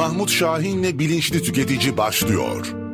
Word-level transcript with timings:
Mahmut 0.00 0.30
Şahin'le 0.30 0.98
Bilinçli 0.98 1.42
Tüketici 1.42 1.96
başlıyor. 1.96 2.89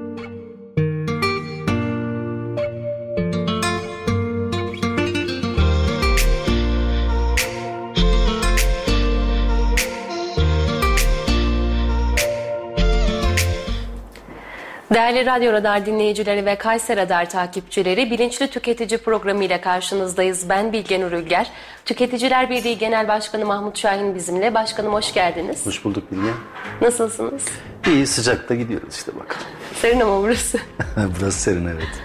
Değerli 14.96 15.26
Radyo 15.26 15.52
Radar 15.52 15.86
dinleyicileri 15.86 16.46
ve 16.46 16.56
Kayser 16.56 16.96
Radar 16.96 17.30
takipçileri 17.30 18.10
Bilinçli 18.10 18.50
Tüketici 18.50 18.98
programı 18.98 19.44
ile 19.44 19.60
karşınızdayız. 19.60 20.48
Ben 20.48 20.72
Bilgen 20.72 21.00
Ürülger. 21.00 21.50
Tüketiciler 21.84 22.50
Birliği 22.50 22.78
Genel 22.78 23.08
Başkanı 23.08 23.46
Mahmut 23.46 23.78
Şahin 23.78 24.14
bizimle. 24.14 24.54
Başkanım 24.54 24.92
hoş 24.92 25.14
geldiniz. 25.14 25.66
Hoş 25.66 25.84
bulduk 25.84 26.12
Bilgen. 26.12 26.34
Nasılsınız? 26.80 27.44
İyi 27.86 28.06
sıcakta 28.06 28.54
gidiyoruz 28.54 28.94
işte 28.94 29.12
bakalım. 29.14 29.46
Serin 29.74 30.00
ama 30.00 30.22
burası. 30.22 30.58
Burası 31.20 31.40
serin 31.40 31.66
evet. 31.66 32.02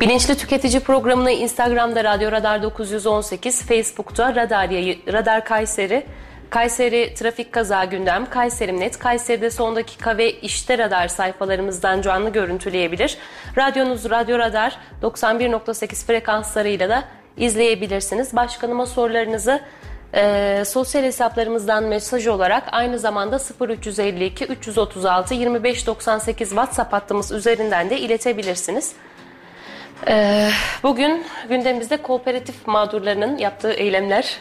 Bilinçli 0.00 0.36
Tüketici 0.36 0.80
programını 0.80 1.30
Instagram'da 1.30 2.04
Radyo 2.04 2.32
Radar 2.32 2.62
918, 2.62 3.62
Facebook'ta 3.62 4.34
Radar, 4.34 4.70
Radar 5.12 5.44
Kayseri, 5.44 6.06
Kayseri 6.54 7.14
Trafik 7.14 7.52
Kaza 7.52 7.84
Gündem, 7.84 8.30
Kayserim.net, 8.30 8.98
Kayseri'de 8.98 9.50
son 9.50 9.76
dakika 9.76 10.18
ve 10.18 10.32
işte 10.32 10.78
radar 10.78 11.08
sayfalarımızdan 11.08 12.02
canlı 12.02 12.30
görüntüleyebilir. 12.30 13.18
Radyonuz 13.56 14.10
Radyo 14.10 14.38
Radar 14.38 14.76
91.8 15.02 16.06
frekanslarıyla 16.06 16.88
da 16.88 17.04
izleyebilirsiniz. 17.36 18.36
Başkanıma 18.36 18.86
sorularınızı 18.86 19.60
e, 20.14 20.62
sosyal 20.66 21.02
hesaplarımızdan 21.02 21.84
mesaj 21.84 22.26
olarak 22.26 22.64
aynı 22.72 22.98
zamanda 22.98 23.40
0352 23.60 24.44
336 24.44 25.34
2598 25.34 26.48
WhatsApp 26.48 26.92
hattımız 26.92 27.32
üzerinden 27.32 27.90
de 27.90 27.98
iletebilirsiniz. 28.00 28.92
E, 30.08 30.48
bugün 30.82 31.24
gündemimizde 31.48 31.96
kooperatif 31.96 32.66
mağdurlarının 32.66 33.38
yaptığı 33.38 33.72
eylemler 33.72 34.40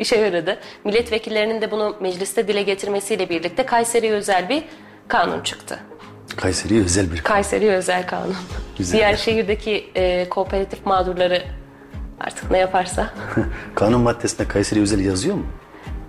işe 0.00 0.16
yaradı. 0.16 0.58
Milletvekillerinin 0.84 1.60
de 1.62 1.70
bunu 1.70 1.96
mecliste 2.00 2.48
dile 2.48 2.62
getirmesiyle 2.62 3.28
birlikte 3.28 3.66
Kayseri'ye 3.66 4.12
özel 4.12 4.48
bir 4.48 4.64
kanun 5.08 5.40
çıktı. 5.40 5.78
Kayseri'ye 6.36 6.82
özel 6.82 7.04
bir 7.04 7.16
kanun. 7.16 7.22
Kayseri'ye 7.22 7.72
özel 7.72 8.06
kanun. 8.06 8.36
Güzel. 8.78 8.98
Diğer 8.98 9.16
şehirdeki 9.16 9.90
e, 9.94 10.28
kooperatif 10.28 10.86
mağdurları 10.86 11.42
artık 12.20 12.50
ne 12.50 12.58
yaparsa. 12.58 13.10
kanun 13.74 14.00
maddesinde 14.00 14.48
Kayseri 14.48 14.80
özel 14.80 15.00
yazıyor 15.00 15.34
mu? 15.36 15.46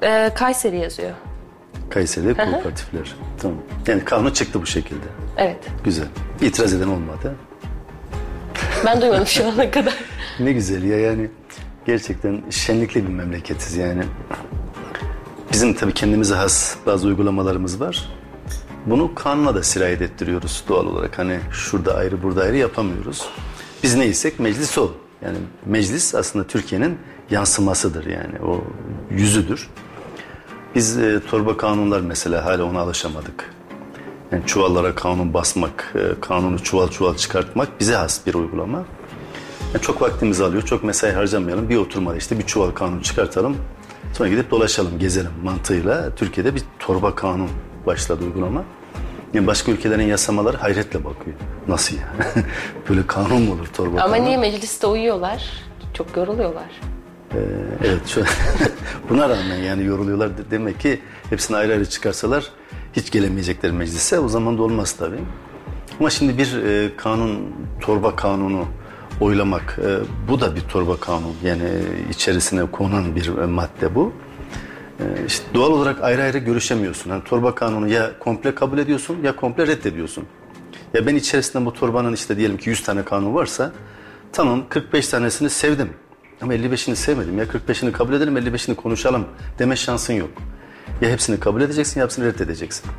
E, 0.02 0.30
Kayseri 0.36 0.78
yazıyor. 0.80 1.12
Kayseri'de 1.90 2.34
kooperatifler. 2.34 3.16
Tamam. 3.42 3.58
Yani 3.88 4.06
kanun 4.06 4.32
çıktı 4.32 4.62
bu 4.62 4.66
şekilde. 4.66 5.06
Evet. 5.38 5.68
Güzel. 5.84 6.08
İtiraz 6.42 6.74
eden 6.74 6.88
olmadı. 6.88 7.36
Ben 8.86 9.02
duymadım 9.02 9.28
şu 9.28 9.48
ana 9.48 9.72
kadar. 9.72 9.94
Ne 10.40 10.52
güzel 10.54 10.84
ya 10.84 11.00
yani. 11.00 11.30
Gerçekten 11.86 12.42
şenlikli 12.50 13.04
bir 13.08 13.14
memleketiz 13.14 13.78
yani. 13.78 14.04
Bizim 15.52 15.74
tabii 15.74 15.94
kendimize 15.94 16.36
has 16.36 16.76
bazı 16.86 17.08
uygulamalarımız 17.08 17.82
var. 17.82 18.10
Bunu 18.86 19.16
kanuna 19.16 19.56
da 19.56 19.64
sirayet 19.64 20.02
ettiriyoruz 20.02 20.64
doğal 20.68 20.86
olarak. 20.86 21.20
Hani 21.20 21.40
şurada 21.52 21.96
ayrı 21.96 22.24
burada 22.24 22.42
ayrı 22.42 22.58
yapamıyoruz. 22.58 23.30
Biz 23.84 23.96
neysek 23.96 24.40
meclis 24.40 24.78
o. 24.78 24.92
Yani 25.22 25.38
meclis 25.66 26.16
aslında 26.16 26.48
Türkiye'nin 26.48 26.98
yansımasıdır 27.30 28.06
yani 28.06 28.40
o 28.46 28.64
yüzüdür. 29.10 29.70
Biz 30.76 30.98
e, 30.98 31.22
torba 31.30 31.58
kanunlar 31.58 32.02
mesela 32.02 32.46
hala 32.46 32.64
ona 32.64 32.80
alışamadık. 32.80 33.54
Yani 34.32 34.44
çuvallara 34.46 34.96
kanun 34.96 35.34
basmak, 35.34 35.94
e, 35.96 36.22
kanunu 36.22 36.60
çuval 36.60 36.88
çuval 36.88 37.16
çıkartmak 37.16 37.80
bize 37.80 37.96
has 37.96 38.26
bir 38.26 38.34
uygulama. 38.34 38.86
Yani 39.74 39.82
çok 39.82 40.02
vaktimizi 40.02 40.44
alıyor, 40.44 40.62
çok 40.62 40.84
mesai 40.84 41.12
harcamayalım. 41.14 41.70
Bir 41.70 41.78
oturmada 41.78 42.18
işte 42.18 42.40
bir 42.40 42.44
çuval 42.44 42.72
kanun 42.72 43.00
çıkartalım. 43.00 43.58
Sonra 44.14 44.30
gidip 44.30 44.52
dolaşalım, 44.52 45.00
gezelim 45.00 45.32
mantığıyla. 45.44 46.16
Türkiye'de 46.16 46.56
bir 46.56 46.62
torba 46.80 47.16
kanun 47.16 47.50
başladı 47.86 48.24
uygulama. 48.24 48.64
Yani 49.34 49.48
başka 49.48 49.72
ülkelerin 49.72 50.04
yasamaları 50.04 50.58
hayretle 50.58 51.04
bakıyor. 51.04 51.36
Nasıl 51.68 51.96
ya? 51.96 52.14
Böyle 52.90 53.08
kanun 53.08 53.42
mu 53.42 53.54
olur 53.54 53.66
torba 53.68 54.02
Ama 54.02 54.14
kanun? 54.16 54.26
niye 54.26 54.38
mecliste 54.38 54.88
uyuyorlar? 54.88 55.44
Çok 55.94 56.18
yoruluyorlar. 56.18 56.70
Evet. 57.84 58.08
Şu, 58.08 58.24
buna 59.10 59.30
rağmen 59.30 59.56
yani 59.58 59.84
yoruluyorlar. 59.86 60.38
De- 60.38 60.52
Demek 60.52 60.80
ki 60.80 61.00
hepsini 61.30 61.58
ayrı 61.58 61.72
ayrı 61.74 61.86
çıkarsalar 61.90 62.48
hiç 62.94 63.12
gelemeyecekler 63.12 63.72
meclise. 63.72 64.20
O 64.20 64.30
zaman 64.30 64.58
da 64.58 64.62
olmaz 64.64 64.92
tabii. 65.00 65.20
Ama 66.00 66.10
şimdi 66.10 66.38
bir 66.38 66.64
e, 66.64 66.96
kanun, 66.98 67.40
torba 67.82 68.16
kanunu 68.16 68.66
oylamak, 69.22 69.80
e, 69.86 70.00
bu 70.30 70.42
da 70.42 70.56
bir 70.56 70.62
torba 70.62 70.98
kanun. 70.98 71.36
Yani 71.44 71.64
içerisine 72.10 72.72
konan 72.72 73.16
bir 73.16 73.38
e, 73.38 73.46
madde 73.46 73.96
bu. 73.96 74.14
E, 75.00 75.04
doğal 75.54 75.72
olarak 75.72 76.04
ayrı 76.04 76.22
ayrı 76.22 76.38
görüşemiyorsun. 76.38 77.10
Yani 77.10 77.24
torba 77.24 77.56
kanunu 77.56 77.88
ya 77.88 78.20
komple 78.20 78.56
kabul 78.56 78.78
ediyorsun 78.78 79.18
ya 79.24 79.36
komple 79.36 79.68
reddediyorsun. 79.68 80.26
Ya 80.94 81.08
ben 81.08 81.16
içerisinde 81.16 81.66
bu 81.66 81.74
torbanın 81.74 82.14
işte 82.14 82.38
diyelim 82.38 82.58
ki 82.58 82.70
100 82.70 82.84
tane 82.84 83.06
kanun 83.06 83.34
varsa 83.36 83.72
tamam 84.32 84.64
45 84.70 85.08
tanesini 85.08 85.50
sevdim. 85.50 85.90
Ama 86.42 86.56
55'ini 86.56 86.96
sevmedim. 86.96 87.38
Ya 87.38 87.46
45'ini 87.46 87.92
kabul 87.92 88.14
edelim 88.14 88.38
55'ini 88.38 88.76
konuşalım 88.76 89.26
deme 89.60 89.76
şansın 89.76 90.14
yok. 90.14 90.30
Ya 91.02 91.10
hepsini 91.10 91.40
kabul 91.40 91.62
edeceksin 91.62 92.00
ya 92.00 92.06
hepsini 92.06 92.26
reddedeceksin. 92.26 92.92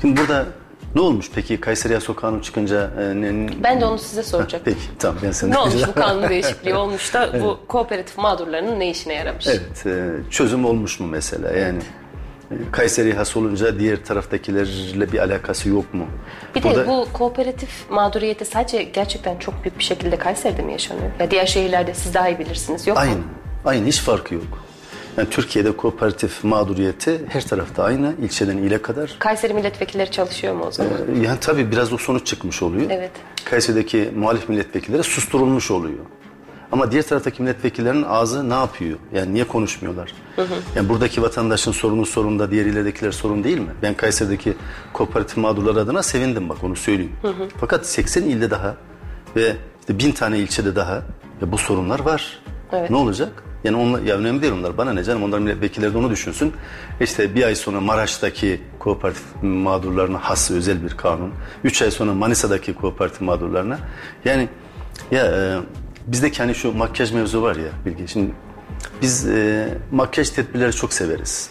Şimdi 0.00 0.20
burada 0.20 0.46
ne 0.94 1.00
olmuş 1.00 1.30
peki 1.34 1.60
Kayseri 1.60 1.92
Yaso 1.92 2.14
Kanunu 2.16 2.42
çıkınca? 2.42 2.90
e, 3.00 3.20
ne- 3.20 3.48
Ben 3.62 3.80
de 3.80 3.84
onu 3.84 3.98
size 3.98 4.22
soracaktım. 4.22 4.74
Peki 4.74 4.98
tamam 4.98 5.16
ben 5.22 5.30
seni 5.30 5.50
ne 5.50 5.58
olmuş 5.58 5.86
bu 5.88 5.92
kanun 5.94 6.28
değişikliği 6.28 6.74
olmuş 6.82 7.14
da 7.14 7.40
bu 7.42 7.58
kooperatif 7.68 8.18
mağdurlarının 8.18 8.80
ne 8.80 8.90
işine 8.90 9.14
yaramış? 9.14 9.46
Evet 9.46 9.86
e, 9.86 10.08
çözüm 10.30 10.64
olmuş 10.64 11.00
mu 11.00 11.06
mesela 11.06 11.50
yani? 11.52 11.78
e, 12.50 12.54
Kayseri 12.72 13.14
has 13.14 13.36
olunca 13.36 13.78
diğer 13.78 14.04
taraftakilerle 14.04 15.12
bir 15.12 15.18
alakası 15.18 15.68
yok 15.68 15.94
mu? 15.94 16.06
Bir 16.54 16.62
de 16.62 16.68
Burada- 16.70 16.86
bu 16.86 17.06
kooperatif 17.12 17.90
mağduriyeti 17.90 18.44
sadece 18.44 18.82
gerçekten 18.82 19.38
çok 19.38 19.64
büyük 19.64 19.78
bir 19.78 19.84
şekilde 19.84 20.16
Kayseri'de 20.16 20.62
mi 20.62 20.72
yaşanıyor? 20.72 21.10
Ya 21.20 21.30
diğer 21.30 21.46
şehirlerde 21.46 21.94
siz 21.94 22.14
daha 22.14 22.28
iyi 22.28 22.38
bilirsiniz. 22.38 22.86
Yok 22.86 22.98
Aynı. 22.98 23.16
mu? 23.16 23.24
Aynı 23.64 23.86
hiç 23.86 24.00
farkı 24.00 24.34
yok. 24.34 24.61
Yani 25.16 25.30
Türkiye'de 25.30 25.76
kooperatif 25.76 26.44
mağduriyeti 26.44 27.20
her 27.28 27.46
tarafta 27.46 27.84
aynı. 27.84 28.14
ilçeden 28.22 28.56
ile 28.56 28.82
kadar. 28.82 29.16
Kayseri 29.18 29.54
milletvekilleri 29.54 30.10
çalışıyor 30.10 30.54
mu 30.54 30.64
o 30.68 30.70
zaman? 30.70 30.92
Yani 31.22 31.40
tabii 31.40 31.70
biraz 31.72 31.92
o 31.92 31.98
sonuç 31.98 32.26
çıkmış 32.26 32.62
oluyor. 32.62 32.90
Evet. 32.90 33.10
Kayseri'deki 33.44 34.12
muhalif 34.16 34.48
milletvekilleri 34.48 35.02
susturulmuş 35.02 35.70
oluyor. 35.70 36.04
Ama 36.72 36.92
diğer 36.92 37.02
taraftaki 37.02 37.42
milletvekillerinin 37.42 38.02
ağzı 38.02 38.50
ne 38.50 38.54
yapıyor? 38.54 38.98
Yani 39.14 39.34
niye 39.34 39.44
konuşmuyorlar? 39.44 40.12
Yani 40.76 40.88
buradaki 40.88 41.22
vatandaşın 41.22 41.72
sorunu 41.72 42.06
sorun 42.06 42.38
da 42.38 42.50
diğer 42.50 42.66
illerdekiler 42.66 43.12
sorun 43.12 43.44
değil 43.44 43.58
mi? 43.58 43.70
Ben 43.82 43.94
Kayseri'deki 43.94 44.54
kooperatif 44.92 45.36
mağdurlar 45.36 45.76
adına 45.76 46.02
sevindim 46.02 46.48
bak 46.48 46.64
onu 46.64 46.76
söyleyeyim. 46.76 47.12
Fakat 47.60 47.86
80 47.86 48.22
ilde 48.22 48.50
daha 48.50 48.76
ve 49.36 49.56
işte 49.80 49.98
bin 49.98 50.12
tane 50.12 50.38
ilçede 50.38 50.76
daha 50.76 50.94
ya 51.40 51.52
bu 51.52 51.58
sorunlar 51.58 52.00
var. 52.00 52.38
Evet. 52.72 52.90
Ne 52.90 52.96
olacak? 52.96 53.44
Yani 53.64 53.76
onlar, 53.76 54.02
ya 54.02 54.16
önemli 54.16 54.42
değil 54.42 54.52
onlar. 54.52 54.78
Bana 54.78 54.92
ne 54.92 55.04
canım? 55.04 55.22
Onlar 55.22 55.38
milletvekilleri 55.38 55.94
de 55.94 55.98
onu 55.98 56.10
düşünsün. 56.10 56.52
İşte 57.00 57.34
bir 57.34 57.42
ay 57.42 57.54
sonra 57.54 57.80
Maraş'taki 57.80 58.60
kooperatif 58.78 59.22
mağdurlarına 59.42 60.18
has 60.18 60.50
özel 60.50 60.84
bir 60.84 60.90
kanun. 60.90 61.32
Üç 61.64 61.82
ay 61.82 61.90
sonra 61.90 62.14
Manisa'daki 62.14 62.74
kooperatif 62.74 63.20
mağdurlarına. 63.20 63.78
Yani 64.24 64.48
ya 65.10 65.26
e, 65.26 65.58
bizdeki 66.06 66.38
hani 66.38 66.54
şu 66.54 66.72
makyaj 66.72 67.12
mevzu 67.12 67.42
var 67.42 67.56
ya 67.56 67.68
Bilge. 67.86 68.06
Şimdi 68.06 68.32
biz 69.02 69.28
e, 69.28 69.68
makyaj 69.92 70.30
tedbirleri 70.30 70.72
çok 70.72 70.92
severiz. 70.92 71.50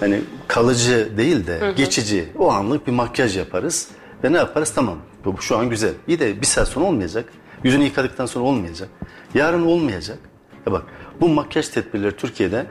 Hani 0.00 0.20
kalıcı 0.48 1.08
değil 1.16 1.46
de 1.46 1.72
geçici, 1.76 2.28
o 2.38 2.52
anlık 2.52 2.86
bir 2.86 2.92
makyaj 2.92 3.36
yaparız. 3.36 3.88
Ve 4.24 4.32
ne 4.32 4.36
yaparız? 4.36 4.72
Tamam 4.74 4.98
bu 5.24 5.36
bu 5.36 5.42
şu 5.42 5.58
an 5.58 5.70
güzel. 5.70 5.92
İyi 6.08 6.20
de 6.20 6.40
bir 6.40 6.46
saat 6.46 6.68
sonra 6.68 6.84
olmayacak. 6.84 7.24
Yüzünü 7.64 7.84
yıkadıktan 7.84 8.26
sonra 8.26 8.44
olmayacak. 8.44 8.88
Yarın 9.34 9.66
olmayacak. 9.66 10.18
Ya 10.66 10.72
bak 10.72 10.82
bu 11.20 11.28
makyaj 11.28 11.68
tedbirleri 11.68 12.16
Türkiye'de 12.16 12.66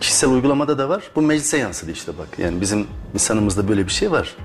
kişisel 0.00 0.30
uygulamada 0.30 0.78
da 0.78 0.88
var. 0.88 1.10
Bu 1.16 1.22
meclise 1.22 1.58
yansıdı 1.58 1.90
işte 1.90 2.12
bak. 2.18 2.38
Yani 2.38 2.60
bizim 2.60 2.86
insanımızda 3.14 3.68
böyle 3.68 3.86
bir 3.86 3.92
şey 3.92 4.10
var. 4.10 4.36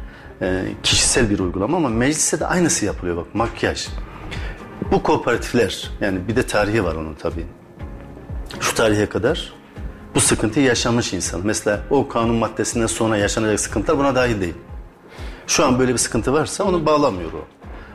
Ee, 0.42 0.64
kişisel 0.84 1.30
bir 1.30 1.40
uygulama 1.40 1.78
ama 1.78 1.90
mecliste 1.90 2.40
de 2.40 2.48
aynısı 2.48 2.86
yapılıyor 2.86 3.18
bak 3.18 3.36
makyaj. 3.36 3.88
Bu 4.92 5.04
kooperatifler 5.04 5.92
yani 6.02 6.28
bir 6.28 6.36
de 6.36 6.44
tarihi 6.44 6.84
var 6.84 6.96
onun 6.96 7.14
tabii. 7.14 7.46
Şu 8.60 8.76
tarihe 8.76 9.06
kadar 9.06 9.54
bu 10.16 10.20
sıkıntıyı 10.20 10.66
yaşamış 10.66 11.14
insan. 11.14 11.42
Mesela 11.44 11.80
o 11.90 12.08
kanun 12.08 12.36
maddesinden 12.36 12.88
sonra 12.88 13.18
yaşanacak 13.18 13.60
sıkıntılar 13.60 13.98
buna 13.98 14.16
dahil 14.16 14.42
değil. 14.42 14.56
Şu 15.48 15.66
an 15.66 15.80
böyle 15.80 15.94
bir 15.94 15.98
sıkıntı 15.98 16.34
varsa 16.34 16.64
onu 16.64 16.86
bağlamıyor 16.86 17.34
o. 17.34 17.48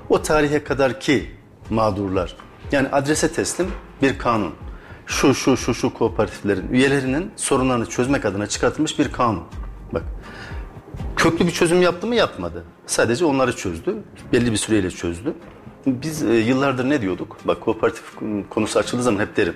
O 0.08 0.22
tarihe 0.22 0.64
kadar 0.64 1.00
ki 1.00 1.30
mağdurlar 1.70 2.36
yani 2.72 2.88
adrese 2.88 3.32
teslim 3.32 3.66
bir 4.02 4.18
kanun. 4.18 4.54
Şu 5.06 5.34
şu 5.34 5.56
şu 5.56 5.74
şu 5.74 5.94
kooperatiflerin 5.94 6.68
üyelerinin 6.72 7.30
sorunlarını 7.36 7.86
çözmek 7.86 8.24
adına 8.24 8.46
çıkartılmış 8.46 8.98
bir 8.98 9.12
kanun. 9.12 9.44
Bak 9.92 10.02
köklü 11.16 11.46
bir 11.46 11.52
çözüm 11.52 11.82
yaptı 11.82 12.06
mı 12.06 12.14
yapmadı. 12.14 12.64
Sadece 12.86 13.24
onları 13.24 13.56
çözdü. 13.56 13.96
Belli 14.32 14.52
bir 14.52 14.56
süreyle 14.56 14.90
çözdü. 14.90 15.34
Biz 15.86 16.22
e, 16.22 16.34
yıllardır 16.34 16.88
ne 16.88 17.02
diyorduk? 17.02 17.36
Bak 17.44 17.60
kooperatif 17.60 18.04
konusu 18.50 18.78
açıldığı 18.78 19.02
zaman 19.02 19.20
hep 19.20 19.36
derim. 19.36 19.54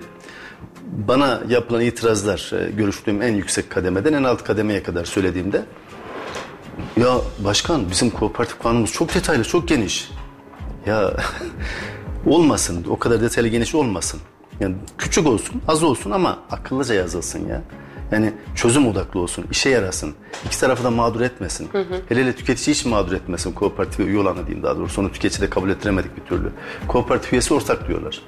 Bana 0.86 1.40
yapılan 1.48 1.80
itirazlar 1.80 2.52
e, 2.52 2.70
görüştüğüm 2.70 3.22
en 3.22 3.34
yüksek 3.34 3.70
kademeden 3.70 4.12
en 4.12 4.24
alt 4.24 4.44
kademeye 4.44 4.82
kadar 4.82 5.04
söylediğimde 5.04 5.64
ya 6.96 7.16
başkan 7.38 7.90
bizim 7.90 8.10
kooperatif 8.10 8.58
kanunumuz 8.62 8.92
çok 8.92 9.14
detaylı, 9.14 9.44
çok 9.44 9.68
geniş. 9.68 10.10
Ya 10.86 11.12
olmasın, 12.26 12.86
o 12.88 12.98
kadar 12.98 13.20
detaylı 13.20 13.48
geniş 13.48 13.74
olmasın. 13.74 14.20
Yani 14.60 14.74
küçük 14.98 15.26
olsun, 15.26 15.62
az 15.68 15.82
olsun 15.82 16.10
ama 16.10 16.38
akıllıca 16.50 16.94
yazılsın 16.94 17.48
ya. 17.48 17.62
Yani 18.12 18.32
çözüm 18.54 18.88
odaklı 18.88 19.20
olsun, 19.20 19.46
işe 19.50 19.70
yarasın. 19.70 20.14
İki 20.46 20.60
tarafı 20.60 20.84
da 20.84 20.90
mağdur 20.90 21.20
etmesin. 21.20 21.68
Hı 21.72 21.78
hı. 21.78 22.00
Hele 22.08 22.20
hele 22.20 22.32
tüketici 22.36 22.74
hiç 22.74 22.84
mağdur 22.84 23.12
etmesin. 23.12 23.52
Kooperatif 23.52 24.00
üye 24.00 24.18
olanı 24.18 24.46
diyeyim 24.46 24.62
daha 24.62 24.76
doğrusu. 24.76 25.00
Onu 25.00 25.12
tüketici 25.12 25.40
de 25.40 25.50
kabul 25.50 25.70
ettiremedik 25.70 26.16
bir 26.16 26.22
türlü. 26.22 26.52
Kooperatif 26.88 27.32
üyesi 27.32 27.54
ortak 27.54 27.88
diyorlar. 27.88 28.22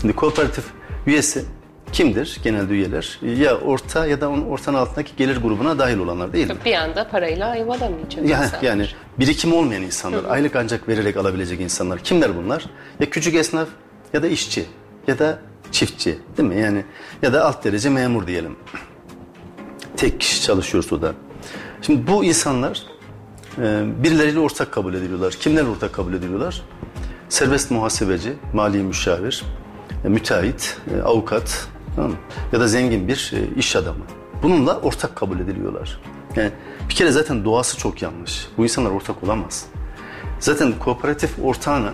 Şimdi 0.00 0.12
kooperatif 0.16 0.64
üyesi 1.06 1.44
kimdir 1.92 2.40
genelde 2.44 2.72
üyeler? 2.72 3.20
Ya 3.22 3.56
orta 3.58 4.06
ya 4.06 4.20
da 4.20 4.30
onun 4.30 4.46
ortanın 4.46 4.78
altındaki 4.78 5.16
gelir 5.16 5.36
grubuna 5.36 5.78
dahil 5.78 5.98
olanlar 5.98 6.32
değil 6.32 6.48
mi? 6.48 6.56
Bir 6.64 6.74
anda 6.74 7.08
parayla 7.08 7.56
ev 7.56 7.68
alamayacak 7.68 8.28
yani, 8.28 8.48
yani 8.62 8.88
birikim 9.18 9.52
olmayan 9.52 9.82
insanlar, 9.82 10.22
hı 10.22 10.26
hı. 10.26 10.30
aylık 10.30 10.56
ancak 10.56 10.88
vererek 10.88 11.16
alabilecek 11.16 11.60
insanlar. 11.60 11.98
Kimler 11.98 12.36
bunlar? 12.36 12.64
Ya 13.00 13.10
küçük 13.10 13.34
esnaf 13.34 13.68
ya 14.12 14.22
da 14.22 14.26
işçi 14.26 14.66
ya 15.06 15.18
da 15.18 15.38
çiftçi 15.72 16.18
değil 16.36 16.48
mi? 16.48 16.60
Yani 16.60 16.84
ya 17.22 17.32
da 17.32 17.44
alt 17.44 17.64
derece 17.64 17.88
memur 17.88 18.26
diyelim. 18.26 18.56
Tek 19.96 20.20
kişi 20.20 20.42
çalışıyorsa 20.42 21.02
da. 21.02 21.14
Şimdi 21.82 22.06
bu 22.06 22.24
insanlar 22.24 22.82
e, 23.58 23.84
birileriyle 24.02 24.38
ortak 24.38 24.72
kabul 24.72 24.94
ediliyorlar. 24.94 25.32
Kimler 25.32 25.64
ortak 25.64 25.92
kabul 25.92 26.14
ediliyorlar? 26.14 26.62
Serbest 27.28 27.70
muhasebeci, 27.70 28.32
mali 28.54 28.82
müşavir, 28.82 29.44
e, 30.04 30.08
müteahhit, 30.08 30.76
e, 30.94 31.02
avukat 31.02 31.68
tamam 31.96 32.12
ya 32.52 32.60
da 32.60 32.68
zengin 32.68 33.08
bir 33.08 33.32
e, 33.34 33.58
iş 33.58 33.76
adamı. 33.76 34.04
Bununla 34.42 34.80
ortak 34.80 35.16
kabul 35.16 35.40
ediliyorlar. 35.40 36.00
Yani 36.36 36.50
bir 36.88 36.94
kere 36.94 37.10
zaten 37.10 37.44
doğası 37.44 37.78
çok 37.78 38.02
yanlış. 38.02 38.48
Bu 38.58 38.62
insanlar 38.62 38.90
ortak 38.90 39.24
olamaz. 39.24 39.66
Zaten 40.40 40.72
kooperatif 40.78 41.38
ortağına 41.42 41.92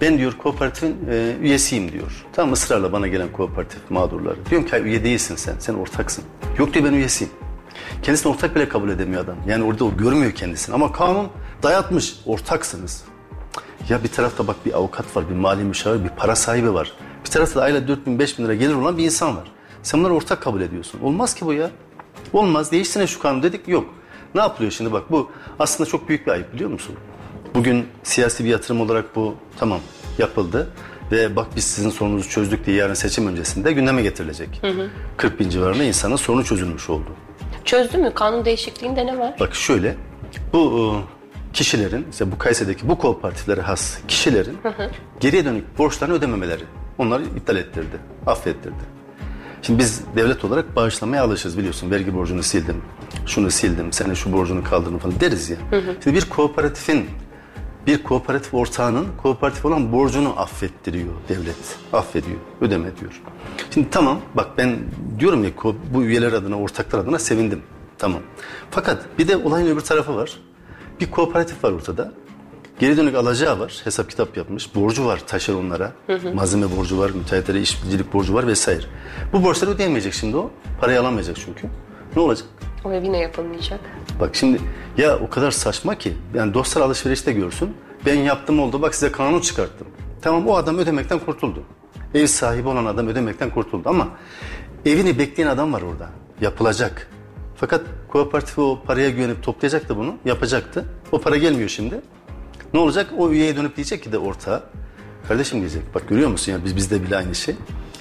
ben 0.00 0.18
diyor 0.18 0.32
kooperatifin 0.32 0.96
e, 1.10 1.36
üyesiyim 1.40 1.92
diyor. 1.92 2.26
Tamam 2.32 2.52
ısrarla 2.52 2.92
bana 2.92 3.06
gelen 3.06 3.32
kooperatif 3.32 3.90
mağdurları. 3.90 4.36
Diyorum 4.50 4.68
ki 4.68 4.76
üye 4.76 5.04
değilsin 5.04 5.36
sen, 5.36 5.54
sen 5.58 5.74
ortaksın. 5.74 6.24
Yok 6.58 6.74
diyor 6.74 6.84
ben 6.84 6.92
üyesiyim. 6.92 7.32
Kendisini 8.02 8.32
ortak 8.32 8.56
bile 8.56 8.68
kabul 8.68 8.88
edemiyor 8.88 9.24
adam. 9.24 9.36
Yani 9.46 9.64
orada 9.64 9.84
o 9.84 9.96
görmüyor 9.96 10.32
kendisini. 10.32 10.74
Ama 10.74 10.92
kanun 10.92 11.28
dayatmış, 11.62 12.16
ortaksınız. 12.26 13.04
Ya 13.88 14.04
bir 14.04 14.08
tarafta 14.08 14.46
bak 14.46 14.56
bir 14.66 14.72
avukat 14.72 15.16
var, 15.16 15.30
bir 15.30 15.34
mali 15.34 15.64
müşavir, 15.64 16.04
bir 16.04 16.08
para 16.08 16.36
sahibi 16.36 16.74
var. 16.74 16.92
Bir 17.24 17.30
tarafta 17.30 17.60
da 17.60 17.64
ayda 17.64 17.88
4 17.88 18.06
bin, 18.06 18.18
5 18.18 18.38
bin 18.38 18.44
lira 18.44 18.54
gelir 18.54 18.74
olan 18.74 18.98
bir 18.98 19.04
insan 19.04 19.36
var. 19.36 19.52
Sen 19.82 20.00
bunları 20.00 20.14
ortak 20.14 20.42
kabul 20.42 20.60
ediyorsun. 20.60 21.00
Olmaz 21.00 21.34
ki 21.34 21.46
bu 21.46 21.52
ya. 21.52 21.70
Olmaz. 22.32 22.72
Değişsene 22.72 23.06
şu 23.06 23.20
kanun 23.20 23.42
dedik. 23.42 23.68
Yok. 23.68 23.94
Ne 24.34 24.40
yapılıyor 24.40 24.72
şimdi 24.72 24.92
bak 24.92 25.10
bu 25.10 25.30
aslında 25.58 25.90
çok 25.90 26.08
büyük 26.08 26.26
bir 26.26 26.32
ayıp 26.32 26.54
biliyor 26.54 26.70
musun? 26.70 26.96
Bugün 27.56 27.86
siyasi 28.02 28.44
bir 28.44 28.48
yatırım 28.48 28.80
olarak 28.80 29.16
bu 29.16 29.34
tamam 29.58 29.80
yapıldı 30.18 30.70
ve 31.12 31.36
bak 31.36 31.46
biz 31.56 31.64
sizin 31.64 31.90
sorununuzu 31.90 32.28
çözdük 32.28 32.66
diye 32.66 32.76
yarın 32.76 32.94
seçim 32.94 33.26
öncesinde 33.26 33.72
gündeme 33.72 34.02
getirilecek. 34.02 34.48
Hı 34.60 34.66
hı. 34.66 34.88
40 35.16 35.40
bin 35.40 35.50
civarında 35.50 35.84
insanın 35.84 36.16
sorunu 36.16 36.44
çözülmüş 36.44 36.90
oldu. 36.90 37.10
Çözdü 37.64 37.98
mü? 37.98 38.12
Kanun 38.14 38.44
değişikliğinde 38.44 39.06
ne 39.06 39.18
var? 39.18 39.34
Bak 39.40 39.54
şöyle 39.54 39.96
bu 40.52 40.78
e, 40.78 41.52
kişilerin 41.52 42.06
işte 42.10 42.32
bu 42.32 42.38
Kayseri'deki 42.38 42.88
bu 42.88 42.98
kooperatiflere 42.98 43.60
has 43.60 43.98
kişilerin 44.08 44.58
hı 44.62 44.68
hı. 44.68 44.90
geriye 45.20 45.44
dönük 45.44 45.78
borçlarını 45.78 46.14
ödememeleri 46.14 46.64
onları 46.98 47.22
iptal 47.22 47.56
ettirdi, 47.56 47.96
affettirdi. 48.26 48.96
Şimdi 49.62 49.78
biz 49.78 50.00
devlet 50.16 50.44
olarak 50.44 50.76
bağışlamaya 50.76 51.22
alışırız 51.22 51.58
biliyorsun. 51.58 51.90
Vergi 51.90 52.14
borcunu 52.14 52.42
sildim, 52.42 52.82
şunu 53.26 53.50
sildim, 53.50 53.92
senin 53.92 54.14
şu 54.14 54.32
borcunu 54.32 54.64
kaldırdım 54.64 54.98
falan 54.98 55.20
deriz 55.20 55.50
ya. 55.50 55.56
Hı 55.70 55.76
hı. 55.76 55.96
Şimdi 56.04 56.16
bir 56.16 56.24
kooperatifin 56.24 57.06
bir 57.86 58.02
kooperatif 58.02 58.54
ortağının 58.54 59.06
kooperatif 59.22 59.64
olan 59.64 59.92
borcunu 59.92 60.40
affettiriyor 60.40 61.12
devlet. 61.28 61.78
Affediyor, 61.92 62.38
ödeme 62.60 62.96
diyor. 63.00 63.22
Şimdi 63.74 63.90
tamam 63.90 64.20
bak 64.34 64.58
ben 64.58 64.78
diyorum 65.18 65.44
ya 65.44 65.50
bu 65.94 66.02
üyeler 66.02 66.32
adına, 66.32 66.60
ortaklar 66.60 66.98
adına 66.98 67.18
sevindim. 67.18 67.62
Tamam. 67.98 68.20
Fakat 68.70 69.18
bir 69.18 69.28
de 69.28 69.36
olayın 69.36 69.66
öbür 69.66 69.80
tarafı 69.80 70.16
var. 70.16 70.40
Bir 71.00 71.10
kooperatif 71.10 71.64
var 71.64 71.72
ortada. 71.72 72.12
Geri 72.78 72.96
dönük 72.96 73.14
alacağı 73.14 73.58
var. 73.58 73.80
Hesap 73.84 74.10
kitap 74.10 74.36
yapmış. 74.36 74.74
Borcu 74.74 75.06
var 75.06 75.22
taşeronlara. 75.26 75.92
Hı 76.06 76.12
hı. 76.12 76.34
Malzeme 76.34 76.76
borcu 76.76 76.98
var, 76.98 77.10
müteahhitlere 77.10 77.60
işçilik 77.60 78.12
borcu 78.12 78.34
var 78.34 78.46
vesaire. 78.46 78.82
Bu 79.32 79.44
borçları 79.44 79.70
ödeyemeyecek 79.70 80.14
şimdi 80.14 80.36
o. 80.36 80.50
Parayı 80.80 81.00
alamayacak 81.00 81.36
çünkü. 81.44 81.66
Ne 82.16 82.22
olacak? 82.22 82.48
O 82.86 82.92
ev 82.92 83.04
yine 83.04 83.18
yapılmayacak. 83.18 83.80
Bak 84.20 84.36
şimdi 84.36 84.60
ya 84.96 85.18
o 85.18 85.30
kadar 85.30 85.50
saçma 85.50 85.94
ki 85.94 86.12
yani 86.34 86.54
dostlar 86.54 86.82
alışverişte 86.82 87.32
görsün. 87.32 87.76
Ben 88.06 88.14
yaptım 88.14 88.60
oldu 88.60 88.82
bak 88.82 88.94
size 88.94 89.12
kanun 89.12 89.40
çıkarttım. 89.40 89.86
Tamam 90.22 90.48
o 90.48 90.56
adam 90.56 90.78
ödemekten 90.78 91.18
kurtuldu. 91.18 91.62
Ev 92.14 92.26
sahibi 92.26 92.68
olan 92.68 92.86
adam 92.86 93.08
ödemekten 93.08 93.50
kurtuldu 93.50 93.88
ama 93.88 94.08
evini 94.84 95.18
bekleyen 95.18 95.48
adam 95.48 95.72
var 95.72 95.82
orada. 95.82 96.10
Yapılacak. 96.40 97.10
Fakat 97.56 97.80
kooperatif 98.08 98.58
o 98.58 98.78
paraya 98.86 99.10
güvenip 99.10 99.42
toplayacaktı 99.42 99.96
bunu. 99.96 100.14
Yapacaktı. 100.24 100.84
O 101.12 101.20
para 101.20 101.36
gelmiyor 101.36 101.68
şimdi. 101.68 102.00
Ne 102.74 102.80
olacak? 102.80 103.10
O 103.18 103.30
üyeye 103.30 103.56
dönüp 103.56 103.76
diyecek 103.76 104.02
ki 104.02 104.12
de 104.12 104.18
ortağa. 104.18 104.62
Kardeşim 105.28 105.60
diyecek. 105.60 105.82
Bak 105.94 106.08
görüyor 106.08 106.30
musun 106.30 106.52
ya 106.52 106.64
biz 106.64 106.76
bizde 106.76 107.02
bile 107.02 107.16
aynı 107.16 107.34
şey. 107.34 107.54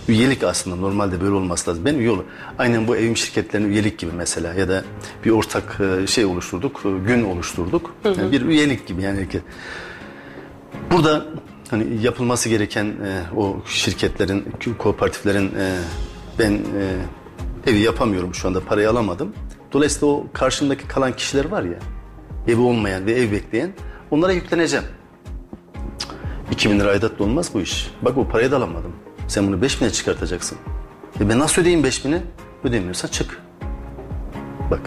Üyelik 0.07 0.43
aslında 0.43 0.75
normalde 0.75 1.21
böyle 1.21 1.33
olması 1.33 1.69
lazım. 1.69 1.85
Ben 1.85 1.95
üye 1.95 2.11
ol. 2.11 2.19
Aynen 2.57 2.87
bu 2.87 2.95
evim 2.95 3.17
şirketlerinin 3.17 3.69
üyelik 3.69 3.99
gibi 3.99 4.11
mesela 4.11 4.53
ya 4.53 4.69
da 4.69 4.83
bir 5.25 5.31
ortak 5.31 5.81
e, 5.81 6.07
şey 6.07 6.25
oluşturduk, 6.25 6.81
e, 6.85 6.89
gün 7.07 7.23
oluşturduk. 7.23 7.95
Hı 8.03 8.09
hı. 8.09 8.19
Yani 8.19 8.31
bir 8.31 8.41
üyelik 8.41 8.87
gibi 8.87 9.01
yani. 9.01 9.27
Burada 10.91 11.25
hani 11.69 12.01
yapılması 12.01 12.49
gereken 12.49 12.85
e, 12.85 13.21
o 13.35 13.57
şirketlerin, 13.67 14.45
kooperatiflerin 14.77 15.55
e, 15.55 15.77
ben 16.39 16.51
e, 16.51 17.71
evi 17.71 17.79
yapamıyorum 17.79 18.33
şu 18.33 18.47
anda 18.47 18.59
parayı 18.59 18.89
alamadım. 18.89 19.33
Dolayısıyla 19.73 20.07
o 20.07 20.25
karşımdaki 20.33 20.87
kalan 20.87 21.15
kişiler 21.15 21.45
var 21.45 21.63
ya 21.63 21.79
evi 22.47 22.61
olmayan 22.61 23.05
ve 23.05 23.11
ev 23.11 23.31
bekleyen 23.31 23.73
onlara 24.11 24.31
yükleneceğim. 24.31 24.85
2000 26.51 26.79
lira 26.79 26.89
aidatla 26.89 27.25
olmaz 27.25 27.49
bu 27.53 27.61
iş. 27.61 27.91
Bak 28.01 28.17
o 28.17 28.27
parayı 28.27 28.51
da 28.51 28.57
alamadım. 28.57 28.93
Sen 29.27 29.47
bunu 29.47 29.65
5000'e 29.65 29.89
çıkartacaksın. 29.89 30.57
E 31.19 31.29
ben 31.29 31.39
nasıl 31.39 31.61
ödeyeyim 31.61 31.85
5000'i? 31.85 32.21
Ödemiyorsa 32.63 33.07
çık. 33.07 33.41
Bak 34.71 34.79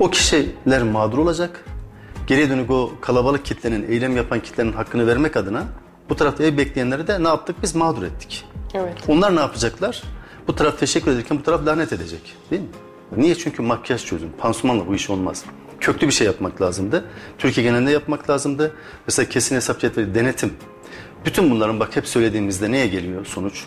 o 0.00 0.10
kişiler 0.10 0.82
mağdur 0.82 1.18
olacak. 1.18 1.64
Geriye 2.26 2.50
dönük 2.50 2.70
o 2.70 2.92
kalabalık 3.00 3.44
kitlenin, 3.44 3.90
eylem 3.90 4.16
yapan 4.16 4.40
kitlenin 4.40 4.72
hakkını 4.72 5.06
vermek 5.06 5.36
adına 5.36 5.64
bu 6.10 6.16
tarafta 6.16 6.44
ev 6.44 6.56
bekleyenleri 6.56 7.06
de 7.06 7.24
ne 7.24 7.28
yaptık? 7.28 7.56
Biz 7.62 7.74
mağdur 7.74 8.02
ettik. 8.02 8.44
Evet. 8.74 8.94
Onlar 9.08 9.36
ne 9.36 9.40
yapacaklar? 9.40 10.02
Bu 10.48 10.54
taraf 10.54 10.78
teşekkür 10.78 11.10
ederken 11.10 11.38
bu 11.38 11.42
taraf 11.42 11.66
lanet 11.66 11.92
edecek. 11.92 12.36
Değil 12.50 12.62
mi? 12.62 12.68
Niye? 13.16 13.34
Çünkü 13.34 13.62
makyaj 13.62 14.04
çözüm. 14.04 14.30
Pansumanla 14.38 14.86
bu 14.86 14.94
iş 14.94 15.10
olmaz. 15.10 15.44
Köklü 15.80 16.06
bir 16.06 16.12
şey 16.12 16.26
yapmak 16.26 16.62
lazımdı. 16.62 17.04
Türkiye 17.38 17.66
genelinde 17.66 17.90
yapmak 17.90 18.30
lazımdı. 18.30 18.72
Mesela 19.06 19.28
kesin 19.28 19.56
hesap 19.56 19.80
cetveli, 19.80 20.14
denetim. 20.14 20.52
Bütün 21.24 21.50
bunların 21.50 21.80
bak 21.80 21.96
hep 21.96 22.06
söylediğimizde 22.06 22.72
neye 22.72 22.86
geliyor 22.86 23.26
sonuç? 23.26 23.64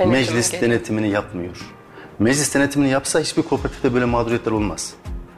Denetim 0.00 0.12
Meclis 0.12 0.50
geliyor. 0.50 0.70
denetimini 0.70 1.08
yapmıyor. 1.10 1.56
Meclis 2.18 2.54
denetimini 2.54 2.90
yapsa 2.90 3.20
hiçbir 3.20 3.42
kooperatifte 3.42 3.94
böyle 3.94 4.04
mağduriyetler 4.04 4.52
olmaz. 4.52 4.92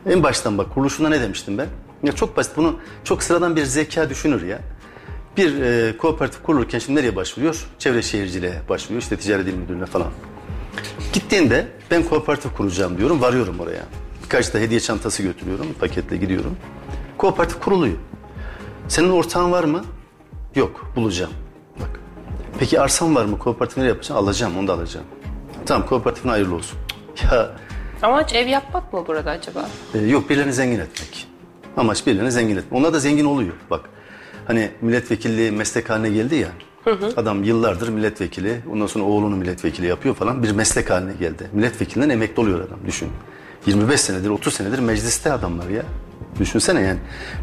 En 0.06 0.22
baştan 0.22 0.58
bak 0.58 0.74
kuruluşunda 0.74 1.08
ne 1.08 1.20
demiştim 1.20 1.58
ben? 1.58 1.66
Ya 2.02 2.12
çok 2.12 2.36
basit 2.36 2.56
bunu 2.56 2.78
çok 3.04 3.22
sıradan 3.22 3.56
bir 3.56 3.64
zeka 3.64 4.10
düşünür 4.10 4.42
ya. 4.46 4.58
Bir 5.36 5.60
e, 5.62 5.96
kooperatif 5.96 6.42
kurulurken 6.42 6.78
şimdi 6.78 6.98
nereye 6.98 7.16
başvuruyor? 7.16 7.66
Çevre 7.78 8.02
şehirciliğe 8.02 8.54
başvuruyor. 8.68 9.02
İşte 9.02 9.16
ticaret 9.16 9.48
il 9.48 9.54
müdürlüğüne 9.54 9.86
falan. 9.86 10.08
Gittiğinde 11.12 11.68
ben 11.90 12.02
kooperatif 12.02 12.56
kuracağım 12.56 12.98
diyorum. 12.98 13.20
Varıyorum 13.20 13.60
oraya. 13.60 13.82
Birkaç 14.24 14.54
da 14.54 14.58
hediye 14.58 14.80
çantası 14.80 15.22
götürüyorum. 15.22 15.66
Paketle 15.80 16.16
gidiyorum. 16.16 16.56
Kooperatif 17.18 17.60
kuruluyor. 17.60 17.96
Senin 18.88 19.10
ortağın 19.10 19.52
var 19.52 19.64
mı? 19.64 19.84
Yok. 20.54 20.92
Bulacağım. 20.96 21.32
Peki 22.58 22.80
arsan 22.80 23.14
var 23.14 23.24
mı? 23.24 23.38
Kooperatif 23.38 23.76
nereye 23.76 23.88
yapacağım? 23.88 24.24
Alacağım. 24.24 24.58
Onu 24.58 24.68
da 24.68 24.72
alacağım. 24.72 25.06
Tamam 25.66 25.88
kooperatifine 25.88 26.30
hayırlı 26.30 26.54
olsun. 26.54 26.78
Ya 27.32 27.50
Amaç 28.02 28.34
ev 28.34 28.46
yapmak 28.46 28.92
mı 28.92 29.04
burada 29.06 29.30
acaba? 29.30 29.68
E, 29.94 29.98
yok 29.98 30.30
birilerini 30.30 30.52
zengin 30.52 30.78
etmek. 30.78 31.26
Amaç 31.76 32.06
birilerini 32.06 32.32
zengin 32.32 32.56
etmek. 32.56 32.72
Onlar 32.72 32.92
da 32.92 32.98
zengin 33.00 33.24
oluyor. 33.24 33.52
Bak 33.70 33.80
hani 34.46 34.70
milletvekilliği 34.80 35.50
meslek 35.50 35.90
haline 35.90 36.10
geldi 36.10 36.34
ya. 36.34 36.48
Hı 36.84 36.90
hı. 36.90 37.12
Adam 37.16 37.44
yıllardır 37.44 37.88
milletvekili, 37.88 38.60
ondan 38.72 38.86
sonra 38.86 39.04
oğlunu 39.04 39.36
milletvekili 39.36 39.86
yapıyor 39.86 40.14
falan. 40.14 40.42
Bir 40.42 40.50
meslek 40.50 40.90
haline 40.90 41.12
geldi. 41.12 41.50
Milletvekilinden 41.52 42.08
emekli 42.08 42.40
oluyor 42.40 42.60
adam 42.60 42.78
düşün. 42.86 43.08
25 43.66 44.00
senedir, 44.00 44.30
30 44.30 44.54
senedir 44.54 44.78
mecliste 44.78 45.32
adamlar 45.32 45.68
ya. 45.68 45.82
Düşünsene 46.40 46.80
yani 46.80 46.98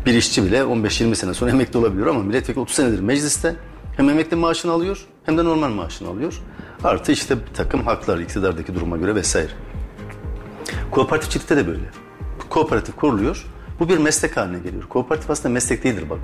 bir 0.05 0.13
işçi 0.13 0.43
bile 0.43 0.57
15-20 0.59 1.15
sene 1.15 1.33
sonra 1.33 1.51
emekli 1.51 1.79
olabiliyor 1.79 2.07
ama 2.07 2.23
milletvekili 2.23 2.59
30 2.61 2.75
senedir 2.75 2.99
mecliste 2.99 3.55
hem 3.99 4.09
emekli 4.09 4.35
maaşını 4.35 4.71
alıyor 4.71 5.05
hem 5.25 5.37
de 5.37 5.45
normal 5.45 5.69
maaşını 5.69 6.09
alıyor. 6.09 6.41
Artı 6.83 7.11
işte 7.11 7.37
bir 7.37 7.53
takım 7.53 7.83
haklar 7.83 8.19
iktidardaki 8.19 8.75
duruma 8.75 8.97
göre 8.97 9.15
vesaire. 9.15 9.51
Kooperatifçilikte 10.91 11.57
de 11.57 11.67
böyle. 11.67 11.83
Kooperatif 12.49 12.95
kuruluyor. 12.95 13.45
Bu 13.79 13.89
bir 13.89 13.97
meslek 13.97 14.37
haline 14.37 14.59
geliyor. 14.59 14.83
Kooperatif 14.83 15.29
aslında 15.29 15.53
meslek 15.53 15.83
değildir 15.83 16.09
bak. 16.09 16.19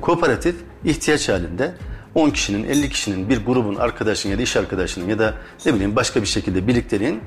Kooperatif 0.00 0.56
ihtiyaç 0.84 1.28
halinde 1.28 1.74
10 2.14 2.30
kişinin, 2.30 2.68
50 2.68 2.88
kişinin 2.88 3.28
bir 3.28 3.44
grubun 3.44 3.74
arkadaşının 3.74 4.32
ya 4.32 4.38
da 4.38 4.42
iş 4.42 4.56
arkadaşının 4.56 5.08
ya 5.08 5.18
da 5.18 5.34
ne 5.66 5.74
bileyim 5.74 5.96
başka 5.96 6.22
bir 6.22 6.26
şekilde 6.26 6.66
birlikteliğin 6.66 7.20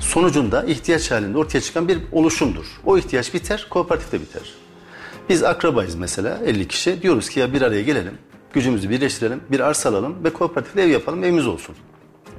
sonucunda 0.00 0.62
ihtiyaç 0.64 1.10
halinde 1.10 1.38
ortaya 1.38 1.60
çıkan 1.60 1.88
bir 1.88 1.98
oluşumdur. 2.12 2.66
O 2.84 2.98
ihtiyaç 2.98 3.34
biter, 3.34 3.66
kooperatif 3.70 4.12
de 4.12 4.20
biter. 4.20 4.54
Biz 5.28 5.42
akrabayız 5.42 5.94
mesela 5.94 6.38
50 6.44 6.68
kişi. 6.68 7.02
Diyoruz 7.02 7.28
ki 7.28 7.40
ya 7.40 7.52
bir 7.52 7.62
araya 7.62 7.82
gelelim, 7.82 8.18
gücümüzü 8.56 8.90
birleştirelim, 8.90 9.40
bir 9.50 9.60
arsa 9.60 9.88
alalım 9.88 10.24
ve 10.24 10.32
kooperatifle 10.32 10.82
ev 10.82 10.88
yapalım, 10.88 11.24
evimiz 11.24 11.46
olsun. 11.46 11.74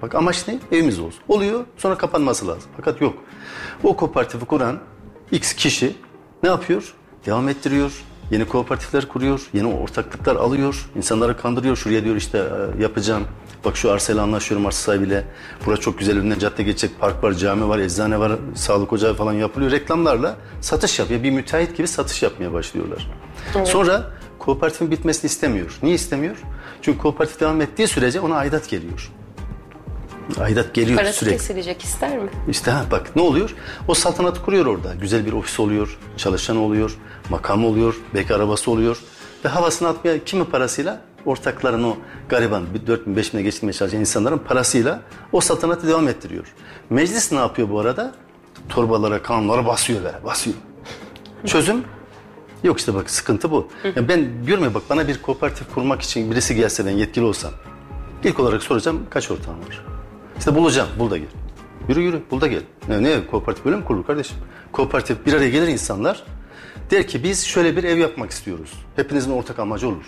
Bak 0.02 0.16
amaç 0.16 0.48
ne? 0.48 0.60
Evimiz 0.72 1.00
olsun. 1.00 1.20
Oluyor 1.28 1.66
sonra 1.78 1.98
kapanması 1.98 2.48
lazım. 2.48 2.70
Fakat 2.78 3.02
yok. 3.02 3.14
O 3.84 3.96
kooperatifi 3.96 4.46
kuran 4.46 4.80
X 5.32 5.54
kişi 5.54 5.96
ne 6.44 6.50
yapıyor? 6.50 6.94
Devam 7.26 7.50
ettiriyor. 7.50 7.92
Yeni 8.32 8.46
kooperatifler 8.46 9.08
kuruyor. 9.08 9.50
Yeni 9.54 9.68
ortaklıklar 9.68 10.36
alıyor. 10.36 10.90
insanları 10.96 11.38
kandırıyor. 11.38 11.76
Şuraya 11.76 12.04
diyor 12.04 12.16
işte 12.16 12.38
e, 12.38 12.82
yapacağım. 12.84 13.24
Bak 13.66 13.78
şu 13.78 13.92
arsayla 13.92 14.24
anlaşıyorum 14.24 14.66
arsa 14.66 14.78
sahibiyle. 14.78 15.24
Burası 15.66 15.82
çok 15.82 16.00
güzel 16.00 16.18
önünden 16.18 16.40
cadde 16.40 16.64
geçecek. 16.64 17.00
Park 17.00 17.24
var, 17.24 17.34
cami 17.34 17.70
var, 17.70 17.80
eczane 17.80 18.20
var, 18.20 18.32
sağlık 18.56 18.94
ocağı 18.94 19.14
falan 19.14 19.34
yapılıyor. 19.34 19.72
Reklamlarla 19.72 20.36
satış 20.62 21.00
yapıyor. 21.00 21.24
Bir 21.24 21.32
müteahhit 21.32 21.78
gibi 21.78 21.88
satış 21.88 22.24
yapmaya 22.24 22.54
başlıyorlar. 22.54 23.08
Sonra 23.66 24.12
kooperatifin 24.40 24.92
bitmesini 24.92 25.26
istemiyor. 25.30 25.80
Niye 25.84 25.96
istemiyor? 25.96 26.36
Çünkü 26.82 26.98
kooperatif 26.98 27.40
devam 27.40 27.62
ettiği 27.62 27.88
sürece 27.88 28.20
ona 28.20 28.36
aidat 28.36 28.70
geliyor. 28.70 29.12
Aidat 30.40 30.74
geliyor 30.74 30.98
Parası 31.00 31.20
sürekli. 31.20 31.38
kesilecek 31.38 31.84
ister 31.84 32.18
mi? 32.18 32.30
İşte 32.50 32.72
ha 32.72 32.86
bak 32.92 33.16
ne 33.16 33.22
oluyor? 33.22 33.56
O 33.88 33.94
saltanatı 33.94 34.42
kuruyor 34.42 34.66
orada. 34.66 34.94
Güzel 35.02 35.26
bir 35.26 35.34
ofis 35.34 35.60
oluyor, 35.60 35.98
çalışan 36.18 36.58
oluyor, 36.58 36.98
makam 37.30 37.66
oluyor, 37.66 37.96
belki 38.14 38.36
arabası 38.36 38.72
oluyor. 38.72 38.98
Ve 39.46 39.50
havasını 39.50 39.88
atmaya 39.88 40.24
kimi 40.24 40.46
parasıyla? 40.46 41.02
Ortakların 41.26 41.84
o 41.84 41.98
gariban, 42.30 42.64
bir 42.74 42.88
4 42.88 43.08
bin 43.08 43.16
5 43.16 43.34
bine 43.34 43.42
geçirmeye 43.42 43.74
çalışan 43.74 44.00
insanların 44.00 44.38
parasıyla 44.38 45.02
o 45.32 45.42
saltanatı 45.42 45.88
devam 45.88 46.08
ettiriyor. 46.08 46.54
Meclis 46.90 47.32
ne 47.32 47.38
yapıyor 47.38 47.70
bu 47.70 47.80
arada? 47.80 48.16
Torbalara, 48.70 49.24
kanunlara 49.24 49.66
basıyor 49.66 50.04
be, 50.04 50.12
basıyor. 50.26 50.56
Çözüm? 51.46 51.84
Yok 52.64 52.80
işte 52.80 52.94
bak 52.94 53.10
sıkıntı 53.10 53.52
bu. 53.52 53.68
Ya 53.96 54.08
ben 54.08 54.46
diyorum 54.46 54.64
ya 54.64 54.74
bak 54.74 54.84
bana 54.90 55.08
bir 55.08 55.22
kooperatif 55.22 55.74
kurmak 55.74 56.02
için 56.02 56.32
birisi 56.32 56.56
gelse 56.56 56.86
ben 56.86 56.92
yetkili 56.92 57.26
olsam. 57.26 57.52
İlk 58.24 58.40
olarak 58.40 58.64
soracağım 58.64 59.06
kaç 59.10 59.32
ortağın 59.32 59.58
var? 59.58 59.86
İşte 60.40 60.56
bulacağım, 60.56 60.90
bul 61.00 61.12
da 61.12 61.18
gel. 61.18 61.28
Yürü 61.90 62.02
yürü, 62.02 62.22
bul 62.32 62.42
da 62.42 62.48
gel. 62.48 62.62
Ne, 62.88 63.04
ne 63.04 63.28
kooperatif 63.28 63.66
böyle 63.66 63.78
mi 63.78 63.84
kurulur 63.86 64.06
kardeşim? 64.06 64.38
Kooperatif 64.72 65.26
bir 65.26 65.34
araya 65.34 65.50
gelir 65.50 65.68
insanlar. 65.68 66.24
Der 66.92 67.08
ki 67.08 67.24
biz 67.24 67.46
şöyle 67.46 67.78
bir 67.78 67.84
ev 67.84 67.98
yapmak 67.98 68.32
istiyoruz. 68.32 68.74
Hepinizin 68.96 69.32
ortak 69.32 69.60
amacı 69.60 69.88
olur. 69.88 70.04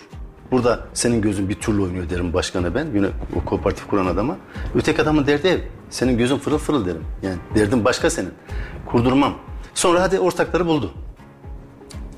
Burada 0.50 0.86
senin 0.94 1.22
gözün 1.22 1.48
bir 1.48 1.54
türlü 1.54 1.82
oynuyor 1.82 2.10
derim 2.10 2.32
başkana 2.32 2.74
ben. 2.74 2.86
Yine 2.94 3.06
o 3.36 3.44
kooperatif 3.44 3.86
kuran 3.86 4.06
adama. 4.06 4.36
Öteki 4.74 5.02
adamın 5.02 5.26
derdi 5.26 5.48
ev. 5.48 5.58
Senin 5.90 6.18
gözün 6.18 6.36
fırıl 6.38 6.58
fırıl 6.58 6.86
derim. 6.86 7.04
Yani 7.22 7.36
derdin 7.54 7.84
başka 7.84 8.10
senin. 8.10 8.30
Kurdurmam. 8.86 9.34
Sonra 9.74 10.02
hadi 10.02 10.18
ortakları 10.20 10.66
buldu. 10.66 10.92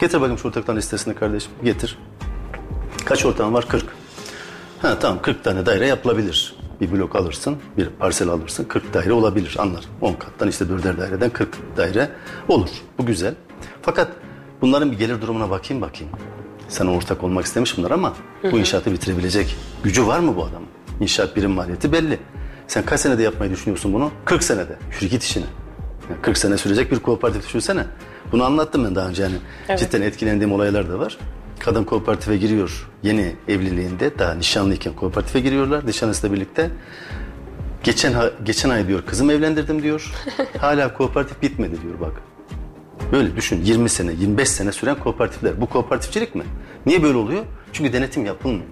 Getir 0.02 0.20
bakayım 0.20 0.38
şu 0.38 0.48
ortakların 0.48 0.78
listesini 0.78 1.14
kardeşim. 1.14 1.52
Getir. 1.64 1.98
Kaç 3.04 3.26
ortağın 3.26 3.54
var? 3.54 3.68
40. 3.68 3.84
Ha 4.82 4.98
tamam 4.98 5.22
40 5.22 5.44
tane 5.44 5.66
daire 5.66 5.86
yapılabilir. 5.86 6.56
Bir 6.80 6.92
blok 6.92 7.16
alırsın, 7.16 7.56
bir 7.76 7.88
parsel 7.88 8.28
alırsın 8.28 8.64
40 8.64 8.94
daire 8.94 9.12
olabilir 9.12 9.56
anlar. 9.58 9.84
10 10.00 10.12
kattan 10.12 10.48
işte 10.48 10.64
4'er 10.64 10.98
daireden 10.98 11.30
40 11.30 11.76
daire 11.76 12.08
olur. 12.48 12.68
Bu 12.98 13.06
güzel. 13.06 13.34
Fakat 13.82 14.12
bunların 14.60 14.92
bir 14.92 14.98
gelir 14.98 15.20
durumuna 15.20 15.50
bakayım 15.50 15.82
bakayım. 15.82 16.12
Sana 16.68 16.92
ortak 16.92 17.24
olmak 17.24 17.44
istemiş 17.44 17.78
bunlar 17.78 17.90
ama 17.90 18.12
bu 18.42 18.58
inşaatı 18.58 18.92
bitirebilecek 18.92 19.56
gücü 19.84 20.06
var 20.06 20.18
mı 20.18 20.36
bu 20.36 20.44
adamın? 20.44 20.68
İnşaat 21.00 21.36
birim 21.36 21.50
maliyeti 21.50 21.92
belli. 21.92 22.18
Sen 22.66 22.84
kaç 22.84 23.00
senede 23.00 23.22
yapmayı 23.22 23.52
düşünüyorsun 23.52 23.92
bunu? 23.92 24.10
40 24.24 24.44
senede. 24.44 24.78
Yürü 24.94 25.10
git 25.10 25.22
işine. 25.22 25.46
Yani 26.10 26.22
40 26.22 26.38
sene 26.38 26.56
sürecek 26.58 26.92
bir 26.92 26.98
kooperatif 26.98 27.46
düşünsene. 27.46 27.86
Bunu 28.32 28.44
anlattım 28.44 28.84
ben 28.84 28.94
daha 28.94 29.08
önce 29.08 29.22
yani. 29.22 29.36
Cidden 29.78 30.02
etkilendiğim 30.02 30.52
olaylar 30.52 30.90
da 30.90 30.98
var. 30.98 31.18
Kadın 31.58 31.84
kooperatife 31.84 32.36
giriyor 32.36 32.88
yeni 33.02 33.36
evliliğinde 33.48 34.18
daha 34.18 34.34
nişanlıyken 34.34 34.92
kooperatife 34.92 35.40
giriyorlar 35.40 35.86
nişanlısıyla 35.86 36.36
birlikte. 36.36 36.70
Geçen 37.84 38.14
geçen 38.44 38.70
ay 38.70 38.88
diyor 38.88 39.02
kızım 39.06 39.30
evlendirdim 39.30 39.82
diyor. 39.82 40.12
Hala 40.58 40.94
kooperatif 40.94 41.42
bitmedi 41.42 41.82
diyor 41.82 42.00
bak. 42.00 42.12
Böyle 43.12 43.36
düşün 43.36 43.64
20 43.64 43.88
sene 43.88 44.12
25 44.12 44.48
sene 44.48 44.72
süren 44.72 44.98
kooperatifler. 44.98 45.60
Bu 45.60 45.66
kooperatifçilik 45.66 46.34
mi? 46.34 46.44
Niye 46.86 47.02
böyle 47.02 47.18
oluyor? 47.18 47.44
Çünkü 47.72 47.92
denetim 47.92 48.26
yapılmıyor. 48.26 48.66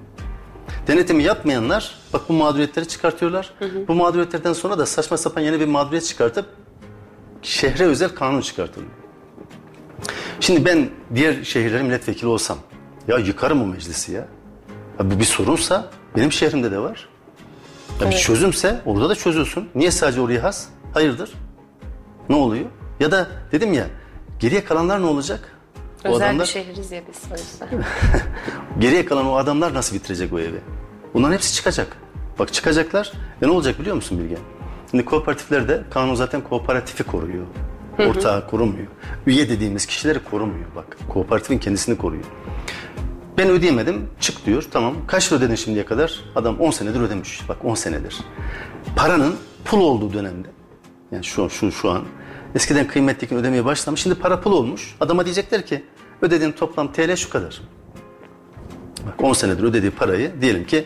Denetimi 0.86 1.22
yapmayanlar 1.22 1.98
bak 2.12 2.22
bu 2.28 2.32
mağduriyetleri 2.32 2.88
çıkartıyorlar. 2.88 3.54
Bu 3.88 3.94
mağduriyetlerden 3.94 4.52
sonra 4.52 4.78
da 4.78 4.86
saçma 4.86 5.16
sapan 5.16 5.40
yeni 5.40 5.60
bir 5.60 5.66
mağduriyet 5.66 6.04
çıkartıp 6.04 6.46
şehre 7.42 7.84
özel 7.84 8.08
kanun 8.08 8.40
çıkartılıyor. 8.40 8.99
Şimdi 10.40 10.64
ben 10.64 10.90
diğer 11.14 11.44
şehirlerin 11.44 11.86
milletvekili 11.86 12.26
olsam 12.26 12.58
ya 13.08 13.18
yıkarım 13.18 13.62
o 13.62 13.66
meclisi 13.66 14.12
ya. 14.12 14.26
ya 14.98 15.10
bu 15.10 15.20
bir 15.20 15.24
sorunsa 15.24 15.90
benim 16.16 16.32
şehrimde 16.32 16.70
de 16.70 16.78
var. 16.78 17.08
Ya 18.00 18.10
bir 18.10 18.16
çözümse 18.16 18.80
orada 18.86 19.08
da 19.08 19.14
çözülsün. 19.14 19.68
Niye 19.74 19.90
sadece 19.90 20.20
oraya 20.20 20.42
has? 20.42 20.66
Hayırdır? 20.94 21.32
Ne 22.28 22.36
oluyor? 22.36 22.64
Ya 23.00 23.10
da 23.10 23.28
dedim 23.52 23.72
ya 23.72 23.86
geriye 24.38 24.64
kalanlar 24.64 25.02
ne 25.02 25.06
olacak? 25.06 25.56
O 26.04 26.08
Özel 26.08 26.26
adamlar 26.26 26.46
bir 26.46 26.50
şehiriz 26.50 26.92
ya 26.92 27.02
biz 27.08 27.22
o 27.32 27.34
yüzden. 27.34 27.84
geriye 28.78 29.04
kalan 29.04 29.26
o 29.26 29.36
adamlar 29.36 29.74
nasıl 29.74 29.96
bitirecek 29.96 30.32
o 30.32 30.38
evi? 30.38 30.60
Bunların 31.14 31.34
hepsi 31.34 31.54
çıkacak. 31.54 31.96
Bak 32.38 32.52
çıkacaklar 32.52 33.12
ve 33.42 33.46
ne 33.46 33.50
olacak 33.50 33.80
biliyor 33.80 33.96
musun 33.96 34.18
Bilge? 34.18 34.36
Şimdi 34.90 35.04
kooperatiflerde 35.04 35.82
kanun 35.90 36.14
zaten 36.14 36.40
kooperatifi 36.40 37.04
koruyor. 37.04 37.46
Ortağı 38.08 38.46
korumuyor. 38.46 38.86
Üye 39.26 39.48
dediğimiz 39.48 39.86
kişileri 39.86 40.18
korumuyor 40.24 40.74
bak. 40.76 40.98
Kooperatifin 41.08 41.58
kendisini 41.58 41.98
koruyor. 41.98 42.24
Ben 43.38 43.48
ödeyemedim. 43.48 44.08
Çık 44.20 44.46
diyor. 44.46 44.64
Tamam. 44.70 44.94
Kaç 45.06 45.32
lira 45.32 45.38
ödedin 45.38 45.54
şimdiye 45.54 45.84
kadar? 45.84 46.20
Adam 46.34 46.60
10 46.60 46.70
senedir 46.70 47.00
ödemiş. 47.00 47.48
Bak 47.48 47.64
10 47.64 47.74
senedir. 47.74 48.18
Paranın 48.96 49.34
pul 49.64 49.80
olduğu 49.80 50.12
dönemde. 50.12 50.48
Yani 51.12 51.24
şu 51.24 51.50
şu 51.50 51.72
şu 51.72 51.90
an. 51.90 52.02
Eskiden 52.54 52.86
kıymetliyken 52.86 53.38
ödemeye 53.38 53.64
başlamış. 53.64 54.00
Şimdi 54.00 54.14
para 54.14 54.40
pul 54.40 54.52
olmuş. 54.52 54.96
Adama 55.00 55.24
diyecekler 55.24 55.66
ki 55.66 55.84
ödediğin 56.22 56.52
toplam 56.52 56.92
TL 56.92 57.16
şu 57.16 57.30
kadar. 57.30 57.60
Bak 59.06 59.24
10 59.24 59.32
senedir 59.32 59.62
ödediği 59.62 59.90
parayı 59.90 60.32
diyelim 60.40 60.64
ki 60.66 60.84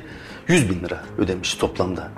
100 0.48 0.70
bin 0.70 0.84
lira 0.84 1.04
ödemiş 1.18 1.54
toplamda. 1.54 2.10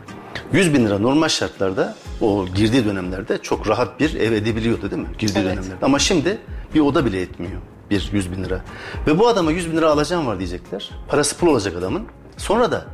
100 0.53 0.75
bin 0.75 0.87
lira 0.87 0.99
normal 0.99 1.29
şartlarda 1.29 1.95
o 2.21 2.47
girdiği 2.55 2.85
dönemlerde 2.85 3.39
çok 3.43 3.69
rahat 3.69 4.01
bir 4.01 4.15
ev 4.15 4.33
edebiliyordu 4.33 4.91
değil 4.91 5.03
mi? 5.03 5.09
Girdiği 5.19 5.39
Evet. 5.39 5.45
dönemlerde. 5.57 5.85
Ama 5.85 5.99
şimdi 5.99 6.39
bir 6.75 6.81
oda 6.81 7.05
bile 7.05 7.21
etmiyor 7.21 7.61
bir 7.91 8.11
100 8.13 8.33
bin 8.33 8.45
lira. 8.45 8.61
Ve 9.07 9.19
bu 9.19 9.29
adama 9.29 9.51
100 9.51 9.73
bin 9.73 9.77
lira 9.77 9.91
alacağım 9.91 10.27
var 10.27 10.39
diyecekler. 10.39 10.91
Parası 11.09 11.39
pul 11.39 11.47
olacak 11.47 11.77
adamın. 11.77 12.03
Sonra 12.37 12.73
da 12.73 12.85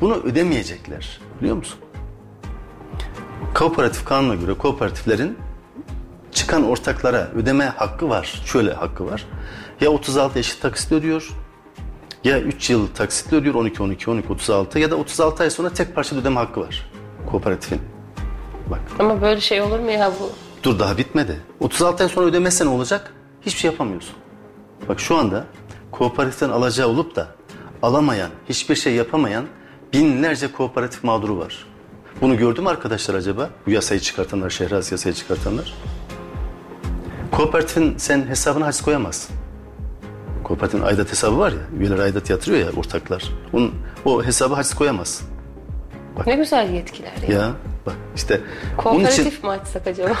bunu 0.00 0.14
ödemeyecekler. 0.14 1.20
Biliyor 1.40 1.56
musun? 1.56 1.78
Kooperatif 3.54 4.04
kanuna 4.04 4.34
göre 4.34 4.54
kooperatiflerin 4.54 5.38
çıkan 6.32 6.64
ortaklara 6.68 7.30
ödeme 7.34 7.64
hakkı 7.64 8.08
var. 8.08 8.42
Şöyle 8.44 8.72
hakkı 8.72 9.06
var. 9.06 9.24
Ya 9.80 9.90
36 9.90 10.38
eşit 10.38 10.62
taksit 10.62 10.92
ödüyor 10.92 11.28
ya 12.24 12.40
3 12.40 12.70
yıl 12.70 12.86
taksitle 12.88 13.36
ödüyor 13.36 13.54
12 13.54 13.82
12 13.82 14.10
12 14.10 14.28
36 14.32 14.78
ya 14.78 14.90
da 14.90 14.96
36 14.96 15.42
ay 15.42 15.50
sonra 15.50 15.70
tek 15.72 15.94
parça 15.94 16.16
ödeme 16.16 16.36
hakkı 16.40 16.60
var 16.60 16.90
kooperatifin. 17.30 17.80
Bak 18.70 18.80
Ama 18.98 19.22
böyle 19.22 19.40
şey 19.40 19.62
olur 19.62 19.78
mu 19.78 19.90
ya 19.90 20.12
bu? 20.20 20.30
dur 20.62 20.78
daha 20.78 20.98
bitmedi. 20.98 21.40
36 21.60 22.02
ay 22.02 22.08
sonra 22.08 22.26
ödemezsen 22.26 22.66
ne 22.66 22.70
olacak? 22.70 23.12
Hiçbir 23.42 23.60
şey 23.60 23.70
yapamıyorsun. 23.70 24.14
Bak 24.88 25.00
şu 25.00 25.16
anda 25.16 25.44
kooperatiften 25.92 26.48
alacağı 26.48 26.88
olup 26.88 27.16
da 27.16 27.28
alamayan, 27.82 28.30
hiçbir 28.48 28.74
şey 28.74 28.94
yapamayan 28.94 29.44
binlerce 29.92 30.52
kooperatif 30.52 31.04
mağduru 31.04 31.38
var. 31.38 31.66
Bunu 32.20 32.36
gördü 32.36 32.60
mü 32.60 32.68
arkadaşlar 32.68 33.14
acaba? 33.14 33.50
Bu 33.66 33.70
yasayı 33.70 34.00
çıkartanlar, 34.00 34.50
Şehraz 34.50 34.92
yasayı 34.92 35.14
çıkartanlar. 35.14 35.74
Kooperatifin 37.32 37.94
sen 37.96 38.26
hesabına 38.26 38.66
haciz 38.66 38.82
koyamazsın. 38.82 39.36
Kooperatifin 40.44 40.84
aidat 40.84 41.10
hesabı 41.10 41.38
var 41.38 41.52
ya, 41.52 41.58
üyeler 41.80 41.98
aidat 41.98 42.30
yatırıyor 42.30 42.66
ya 42.66 42.80
ortaklar. 42.80 43.24
Onun, 43.52 43.74
o 44.04 44.24
hesabı 44.24 44.54
haciz 44.54 44.74
koyamazsın. 44.74 45.37
Ne 46.26 46.34
güzel 46.34 46.70
yetkiler 46.70 47.12
ya. 47.28 47.38
Ya 47.38 47.52
bak 47.86 47.94
işte 48.16 48.40
onun 48.84 49.00
için 49.00 49.08
Kooperatif 49.08 49.44
mi 49.44 49.50
açsak 49.50 49.86
acaba? 49.86 50.14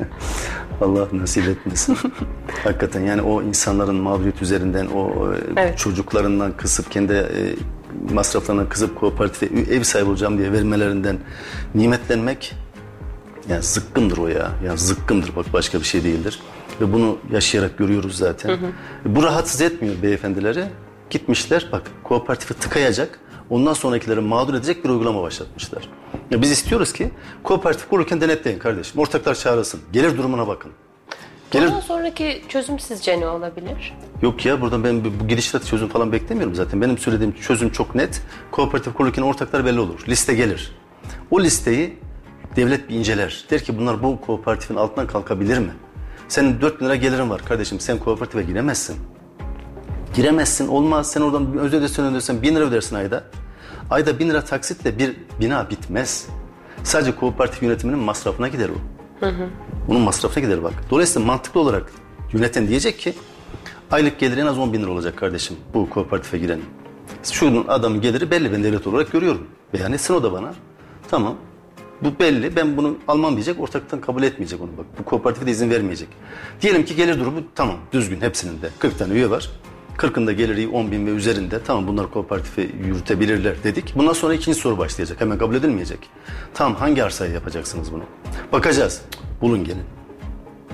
Allah 0.80 1.08
nasip 1.12 1.48
etmesin. 1.48 1.96
Hakikaten 2.64 3.00
yani 3.00 3.22
o 3.22 3.42
insanların 3.42 3.94
mağduriyet 3.94 4.42
üzerinden 4.42 4.86
o 4.86 5.32
e, 5.32 5.36
Evet. 5.56 5.78
çocuklarından 5.78 6.56
kısıp 6.56 6.90
kendi 6.90 7.12
e, 7.12 7.54
masraflarından 8.14 8.68
kısıp 8.68 9.00
kooperatife 9.00 9.46
ev 9.74 9.82
sahibi 9.82 10.10
olacağım 10.10 10.38
diye 10.38 10.52
vermelerinden 10.52 11.18
nimetlenmek 11.74 12.54
yani 13.48 13.62
zıkkımdır 13.62 14.18
o 14.18 14.28
ya. 14.28 14.50
Yani 14.66 14.78
zıkkımdır 14.78 15.36
bak 15.36 15.46
başka 15.52 15.78
bir 15.78 15.84
şey 15.84 16.04
değildir. 16.04 16.40
Ve 16.80 16.92
bunu 16.92 17.18
yaşayarak 17.32 17.78
görüyoruz 17.78 18.16
zaten. 18.16 18.58
Bu 19.04 19.22
rahatsız 19.22 19.60
etmiyor 19.60 20.02
beyefendileri. 20.02 20.64
Gitmişler 21.10 21.68
bak 21.72 21.82
kooperatifi 22.04 22.54
tıkayacak. 22.54 23.18
Ondan 23.50 23.72
sonrakileri 23.72 24.20
mağdur 24.20 24.54
edecek 24.54 24.84
bir 24.84 24.88
uygulama 24.88 25.22
başlatmışlar. 25.22 25.88
Ya 26.30 26.42
biz 26.42 26.50
istiyoruz 26.50 26.92
ki 26.92 27.10
kooperatif 27.42 27.88
kurulurken 27.88 28.20
denetleyin 28.20 28.58
kardeşim. 28.58 29.00
Ortaklar 29.00 29.34
çağrılsın. 29.34 29.80
Gelir 29.92 30.18
durumuna 30.18 30.48
bakın. 30.48 30.72
Gelir 31.50 31.66
Bundan 31.66 31.80
sonraki 31.80 32.42
çözüm 32.48 32.78
sizce 32.78 33.20
ne 33.20 33.28
olabilir? 33.28 33.94
Yok 34.22 34.46
ya 34.46 34.60
buradan 34.60 34.84
ben 34.84 35.04
bu 35.04 35.28
gidişat 35.28 35.66
çözüm 35.66 35.88
falan 35.88 36.12
beklemiyorum 36.12 36.54
zaten. 36.54 36.82
Benim 36.82 36.98
söylediğim 36.98 37.32
çözüm 37.32 37.70
çok 37.70 37.94
net. 37.94 38.22
Kooperatif 38.50 38.94
kurulurken 38.94 39.22
ortaklar 39.22 39.64
belli 39.64 39.80
olur. 39.80 40.04
Liste 40.08 40.34
gelir. 40.34 40.76
O 41.30 41.40
listeyi 41.40 41.98
devlet 42.56 42.88
bir 42.88 42.94
inceler. 42.94 43.44
Der 43.50 43.64
ki 43.64 43.78
bunlar 43.78 44.02
bu 44.02 44.20
kooperatifin 44.20 44.76
altından 44.76 45.06
kalkabilir 45.06 45.58
mi? 45.58 45.70
Senin 46.28 46.60
4 46.60 46.80
bin 46.80 46.86
lira 46.86 46.96
gelirin 46.96 47.30
var 47.30 47.44
kardeşim. 47.44 47.80
Sen 47.80 47.98
kooperatife 47.98 48.42
giremezsin. 48.42 48.96
Giremezsin 50.14 50.68
olmaz. 50.68 51.10
Sen 51.10 51.20
oradan 51.20 51.58
öz 51.58 51.74
ödesen 51.74 52.06
ödesen 52.06 52.42
1000 52.42 52.54
lira 52.54 52.64
ödersin 52.64 52.96
ayda. 52.96 53.24
Ayda 53.90 54.18
1000 54.18 54.28
lira 54.30 54.44
taksitle 54.44 54.98
bir 54.98 55.16
bina 55.40 55.70
bitmez. 55.70 56.26
Sadece 56.82 57.16
kooperatif 57.16 57.62
yönetiminin 57.62 57.98
masrafına 57.98 58.48
gider 58.48 58.68
o. 58.68 58.74
Bunun 59.88 60.00
masrafına 60.00 60.44
gider 60.44 60.62
bak. 60.62 60.72
Dolayısıyla 60.90 61.26
mantıklı 61.26 61.60
olarak 61.60 61.92
yöneten 62.32 62.68
diyecek 62.68 62.98
ki 62.98 63.14
aylık 63.90 64.18
geliri 64.18 64.40
en 64.40 64.46
az 64.46 64.58
10 64.58 64.72
bin 64.72 64.82
lira 64.82 64.90
olacak 64.90 65.16
kardeşim 65.16 65.56
bu 65.74 65.90
kooperatife 65.90 66.38
girenin. 66.38 66.64
Şunun 67.22 67.64
adamın 67.68 68.00
geliri 68.00 68.30
belli 68.30 68.52
ben 68.52 68.64
devlet 68.64 68.86
olarak 68.86 69.12
görüyorum. 69.12 69.46
Beyan 69.74 69.92
etsin 69.92 70.14
o 70.14 70.22
da 70.22 70.32
bana. 70.32 70.54
Tamam. 71.10 71.34
Bu 72.02 72.08
belli. 72.20 72.56
Ben 72.56 72.76
bunu 72.76 72.96
almam 73.08 73.34
diyecek. 73.34 73.60
Ortaktan 73.60 74.00
kabul 74.00 74.22
etmeyecek 74.22 74.60
onu. 74.60 74.70
Bak 74.78 74.86
bu 74.98 75.04
kooperatife 75.04 75.46
de 75.46 75.50
izin 75.50 75.70
vermeyecek. 75.70 76.08
Diyelim 76.62 76.84
ki 76.84 76.96
gelir 76.96 77.20
durumu 77.20 77.40
tamam 77.54 77.76
düzgün 77.92 78.20
hepsinin 78.20 78.62
de. 78.62 78.70
40 78.78 78.98
tane 78.98 79.14
üye 79.14 79.30
var. 79.30 79.50
40'ında 79.96 80.32
geliri 80.32 80.68
10 80.68 80.92
bin 80.92 81.06
ve 81.06 81.10
üzerinde. 81.10 81.62
Tamam 81.62 81.86
bunlar 81.86 82.10
kooperatifi 82.10 82.74
yürütebilirler 82.84 83.62
dedik. 83.64 83.92
Bundan 83.96 84.12
sonra 84.12 84.34
ikinci 84.34 84.58
soru 84.58 84.78
başlayacak. 84.78 85.20
Hemen 85.20 85.38
kabul 85.38 85.54
edilmeyecek. 85.54 85.98
Tamam 86.54 86.74
hangi 86.74 87.04
arsaya 87.04 87.32
yapacaksınız 87.32 87.92
bunu? 87.92 88.02
Bakacağız. 88.52 89.02
Bulun 89.40 89.64
gelin. 89.64 89.84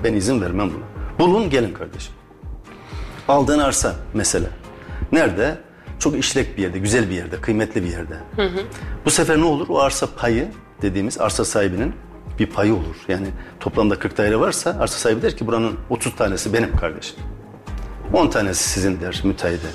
Ben 0.04 0.14
izin 0.14 0.40
vermem 0.40 0.70
buna. 0.70 1.18
Bulun 1.18 1.50
gelin 1.50 1.74
kardeşim. 1.74 2.14
Aldığın 3.28 3.58
arsa 3.58 3.94
mesela. 4.14 4.48
Nerede? 5.12 5.58
Çok 5.98 6.18
işlek 6.18 6.56
bir 6.56 6.62
yerde, 6.62 6.78
güzel 6.78 7.10
bir 7.10 7.14
yerde, 7.14 7.40
kıymetli 7.40 7.82
bir 7.82 7.88
yerde. 7.88 8.14
Bu 9.04 9.10
sefer 9.10 9.38
ne 9.40 9.44
olur? 9.44 9.66
O 9.68 9.80
arsa 9.80 10.06
payı 10.16 10.48
dediğimiz 10.82 11.20
arsa 11.20 11.44
sahibinin 11.44 11.92
bir 12.38 12.46
payı 12.46 12.74
olur. 12.74 12.96
Yani 13.08 13.26
toplamda 13.60 13.98
40 13.98 14.18
daire 14.18 14.40
varsa 14.40 14.76
arsa 14.80 14.98
sahibi 14.98 15.22
der 15.22 15.36
ki 15.36 15.46
buranın 15.46 15.74
30 15.90 16.16
tanesi 16.16 16.52
benim 16.52 16.76
kardeşim. 16.76 17.16
10 18.12 18.28
tanesi 18.28 18.68
sizin 18.68 19.00
der 19.00 19.20
müteahhide. 19.24 19.66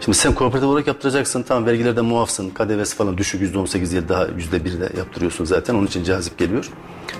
Şimdi 0.00 0.18
sen 0.18 0.34
kooperatif 0.34 0.68
olarak 0.68 0.86
yaptıracaksın. 0.86 1.42
Tamam 1.42 1.66
vergilerden 1.66 2.04
muafsın. 2.04 2.50
KDV'si 2.50 2.96
falan 2.96 3.18
düşük 3.18 3.42
%18 3.42 3.92
değil 3.92 4.08
daha 4.08 4.24
%1 4.24 4.80
de 4.80 4.98
yaptırıyorsun 4.98 5.44
zaten. 5.44 5.74
Onun 5.74 5.86
için 5.86 6.04
cazip 6.04 6.38
geliyor. 6.38 6.70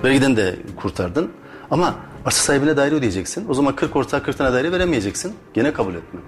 Vergiden 0.05 0.37
de 0.37 0.57
kurtardın. 0.77 1.31
Ama 1.71 1.95
arsa 2.25 2.43
sahibine 2.43 2.77
daire 2.77 2.95
ödeyeceksin. 2.95 3.47
O 3.49 3.55
zaman 3.55 3.77
40 3.77 3.97
ortağa 3.97 4.23
40 4.23 4.39
tane 4.39 4.53
daire 4.53 4.73
veremeyeceksin. 4.73 5.35
Gene 5.55 5.73
kabul 5.73 5.95
etmem. 5.95 6.23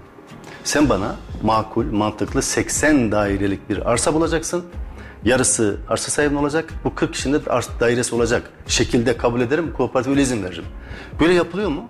Sen 0.63 0.89
bana 0.89 1.15
makul, 1.43 1.85
mantıklı 1.85 2.41
80 2.41 3.11
dairelik 3.11 3.69
bir 3.69 3.91
arsa 3.91 4.13
bulacaksın. 4.13 4.63
Yarısı 5.25 5.77
arsa 5.89 6.11
sahibinin 6.11 6.39
olacak. 6.39 6.73
Bu 6.83 6.95
40 6.95 7.13
kişinin 7.13 7.33
de 7.33 7.45
dairesi 7.79 8.15
olacak. 8.15 8.49
Şekilde 8.67 9.17
kabul 9.17 9.41
ederim. 9.41 9.73
Kooperatif 9.77 10.11
öyle 10.11 10.21
izin 10.21 10.43
veririm. 10.43 10.65
Böyle 11.19 11.33
yapılıyor 11.33 11.69
mu? 11.69 11.89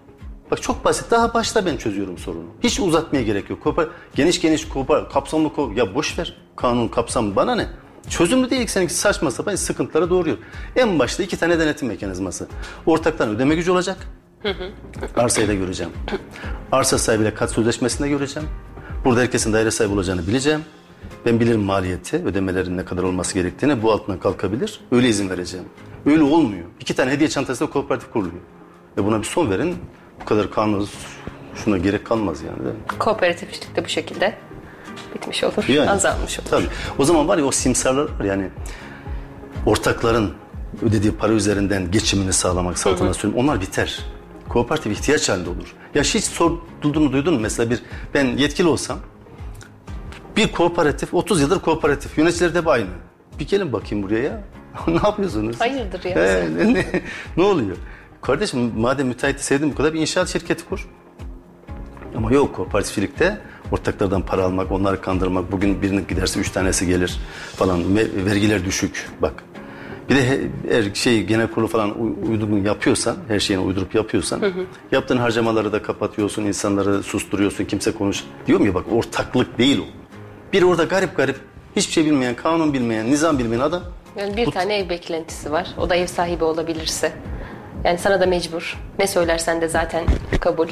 Bak 0.51 0.61
çok 0.61 0.85
basit. 0.85 1.11
Daha 1.11 1.33
başta 1.33 1.65
ben 1.65 1.77
çözüyorum 1.77 2.17
sorunu. 2.17 2.45
Hiç 2.63 2.79
uzatmaya 2.79 3.23
gerek 3.23 3.49
yok. 3.49 3.63
Kopar, 3.63 3.87
geniş 4.15 4.41
geniş 4.41 4.67
kopar, 4.67 5.09
kapsamlı 5.09 5.53
ko 5.53 5.71
Ya 5.75 5.95
boş 5.95 6.19
ver. 6.19 6.37
Kanun 6.55 6.87
kapsamı 6.87 7.35
bana 7.35 7.55
ne? 7.55 7.67
Çözümlü 8.09 8.49
değil 8.49 8.65
ki 8.65 8.71
seninki 8.71 8.93
saçma 8.93 9.31
sapan 9.31 9.55
sıkıntılara 9.55 10.09
doğuruyor. 10.09 10.37
En 10.75 10.99
başta 10.99 11.23
iki 11.23 11.37
tane 11.37 11.59
denetim 11.59 11.87
mekanizması. 11.87 12.47
Ortaktan 12.85 13.29
ödeme 13.29 13.55
gücü 13.55 13.71
olacak. 13.71 13.97
Arsayı 15.17 15.47
da 15.47 15.53
göreceğim. 15.53 15.91
Arsa 16.71 16.97
sahibiyle 16.97 17.33
kat 17.33 17.51
sözleşmesini 17.51 18.05
de 18.05 18.09
göreceğim. 18.09 18.49
Burada 19.05 19.21
herkesin 19.21 19.53
daire 19.53 19.71
sahibi 19.71 19.93
olacağını 19.93 20.27
bileceğim. 20.27 20.61
Ben 21.25 21.39
bilirim 21.39 21.61
maliyeti, 21.61 22.17
ödemelerin 22.17 22.77
ne 22.77 22.85
kadar 22.85 23.03
olması 23.03 23.33
gerektiğini. 23.33 23.83
Bu 23.83 23.91
altından 23.91 24.19
kalkabilir. 24.19 24.79
Öyle 24.91 25.09
izin 25.09 25.29
vereceğim. 25.29 25.65
Öyle 26.05 26.23
olmuyor. 26.23 26.65
İki 26.79 26.95
tane 26.95 27.11
hediye 27.11 27.29
çantasında 27.29 27.69
kooperatif 27.69 28.11
kuruluyor. 28.11 28.41
Ve 28.97 29.05
buna 29.05 29.19
bir 29.19 29.23
son 29.23 29.49
verin. 29.49 29.75
Bu 30.21 30.25
kadar 30.25 30.51
kanun 30.51 30.87
şuna 31.55 31.77
gerek 31.77 32.05
kalmaz 32.05 32.41
yani. 32.41 32.59
Değil 32.59 32.75
mi? 32.75 32.81
Kooperatifçilik 32.99 33.75
de 33.75 33.85
bu 33.85 33.89
şekilde 33.89 34.33
bitmiş 35.15 35.43
olur, 35.43 35.67
Yani. 35.67 35.89
azalmış 35.89 36.39
olur. 36.39 36.47
Tabii. 36.49 36.67
O 36.97 37.05
zaman 37.05 37.27
var 37.27 37.37
ya 37.37 37.45
o 37.45 37.51
simsarlar 37.51 38.03
var 38.19 38.25
yani 38.25 38.49
ortakların 39.65 40.33
ödediği 40.81 41.11
para 41.13 41.33
üzerinden 41.33 41.91
geçimini 41.91 42.33
sağlamak, 42.33 42.77
saltanat 42.79 43.15
sürüm 43.15 43.35
onlar 43.35 43.61
biter. 43.61 44.05
Kooperatif 44.49 44.91
ihtiyaç 44.99 45.29
halinde 45.29 45.49
olur. 45.49 45.75
Ya 45.95 46.03
hiç 46.03 46.23
sorduğunu 46.23 46.99
mu 46.99 47.11
duydun 47.11 47.33
mu? 47.33 47.39
Mesela 47.39 47.69
bir 47.69 47.81
ben 48.13 48.25
yetkili 48.25 48.67
olsam 48.67 48.97
bir 50.37 50.51
kooperatif 50.51 51.13
30 51.13 51.41
yıldır 51.41 51.59
kooperatif 51.59 52.17
yöneticileri 52.17 52.53
de 52.53 52.57
hep 52.57 52.67
aynı. 52.67 52.87
Bir 53.39 53.47
gelin 53.47 53.73
bakayım 53.73 54.03
buraya 54.03 54.23
ya. 54.23 54.41
ne 54.87 54.95
yapıyorsunuz? 55.03 55.61
Hayırdır 55.61 56.03
ya? 56.03 56.15
He, 56.15 56.47
ne, 56.57 56.73
ne, 56.73 56.85
ne 57.37 57.43
oluyor? 57.43 57.77
Kardeşim 58.21 58.71
madem 58.77 59.07
müteahhiti 59.07 59.45
sevdin 59.45 59.71
bu 59.71 59.75
kadar 59.75 59.93
bir 59.93 59.99
inşaat 59.99 60.29
şirketi 60.29 60.65
kur. 60.65 60.89
Ama 62.15 62.31
yok 62.31 62.55
kooperatifçilikte 62.55 63.37
ortaklardan 63.71 64.21
para 64.21 64.43
almak, 64.43 64.71
onları 64.71 65.01
kandırmak, 65.01 65.51
bugün 65.51 65.81
birinin 65.81 66.07
giderse 66.07 66.39
üç 66.39 66.49
tanesi 66.51 66.87
gelir 66.87 67.19
falan, 67.55 67.95
ve- 67.95 68.25
vergiler 68.25 68.65
düşük 68.65 69.09
bak. 69.21 69.43
Bir 70.09 70.15
de 70.15 70.29
he- 70.29 70.41
eğer 70.69 70.93
şey 70.93 71.23
genel 71.23 71.47
kurulu 71.47 71.67
falan 71.67 72.01
uy- 72.01 72.13
uygun 72.31 72.63
yapıyorsan, 72.65 73.15
her 73.27 73.39
şeyini 73.39 73.63
uydurup 73.63 73.95
yapıyorsan, 73.95 74.41
yaptığın 74.91 75.17
harcamaları 75.17 75.71
da 75.73 75.81
kapatıyorsun, 75.81 76.43
insanları 76.43 77.03
susturuyorsun, 77.03 77.65
kimse 77.65 77.91
konuş. 77.91 78.23
Diyorum 78.47 78.65
ya 78.65 78.73
bak 78.73 78.85
ortaklık 78.91 79.57
değil 79.57 79.79
o. 79.79 79.85
Bir 80.53 80.63
orada 80.63 80.83
garip 80.83 81.17
garip, 81.17 81.35
hiçbir 81.75 81.93
şey 81.93 82.05
bilmeyen, 82.05 82.35
kanun 82.35 82.73
bilmeyen, 82.73 83.11
nizam 83.11 83.39
bilmeyen 83.39 83.61
adam 83.61 83.83
Yani 84.17 84.37
bir 84.37 84.51
tane 84.51 84.77
ev 84.77 84.89
beklentisi 84.89 85.51
var. 85.51 85.67
O 85.77 85.89
da 85.89 85.95
ev 85.95 86.07
sahibi 86.07 86.43
olabilirse. 86.43 87.11
Yani 87.83 87.97
sana 87.97 88.21
da 88.21 88.25
mecbur. 88.25 88.77
Ne 88.99 89.07
söylersen 89.07 89.61
de 89.61 89.67
zaten 89.67 90.03
kabul. 90.41 90.67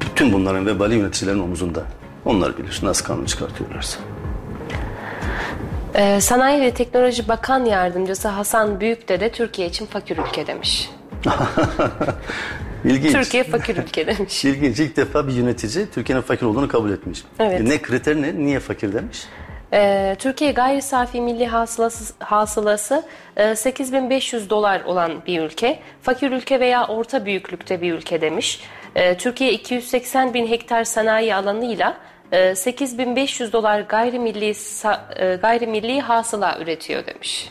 bütün 0.00 0.32
bunların 0.32 0.66
vebali 0.66 0.94
yöneticilerin 0.94 1.40
omuzunda. 1.40 1.82
Onlar 2.24 2.58
bilir 2.58 2.80
nasıl 2.82 3.04
kanun 3.06 3.24
çıkartıyorlarsa. 3.24 3.98
Ee, 5.94 6.20
Sanayi 6.20 6.60
ve 6.60 6.74
Teknoloji 6.74 7.28
Bakan 7.28 7.64
Yardımcısı 7.64 8.28
Hasan 8.28 8.80
Büyükde 8.80 9.20
de 9.20 9.32
Türkiye 9.32 9.68
için 9.68 9.86
fakir 9.86 10.18
ülke 10.18 10.46
demiş. 10.46 10.90
İlginç. 12.84 13.12
Türkiye 13.12 13.44
fakir 13.44 13.76
ülke 13.76 14.06
demiş. 14.06 14.44
İlginç. 14.44 14.80
İlk 14.80 14.96
defa 14.96 15.28
bir 15.28 15.32
yönetici 15.32 15.86
Türkiye'nin 15.94 16.22
fakir 16.22 16.46
olduğunu 16.46 16.68
kabul 16.68 16.90
etmiş. 16.90 17.24
Evet. 17.38 17.60
E 17.60 17.64
Ne 17.64 17.82
kriter 17.82 18.16
ne? 18.22 18.34
Niye 18.38 18.60
fakir 18.60 18.92
demiş? 18.92 19.24
Ee, 19.74 20.16
Türkiye 20.18 20.52
gayri 20.52 20.82
safi 20.82 21.20
milli 21.20 21.46
hasılası, 21.46 22.14
hasılası 22.18 23.02
e, 23.36 23.56
8500 23.56 24.50
dolar 24.50 24.80
olan 24.80 25.26
bir 25.26 25.40
ülke. 25.40 25.78
Fakir 26.02 26.30
ülke 26.30 26.60
veya 26.60 26.86
orta 26.86 27.26
büyüklükte 27.26 27.80
bir 27.80 27.92
ülke 27.92 28.20
demiş. 28.20 28.60
Ee, 28.94 29.16
Türkiye 29.16 29.52
280 29.52 30.34
bin 30.34 30.46
hektar 30.46 30.84
sanayi 30.84 31.34
alanıyla 31.34 31.96
e, 32.32 32.54
8500 32.54 33.52
dolar 33.52 33.80
gayrimilli 33.80 34.54
e, 35.16 35.36
gayrimilli 35.36 36.00
hasıla 36.00 36.58
üretiyor 36.58 37.06
demiş. 37.06 37.50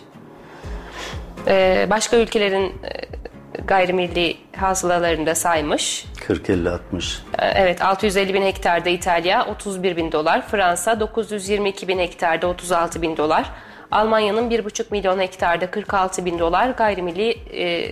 Ee, 1.48 1.88
başka 1.90 2.18
ülkelerin 2.18 2.68
e, 2.68 3.23
gayrimilli 3.68 4.38
hasılalarını 4.56 5.26
da 5.26 5.36
saymış. 5.36 6.06
40, 6.28 6.50
50, 6.50 6.70
60. 6.70 7.22
Ee, 7.40 7.46
Evet 7.46 7.82
650 7.82 8.34
bin 8.34 8.42
hektarda 8.42 8.90
İtalya 8.90 9.48
31 9.48 9.98
bin 9.98 10.12
dolar, 10.12 10.48
Fransa 10.48 11.00
922 11.00 11.88
bin 11.88 12.00
hektarda 12.00 12.48
36 12.48 13.02
bin 13.02 13.18
dolar, 13.18 13.52
Almanya'nın 13.92 14.50
1,5 14.50 14.86
milyon 14.92 15.20
hektarda 15.20 15.72
46 15.72 16.26
bin 16.26 16.40
dolar 16.40 16.70
gayrimilli 16.70 17.30
e, 17.54 17.92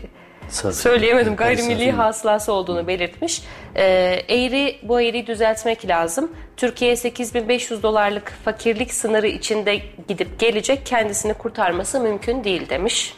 Safi. 0.50 0.76
söyleyemedim 0.76 1.36
Gayri 1.36 1.56
gayrimilli 1.56 1.92
hasılası 1.92 2.54
olduğunu 2.54 2.88
belirtmiş. 2.88 3.44
Ee, 3.76 3.84
eğri 4.30 4.80
bu 4.84 5.02
eğriyi 5.02 5.28
düzeltmek 5.28 5.88
lazım. 5.88 6.32
Türkiye 6.58 6.96
8500 6.96 7.84
dolarlık 7.84 8.34
fakirlik 8.46 8.94
sınırı 8.94 9.28
içinde 9.28 9.80
gidip 10.08 10.40
gelecek 10.40 10.86
kendisini 10.86 11.34
kurtarması 11.34 12.00
mümkün 12.00 12.44
değil 12.44 12.70
demiş. 12.70 13.14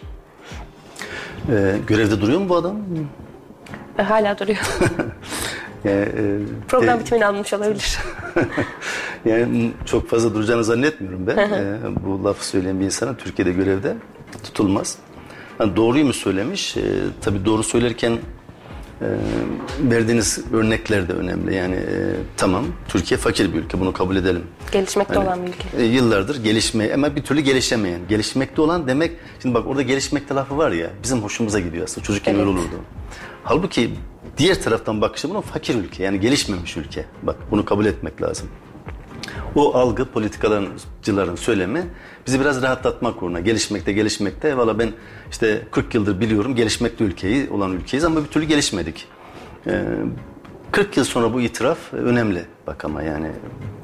Ee, 1.50 1.76
görevde 1.88 2.22
duruyor 2.22 2.40
mu 2.40 2.50
bu 2.50 2.56
adam? 2.56 2.78
E, 4.00 4.02
hala 4.02 4.40
duruyor. 4.40 4.58
yani, 5.84 6.02
e, 6.02 6.40
Program 6.68 7.00
bitimini 7.00 7.26
almış 7.26 7.54
olabilir. 7.54 7.98
yani 9.26 9.72
çok 9.86 10.10
fazla 10.10 10.36
duracağını 10.36 10.64
zannetmiyorum 10.64 11.28
ben. 11.28 11.38
e, 11.38 11.78
bu 12.06 12.24
lafı 12.24 12.46
söyleyen 12.46 12.80
bir 12.80 12.86
insana 12.86 13.18
Türkiye'de 13.18 13.52
görevde 13.52 13.96
tutulmaz. 14.44 14.98
Yani 15.60 15.76
doğruyu 15.76 16.06
mu 16.06 16.14
söylemiş? 16.14 16.78
E, 16.78 16.82
tabii 17.22 17.46
doğru 17.46 17.64
söylerken 17.64 18.12
e, 18.12 18.20
verdiğiniz 19.80 20.40
örnekler 20.54 21.08
de 21.08 21.14
önemli. 21.14 21.56
Yani 21.56 21.76
e, 21.76 22.16
tamam 22.38 22.66
Türkiye 22.88 23.18
fakir 23.18 23.54
bir 23.54 23.60
ülke 23.60 23.80
bunu 23.80 23.94
kabul 23.94 24.16
edelim. 24.16 24.44
Gelişmekte 24.72 25.14
yani, 25.14 25.26
olan 25.28 25.44
bir 25.44 25.48
ülke. 25.48 25.78
E, 25.78 25.84
yıllardır 25.84 26.44
gelişmeye 26.44 26.94
ama 26.94 27.16
bir 27.16 27.24
türlü 27.24 27.42
gelişemeyen. 27.42 28.00
Gelişmekte 28.10 28.62
olan 28.62 28.88
demek 28.88 29.12
şimdi 29.42 29.56
bak 29.56 29.68
orada 29.68 29.82
gelişmekte 29.82 30.36
lafı 30.36 30.58
var 30.58 30.72
ya 30.72 30.90
bizim 31.04 31.24
hoşumuza 31.24 31.60
gidiyor 31.60 31.84
aslında. 31.84 32.06
Çocukken 32.08 32.32
evet. 32.32 32.42
öyle 32.42 32.50
olurdu. 32.50 32.76
Halbuki 33.44 33.90
diğer 34.38 34.62
taraftan 34.62 35.02
bakışı 35.02 35.30
bunun 35.30 35.42
fakir 35.42 35.76
ülke 35.76 36.04
yani 36.04 36.20
gelişmemiş 36.20 36.78
ülke. 36.78 37.06
Bak 37.24 37.36
bunu 37.52 37.66
kabul 37.66 37.86
etmek 37.86 38.22
lazım. 38.22 38.48
O 39.56 39.74
algı 39.76 40.06
politikalarcıların 40.06 41.36
söylemi 41.36 41.84
bizi 42.28 42.40
biraz 42.40 42.62
rahatlatmak 42.62 43.24
uğruna 43.24 43.40
gelişmekte 43.40 43.94
gelişmekte. 43.94 44.58
Valla 44.58 44.80
ben 44.80 44.92
işte 45.32 45.62
40 45.72 45.96
yıldır 45.96 46.20
biliyorum 46.20 46.56
gelişmekte 46.56 47.04
ülkeyi 47.04 47.50
olan 47.50 47.72
ülkeyiz 47.72 48.04
ama 48.04 48.24
bir 48.24 48.28
türlü 48.28 48.46
gelişmedik. 48.46 49.08
Ee, 49.68 49.84
40 50.72 50.98
yıl 50.98 51.04
sonra 51.04 51.34
bu 51.34 51.42
itiraf 51.42 51.94
önemli 51.94 52.46
bak 52.68 52.86
ama 52.86 53.02
yani 53.02 53.32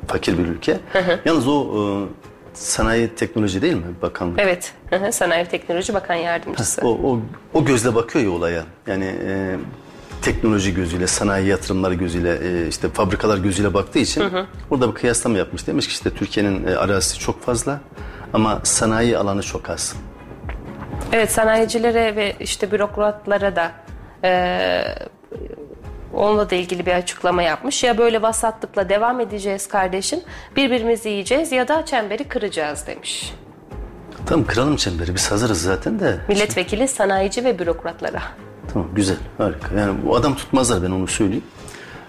fakir 0.08 0.38
bir 0.38 0.46
ülke. 0.46 0.80
Hı 0.94 1.00
hı. 1.00 1.20
Yalnız 1.26 1.48
o 1.48 1.68
e, 1.76 1.82
sanayi 2.54 3.08
teknoloji 3.08 3.62
değil 3.62 3.76
mi 3.76 3.84
bakanlık? 4.02 4.40
Evet. 4.40 4.74
Hı 4.90 4.96
hı. 4.96 5.12
Sanayi 5.12 5.46
teknoloji 5.46 5.94
bakan 5.94 6.16
yardımcısı. 6.16 6.82
O, 6.82 6.90
o, 6.90 7.20
o 7.54 7.66
gözle 7.66 7.96
bakıyor 7.96 8.26
ya 8.26 8.32
olaya. 8.32 8.64
Yani 8.88 9.16
e, 9.26 9.56
teknoloji 10.22 10.74
gözüyle, 10.74 11.08
sanayi 11.08 11.48
yatırımları 11.48 11.94
gözüyle, 11.94 12.64
e, 12.64 12.68
işte 12.68 12.90
fabrikalar 12.90 13.38
gözüyle 13.38 13.74
baktığı 13.74 14.00
için 14.00 14.22
hı 14.22 14.26
hı. 14.26 14.46
burada 14.70 14.90
bir 14.90 14.96
kıyaslama 14.96 15.38
yapmış. 15.38 15.68
Demiş 15.68 15.88
ki 15.88 15.92
işte 15.92 16.10
Türkiye'nin 16.10 16.68
e, 16.68 16.76
arazisi 16.76 17.20
çok 17.20 17.42
fazla 17.42 17.80
ama 18.34 18.60
sanayi 18.64 19.18
alanı 19.18 19.44
çok 19.44 19.70
az. 19.70 19.96
Evet 21.12 21.32
sanayicilere 21.32 22.16
ve 22.16 22.36
işte 22.40 22.72
bürokratlara 22.72 23.56
da 23.56 23.72
e, 24.24 24.84
onunla 26.14 26.50
da 26.50 26.56
ilgili 26.56 26.86
bir 26.86 26.94
açıklama 26.94 27.42
yapmış. 27.42 27.84
Ya 27.84 27.98
böyle 27.98 28.22
vasatlıkla 28.22 28.90
devam 28.90 29.20
edeceğiz 29.20 29.68
kardeşim, 29.68 30.20
birbirimizi 30.56 31.10
yiyeceğiz 31.10 31.52
ya 31.52 31.68
da 31.68 31.86
çemberi 31.86 32.24
kıracağız 32.24 32.88
demiş. 32.88 33.34
Tamam 34.26 34.46
kıralım 34.46 34.76
çemberi 34.76 35.16
biz 35.16 35.32
hazırız 35.32 35.62
zaten 35.62 36.00
de. 36.00 36.20
Milletvekili 36.28 36.88
sanayici 36.88 37.46
ve 37.46 37.60
bürokratlara. 37.60 38.22
Tamam 38.74 38.88
güzel 38.96 39.18
harika. 39.38 39.76
Yani 39.76 39.98
bu 40.06 40.16
adam 40.16 40.36
tutmazlar 40.36 40.84
ben 40.84 40.92
onu 40.92 41.08
söyleyeyim. 41.08 41.44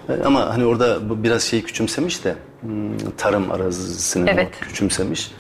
E, 0.09 0.23
ama 0.25 0.49
hani 0.49 0.65
orada 0.65 1.09
bu 1.09 1.23
biraz 1.23 1.43
şeyi 1.43 1.63
küçümsemiş 1.63 2.25
de 2.25 2.35
hmm, 2.61 2.99
tarım 3.17 3.53
arazisini 3.53 4.31
evet. 4.31 4.51
küçümsemiş. 4.61 5.33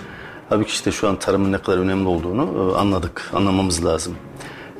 Halbuki 0.48 0.70
işte 0.70 0.92
şu 0.92 1.08
an 1.08 1.18
tarımın 1.18 1.52
ne 1.52 1.58
kadar 1.58 1.78
önemli 1.78 2.08
olduğunu 2.08 2.72
e, 2.74 2.78
anladık, 2.78 3.30
anlamamız 3.34 3.84
lazım. 3.84 4.14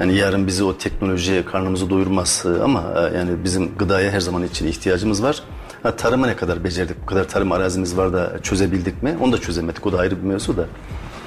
Yani 0.00 0.16
yarın 0.16 0.46
bizi 0.46 0.64
o 0.64 0.78
teknolojiye 0.78 1.44
karnımızı 1.44 1.90
doyurmaz 1.90 2.44
e, 2.46 2.62
ama 2.62 2.84
yani 3.14 3.30
bizim 3.44 3.78
gıdaya 3.78 4.10
her 4.10 4.20
zaman 4.20 4.42
için 4.42 4.66
ihtiyacımız 4.66 5.22
var. 5.22 5.42
Ha, 5.82 5.96
tarımı 5.96 6.26
ne 6.26 6.36
kadar 6.36 6.64
becerdik, 6.64 7.02
bu 7.02 7.06
kadar 7.06 7.28
tarım 7.28 7.52
arazimiz 7.52 7.96
var 7.96 8.12
da 8.12 8.38
çözebildik 8.42 9.02
mi? 9.02 9.16
Onu 9.20 9.32
da 9.32 9.38
çözemedik, 9.38 9.86
o 9.86 9.92
da 9.92 9.98
ayrı 9.98 10.16
bir 10.16 10.28
mevzu 10.28 10.56
da. 10.56 10.66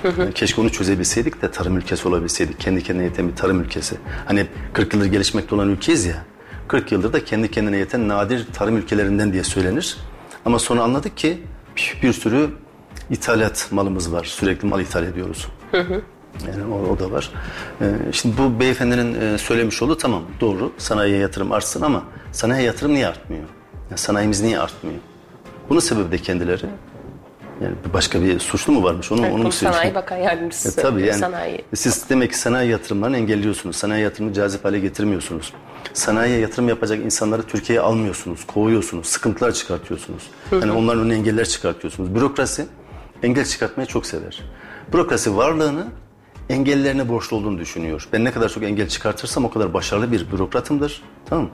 Hı 0.03 0.07
hı. 0.23 0.31
Keşke 0.31 0.61
onu 0.61 0.69
çözebilseydik 0.69 1.41
de 1.41 1.51
tarım 1.51 1.77
ülkesi 1.77 2.07
olabilseydik. 2.07 2.59
Kendi 2.59 2.83
kendine 2.83 3.03
yeten 3.05 3.27
bir 3.27 3.35
tarım 3.35 3.61
ülkesi. 3.61 3.95
Hani 4.25 4.47
40 4.73 4.93
yıldır 4.93 5.05
gelişmekte 5.05 5.55
olan 5.55 5.69
ülkeyiz 5.69 6.05
ya. 6.05 6.25
40 6.67 6.91
yıldır 6.91 7.13
da 7.13 7.25
kendi 7.25 7.51
kendine 7.51 7.77
yeten 7.77 8.07
nadir 8.07 8.47
tarım 8.53 8.77
ülkelerinden 8.77 9.33
diye 9.33 9.43
söylenir. 9.43 9.97
Ama 10.45 10.59
sonra 10.59 10.83
anladık 10.83 11.17
ki 11.17 11.43
bir 12.03 12.13
sürü 12.13 12.49
ithalat 13.09 13.67
malımız 13.71 14.13
var. 14.13 14.23
Sürekli 14.23 14.67
mal 14.67 14.81
ithal 14.81 15.03
ediyoruz. 15.03 15.47
Hı 15.71 15.81
hı. 15.81 16.01
Yani 16.47 16.73
o, 16.73 16.93
o 16.93 16.99
da 16.99 17.11
var. 17.11 17.29
Ee, 17.81 17.85
şimdi 18.11 18.37
bu 18.37 18.59
beyefendinin 18.59 19.21
e, 19.21 19.37
söylemiş 19.37 19.81
olduğu 19.81 19.97
tamam 19.97 20.23
doğru. 20.41 20.71
Sanayiye 20.77 21.17
yatırım 21.19 21.51
artsın 21.51 21.81
ama 21.81 22.03
sanayiye 22.31 22.67
yatırım 22.67 22.93
niye 22.93 23.07
artmıyor? 23.07 23.43
Yani 23.89 23.97
sanayimiz 23.97 24.41
niye 24.41 24.59
artmıyor? 24.59 24.99
Bunun 25.69 25.79
sebebi 25.79 26.11
de 26.11 26.17
kendileri. 26.17 26.65
Yani 27.61 27.75
başka 27.93 28.21
bir 28.21 28.39
suçlu 28.39 28.73
mu 28.73 28.83
varmış? 28.83 29.11
Onu, 29.11 29.21
evet, 29.25 29.33
onu 29.33 29.51
Sanayi 29.51 29.95
Bakan 29.95 30.17
Yardımcısı. 30.17 30.79
E, 30.79 30.83
tabii 30.83 31.01
yani 31.01 31.19
sanayi. 31.19 31.65
siz 31.75 32.09
demek 32.09 32.31
ki 32.31 32.37
sanayi 32.37 32.71
yatırımlarını 32.71 33.17
engelliyorsunuz. 33.17 33.75
Sanayi 33.75 34.03
yatırımı 34.03 34.33
cazip 34.33 34.65
hale 34.65 34.79
getirmiyorsunuz. 34.79 35.53
Sanayiye 35.93 36.39
yatırım 36.39 36.69
yapacak 36.69 36.99
insanları 36.99 37.43
Türkiye'ye 37.43 37.81
almıyorsunuz, 37.81 38.45
kovuyorsunuz, 38.47 39.07
sıkıntılar 39.07 39.51
çıkartıyorsunuz. 39.51 40.29
Yani 40.51 40.71
onların 40.71 41.03
önüne 41.03 41.13
engeller 41.15 41.45
çıkartıyorsunuz. 41.45 42.15
Bürokrasi 42.15 42.65
engel 43.23 43.45
çıkartmayı 43.45 43.87
çok 43.87 44.05
sever. 44.05 44.41
Bürokrasi 44.93 45.37
varlığını 45.37 45.87
engellerine 46.49 47.09
borçlu 47.09 47.37
olduğunu 47.37 47.59
düşünüyor. 47.59 48.07
Ben 48.13 48.23
ne 48.23 48.31
kadar 48.31 48.49
çok 48.49 48.63
engel 48.63 48.87
çıkartırsam 48.87 49.45
o 49.45 49.49
kadar 49.49 49.73
başarılı 49.73 50.11
bir 50.11 50.31
bürokratımdır. 50.31 51.01
Tamam 51.25 51.43
mı? 51.43 51.51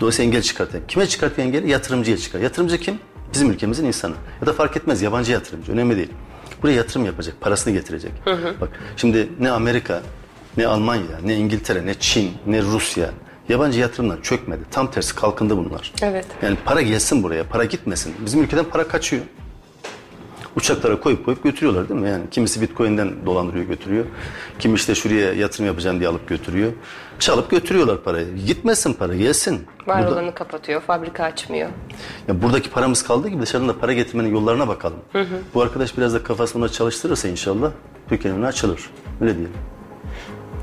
Dolayısıyla 0.00 0.28
engel 0.28 0.42
çıkartayım. 0.42 0.86
Kime 0.86 1.06
çıkartıyor 1.06 1.48
engeli? 1.48 1.70
Yatırımcıya 1.70 2.16
çıkar. 2.16 2.40
Yatırımcı 2.40 2.78
kim? 2.78 2.98
Bizim 3.32 3.50
ülkemizin 3.50 3.84
insanı. 3.84 4.14
Ya 4.40 4.46
da 4.46 4.52
fark 4.52 4.76
etmez 4.76 5.02
yabancı 5.02 5.32
yatırımcı. 5.32 5.72
Önemli 5.72 5.96
değil. 5.96 6.10
Buraya 6.62 6.72
yatırım 6.72 7.06
yapacak, 7.06 7.40
parasını 7.40 7.72
getirecek. 7.72 8.12
Hı 8.24 8.30
hı. 8.30 8.54
Bak 8.60 8.68
şimdi 8.96 9.28
ne 9.40 9.50
Amerika, 9.50 10.02
ne 10.56 10.66
Almanya, 10.66 11.18
ne 11.24 11.36
İngiltere, 11.36 11.86
ne 11.86 11.94
Çin, 11.94 12.32
ne 12.46 12.62
Rusya 12.62 13.10
yabancı 13.48 13.80
yatırımlar 13.80 14.22
çökmedi. 14.22 14.60
Tam 14.70 14.90
tersi 14.90 15.14
kalkındı 15.14 15.56
bunlar. 15.56 15.92
Evet. 16.02 16.26
Yani 16.42 16.56
para 16.64 16.82
gelsin 16.82 17.22
buraya, 17.22 17.44
para 17.44 17.64
gitmesin. 17.64 18.14
Bizim 18.26 18.42
ülkeden 18.42 18.64
para 18.64 18.88
kaçıyor 18.88 19.22
uçaklara 20.56 21.00
koyup 21.00 21.24
koyup 21.24 21.44
götürüyorlar 21.44 21.88
değil 21.88 22.00
mi? 22.00 22.08
Yani 22.08 22.24
kimisi 22.30 22.60
Bitcoin'den 22.60 23.26
dolandırıyor 23.26 23.64
götürüyor. 23.64 24.04
Kim 24.58 24.74
işte 24.74 24.94
şuraya 24.94 25.32
yatırım 25.32 25.66
yapacağım 25.66 25.98
diye 25.98 26.08
alıp 26.08 26.28
götürüyor. 26.28 26.72
Çalıp 27.18 27.50
götürüyorlar 27.50 28.02
parayı. 28.02 28.36
Gitmesin 28.36 28.92
para 28.92 29.14
gelsin. 29.14 29.66
Var 29.86 30.02
Burada... 30.02 30.14
olanı 30.14 30.34
kapatıyor, 30.34 30.80
fabrika 30.80 31.24
açmıyor. 31.24 31.68
Ya 32.28 32.42
buradaki 32.42 32.70
paramız 32.70 33.02
kaldığı 33.02 33.28
gibi 33.28 33.42
dışarıdan 33.42 33.68
da 33.68 33.78
para 33.78 33.92
getirmenin 33.92 34.32
yollarına 34.32 34.68
bakalım. 34.68 34.98
Hı 35.12 35.20
hı. 35.20 35.38
Bu 35.54 35.62
arkadaş 35.62 35.98
biraz 35.98 36.14
da 36.14 36.22
kafasını 36.22 36.68
çalıştırırsa 36.68 37.28
inşallah 37.28 37.70
dükkanını 38.10 38.46
açılır. 38.46 38.90
Öyle 39.20 39.34
diyelim. 39.34 39.52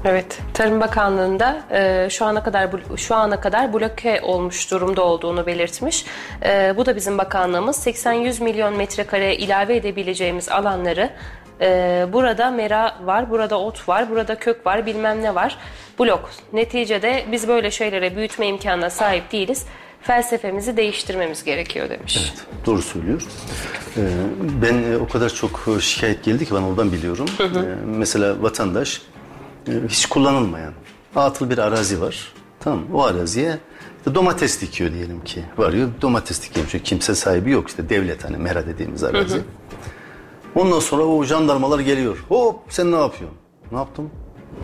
Evet, 0.08 0.40
Tarım 0.54 0.80
Bakanlığı'nda 0.80 1.64
e, 1.72 2.10
şu 2.10 2.26
ana 2.26 2.44
kadar 2.44 2.70
şu 2.98 3.16
ana 3.16 3.40
kadar 3.40 3.74
bloke 3.74 4.22
olmuş 4.22 4.72
durumda 4.72 5.02
olduğunu 5.04 5.46
belirtmiş. 5.46 6.06
E, 6.46 6.74
bu 6.78 6.86
da 6.86 6.96
bizim 6.96 7.18
bakanlığımız 7.18 7.88
80-100 7.88 8.44
milyon 8.44 8.78
metrekare 8.78 9.36
ilave 9.36 9.76
edebileceğimiz 9.76 10.50
alanları 10.50 11.10
e, 11.62 12.08
burada 12.14 12.52
mera 12.52 12.98
var, 13.04 13.30
burada 13.30 13.60
ot 13.60 13.90
var, 13.90 14.10
burada 14.10 14.36
kök 14.36 14.66
var, 14.66 14.86
bilmem 14.86 15.24
ne 15.24 15.36
var. 15.36 15.58
Blok. 16.00 16.30
Neticede 16.54 17.26
biz 17.32 17.48
böyle 17.48 17.72
şeylere 17.72 18.16
büyütme 18.16 18.48
imkanına 18.48 18.90
sahip 18.90 19.32
değiliz. 19.32 19.66
Felsefemizi 20.02 20.78
değiştirmemiz 20.78 21.44
gerekiyor 21.44 21.90
demiş. 21.90 22.18
Evet, 22.22 22.66
doğru 22.66 22.82
söylüyor. 22.82 23.24
Ee, 23.98 24.02
ben 24.62 25.00
o 25.00 25.08
kadar 25.08 25.30
çok 25.30 25.68
şikayet 25.82 26.24
geldi 26.24 26.46
ki 26.46 26.56
ben 26.56 26.62
oradan 26.62 26.92
biliyorum. 26.92 27.26
Hı 27.38 27.44
hı. 27.44 27.60
Ee, 27.60 27.86
mesela 27.86 28.44
vatandaş 28.44 29.02
hiç 29.88 30.06
kullanılmayan 30.06 30.74
atıl 31.16 31.50
bir 31.50 31.58
arazi 31.58 32.02
var. 32.02 32.34
Tamam 32.60 32.84
O 32.94 33.04
araziye 33.04 33.58
işte 33.98 34.16
domates 34.16 34.62
dikiyor 34.62 34.94
diyelim 34.94 35.24
ki. 35.24 35.44
Varıyor 35.58 35.90
domates 36.02 36.50
dikiyor. 36.50 36.66
Çünkü 36.70 36.84
kimse 36.84 37.16
sahibi 37.16 37.52
yok 37.52 37.68
işte 37.68 37.90
devlet 37.90 38.24
hani 38.24 38.38
mera 38.38 38.68
dediğimiz 38.68 39.04
arazi. 39.04 39.36
Hı 39.36 39.40
hı. 39.40 39.44
Ondan 40.56 40.80
sonra 40.80 41.04
o 41.04 41.24
jandarmalar 41.24 41.80
geliyor. 41.80 42.26
Hop 42.30 42.60
sen 42.70 42.92
ne 42.92 42.96
yapıyorsun? 42.96 43.38
Ne 43.72 43.78
yaptım? 43.78 44.10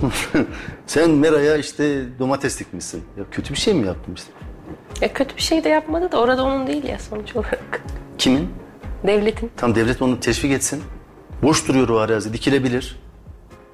sen 0.88 1.12
meraya 1.12 1.58
işte 1.58 2.04
domates 2.20 2.60
dikmişsin. 2.60 3.04
Ya 3.18 3.24
kötü 3.32 3.54
bir 3.54 3.60
şey 3.60 3.74
mi 3.74 3.88
yaptım 3.88 4.14
işte? 4.14 4.32
Ya 5.02 5.14
kötü 5.14 5.36
bir 5.36 5.42
şey 5.42 5.64
de 5.64 5.70
yapmadı 5.70 6.12
da 6.12 6.20
orada 6.20 6.44
onun 6.44 6.68
değil 6.68 6.84
ya 6.84 7.00
sonuç 7.00 7.36
olarak. 7.36 7.82
Kimin? 8.18 8.50
Devletin. 9.08 9.52
Tam 9.58 9.76
devlet 9.76 10.02
onu 10.02 10.20
teşvik 10.20 10.52
etsin. 10.52 10.84
Boş 11.44 11.68
duruyor 11.68 11.90
o 11.90 11.98
arazi 11.98 12.34
dikilebilir. 12.34 13.00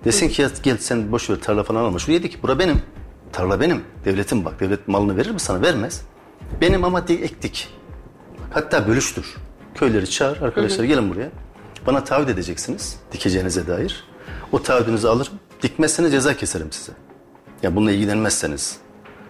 Desin 0.06 0.30
ki 0.30 0.42
ya 0.42 0.50
gel 0.64 0.78
sen 0.78 1.12
boş 1.12 1.30
ver 1.30 1.36
tarla 1.36 1.64
falan 1.64 1.84
alma. 1.84 2.00
Şuraya 2.00 2.24
de 2.24 2.30
ki 2.30 2.44
bura 2.44 2.60
benim. 2.60 2.82
Tarla 3.32 3.60
benim. 3.60 3.84
Devletin 4.06 4.46
bak. 4.46 4.60
Devlet 4.60 4.88
malını 4.88 5.18
verir 5.18 5.32
mi 5.32 5.40
sana? 5.40 5.62
Vermez. 5.62 6.02
Benim 6.62 6.84
ama 6.84 7.00
ektik. 7.10 7.70
Hatta 8.52 8.88
bölüştür. 8.88 9.36
Köyleri 9.76 10.10
çağır. 10.10 10.42
Arkadaşlar 10.42 10.84
gelin 10.84 11.10
buraya. 11.10 11.30
Bana 11.88 12.04
taahhüt 12.04 12.30
edeceksiniz. 12.30 13.00
Dikeceğinize 13.12 13.68
dair. 13.68 14.04
O 14.52 14.62
taahhüdünüzü 14.64 15.08
alırım. 15.08 15.34
Dikmezseniz 15.62 16.12
ceza 16.12 16.38
keserim 16.38 16.72
size. 16.72 16.92
Ya 17.64 17.76
bununla 17.76 17.92
ilgilenmezseniz. 17.92 18.78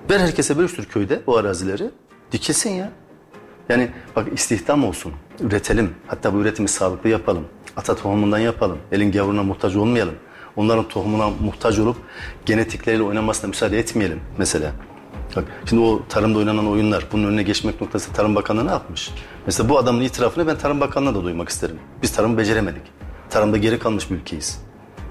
Ver 0.10 0.20
herkese 0.20 0.58
bölüştür 0.58 0.86
köyde 0.86 1.22
o 1.28 1.38
arazileri. 1.38 1.90
Dikilsin 2.32 2.70
ya. 2.70 2.92
Yani 3.70 3.92
bak 4.16 4.28
istihdam 4.34 4.86
olsun. 4.86 5.14
Üretelim. 5.40 5.96
Hatta 6.08 6.34
bu 6.34 6.38
üretimi 6.38 6.68
sağlıklı 6.68 7.10
yapalım. 7.10 7.46
Ata 7.76 7.96
tohumundan 7.96 8.38
yapalım. 8.40 8.78
Elin 8.92 9.12
gavuruna 9.12 9.44
muhtaç 9.44 9.76
olmayalım. 9.76 10.16
Onların 10.58 10.88
tohumuna 10.88 11.30
muhtaç 11.30 11.80
olup 11.80 11.98
genetikleriyle 12.46 13.04
oynamasına 13.04 13.48
müsaade 13.48 13.80
etmeyelim 13.80 14.22
mesela. 14.38 14.72
Bak 15.36 15.44
şimdi 15.70 15.82
o 15.82 16.02
tarımda 16.10 16.40
oynanan 16.40 16.68
oyunlar 16.68 17.06
bunun 17.12 17.28
önüne 17.28 17.44
geçmek 17.44 17.82
noktası 17.82 18.14
Tarım 18.14 18.36
Bakanlığı 18.36 18.68
ne 18.68 18.72
yapmış? 18.72 19.12
Mesela 19.46 19.70
bu 19.70 19.78
adamın 19.78 20.02
itirafını 20.02 20.48
ben 20.48 20.58
Tarım 20.58 20.80
Bakanlığı'na 20.80 21.16
da 21.16 21.24
duymak 21.24 21.50
isterim. 21.50 21.80
Biz 22.02 22.12
tarımı 22.12 22.38
beceremedik. 22.38 22.82
Tarımda 23.30 23.58
geri 23.58 23.80
kalmış 23.80 24.12
bir 24.12 24.16
ülkeyiz. 24.16 24.62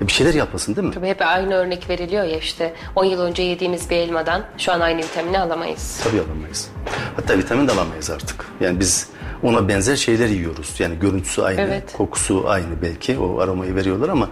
E 0.02 0.06
bir 0.06 0.12
şeyler 0.12 0.34
yapasın 0.34 0.76
değil 0.76 0.86
mi? 0.88 0.94
Tabii 0.94 1.06
hep 1.08 1.22
aynı 1.22 1.54
örnek 1.54 1.90
veriliyor 1.90 2.24
ya 2.24 2.38
işte 2.38 2.74
10 2.96 3.04
yıl 3.04 3.20
önce 3.20 3.42
yediğimiz 3.42 3.90
bir 3.90 3.96
elmadan 3.96 4.44
şu 4.58 4.72
an 4.72 4.80
aynı 4.80 4.98
vitamini 4.98 5.38
alamayız. 5.38 6.00
Tabii 6.04 6.20
alamayız. 6.20 6.70
Hatta 7.16 7.38
vitamin 7.38 7.68
de 7.68 7.72
alamayız 7.72 8.10
artık. 8.10 8.46
Yani 8.60 8.80
biz 8.80 9.08
ona 9.42 9.68
benzer 9.68 9.96
şeyler 9.96 10.28
yiyoruz. 10.28 10.74
Yani 10.80 10.98
görüntüsü 10.98 11.42
aynı, 11.42 11.60
Evet. 11.60 11.92
kokusu 11.92 12.44
aynı 12.48 12.82
belki. 12.82 13.18
O 13.18 13.40
aromayı 13.40 13.74
veriyorlar 13.74 14.08
ama 14.08 14.28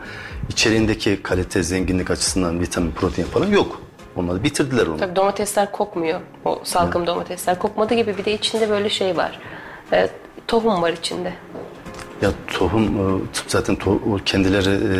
içeriğindeki 0.48 1.22
kalite, 1.22 1.62
zenginlik 1.62 2.10
açısından 2.10 2.60
vitamin, 2.60 2.92
protein 2.92 3.26
falan 3.26 3.46
yok. 3.46 3.80
Onları 4.16 4.44
bitirdiler 4.44 4.86
onu. 4.86 4.96
Tabii 4.96 5.16
domatesler 5.16 5.72
kokmuyor. 5.72 6.20
O 6.44 6.60
salkım 6.64 7.06
domatesler 7.06 7.58
kokmadığı 7.58 7.94
gibi 7.94 8.18
bir 8.18 8.24
de 8.24 8.34
içinde 8.34 8.70
böyle 8.70 8.88
şey 8.90 9.16
var. 9.16 9.40
E, 9.92 10.08
tohum 10.48 10.82
var 10.82 10.92
içinde. 10.92 11.32
Ya 12.22 12.30
tohum 12.52 12.84
e, 12.84 13.22
zaten 13.48 13.76
to- 13.76 14.12
o 14.14 14.18
kendileri 14.24 14.70
e, 14.70 14.96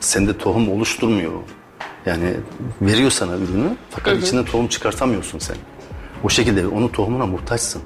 sende 0.00 0.38
tohum 0.38 0.68
oluşturmuyor. 0.72 1.32
Yani 2.06 2.34
veriyor 2.82 3.10
sana 3.10 3.36
ürünü 3.36 3.76
fakat 3.90 4.16
içinden 4.22 4.44
tohum 4.44 4.68
çıkartamıyorsun 4.68 5.38
sen. 5.38 5.56
O 6.24 6.28
şekilde 6.28 6.66
onun 6.66 6.88
tohumuna 6.88 7.26
muhtaçsın. 7.26 7.82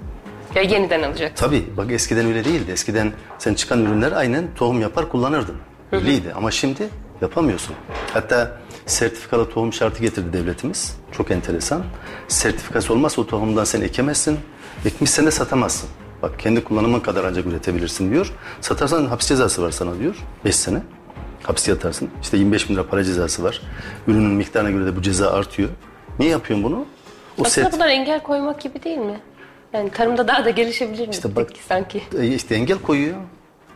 Ya 0.55 0.63
yeniden 0.63 1.03
alacak. 1.03 1.37
Tabii 1.37 1.65
bak 1.77 1.93
eskiden 1.93 2.27
öyle 2.27 2.45
değildi. 2.45 2.73
Eskiden 2.73 3.13
sen 3.39 3.55
çıkan 3.55 3.83
ürünler 3.85 4.13
aynen 4.13 4.45
tohum 4.57 4.81
yapar 4.81 5.09
kullanırdın. 5.09 5.57
Öyleydi 5.95 6.33
ama 6.37 6.51
şimdi 6.51 6.89
yapamıyorsun. 7.21 7.75
Hatta 8.13 8.57
sertifikalı 8.87 9.51
tohum 9.51 9.73
şartı 9.73 10.01
getirdi 10.03 10.33
devletimiz. 10.33 10.97
Çok 11.13 11.31
enteresan. 11.31 11.83
Sertifikası 12.29 12.93
olmazsa 12.93 13.23
o 13.23 13.27
tohumdan 13.27 13.65
sen 13.65 13.81
ekemezsin. 13.81 14.39
Ekmişsen 14.85 15.27
de 15.27 15.31
satamazsın. 15.31 15.89
Bak 16.23 16.39
kendi 16.39 16.65
kullanımın 16.65 17.01
kadar 17.01 17.25
ancak 17.25 17.47
üretebilirsin 17.47 18.11
diyor. 18.11 18.33
Satarsan 18.61 19.07
hapis 19.07 19.29
cezası 19.29 19.63
var 19.63 19.71
sana 19.71 19.99
diyor. 19.99 20.17
5 20.45 20.57
sene. 20.57 20.83
Hapis 21.43 21.69
yatarsın. 21.69 22.11
İşte 22.23 22.37
25 22.37 22.69
bin 22.69 22.75
lira 22.75 22.87
para 22.87 23.05
cezası 23.05 23.43
var. 23.45 23.61
Ürünün 24.07 24.31
miktarına 24.31 24.71
göre 24.71 24.87
de 24.87 24.97
bu 24.97 25.03
ceza 25.03 25.31
artıyor. 25.31 25.69
Niye 26.19 26.31
yapıyorsun 26.31 26.65
bunu? 26.65 26.77
O 27.39 27.43
Aslında 27.45 27.49
sert- 27.69 27.73
bunlar 27.75 27.89
engel 27.89 28.23
koymak 28.23 28.61
gibi 28.61 28.83
değil 28.83 28.99
mi? 28.99 29.21
Yani 29.73 29.91
tarımda 29.91 30.29
daha 30.29 30.45
da 30.45 30.51
gelişebilir 30.51 31.09
mi? 31.09 31.13
İşte 31.15 31.37
bak- 31.37 31.51
sanki. 31.69 32.03
E, 32.19 32.27
işte 32.27 32.55
engel 32.55 32.79
koyuyor. 32.79 33.17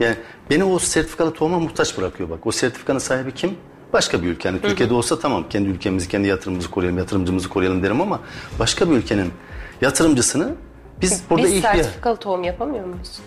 Yani 0.00 0.16
beni 0.50 0.64
o 0.64 0.78
sertifikalı 0.78 1.32
tohuma 1.34 1.58
muhtaç 1.58 1.98
bırakıyor 1.98 2.30
bak. 2.30 2.46
O 2.46 2.52
sertifikanın 2.52 2.98
sahibi 2.98 3.34
kim? 3.34 3.54
Başka 3.92 4.22
bir 4.22 4.28
ülke. 4.28 4.48
Yani 4.48 4.60
Türkiye'de 4.60 4.94
olsa 4.94 5.18
tamam 5.18 5.44
kendi 5.50 5.68
ülkemizi, 5.68 6.08
kendi 6.08 6.28
yatırımımızı 6.28 6.70
koruyalım, 6.70 6.98
yatırımcımızı 6.98 7.48
koruyalım 7.48 7.82
derim 7.82 8.00
ama 8.00 8.20
başka 8.58 8.90
bir 8.90 8.96
ülkenin 8.96 9.32
yatırımcısını 9.80 10.54
biz 11.00 11.22
burada 11.30 11.46
Biz 11.46 11.52
ihtiyaç... 11.52 11.76
sertifikalı 11.76 12.16
tohum 12.16 12.44
yapamıyor 12.44 12.84
muyuz? 12.84 13.20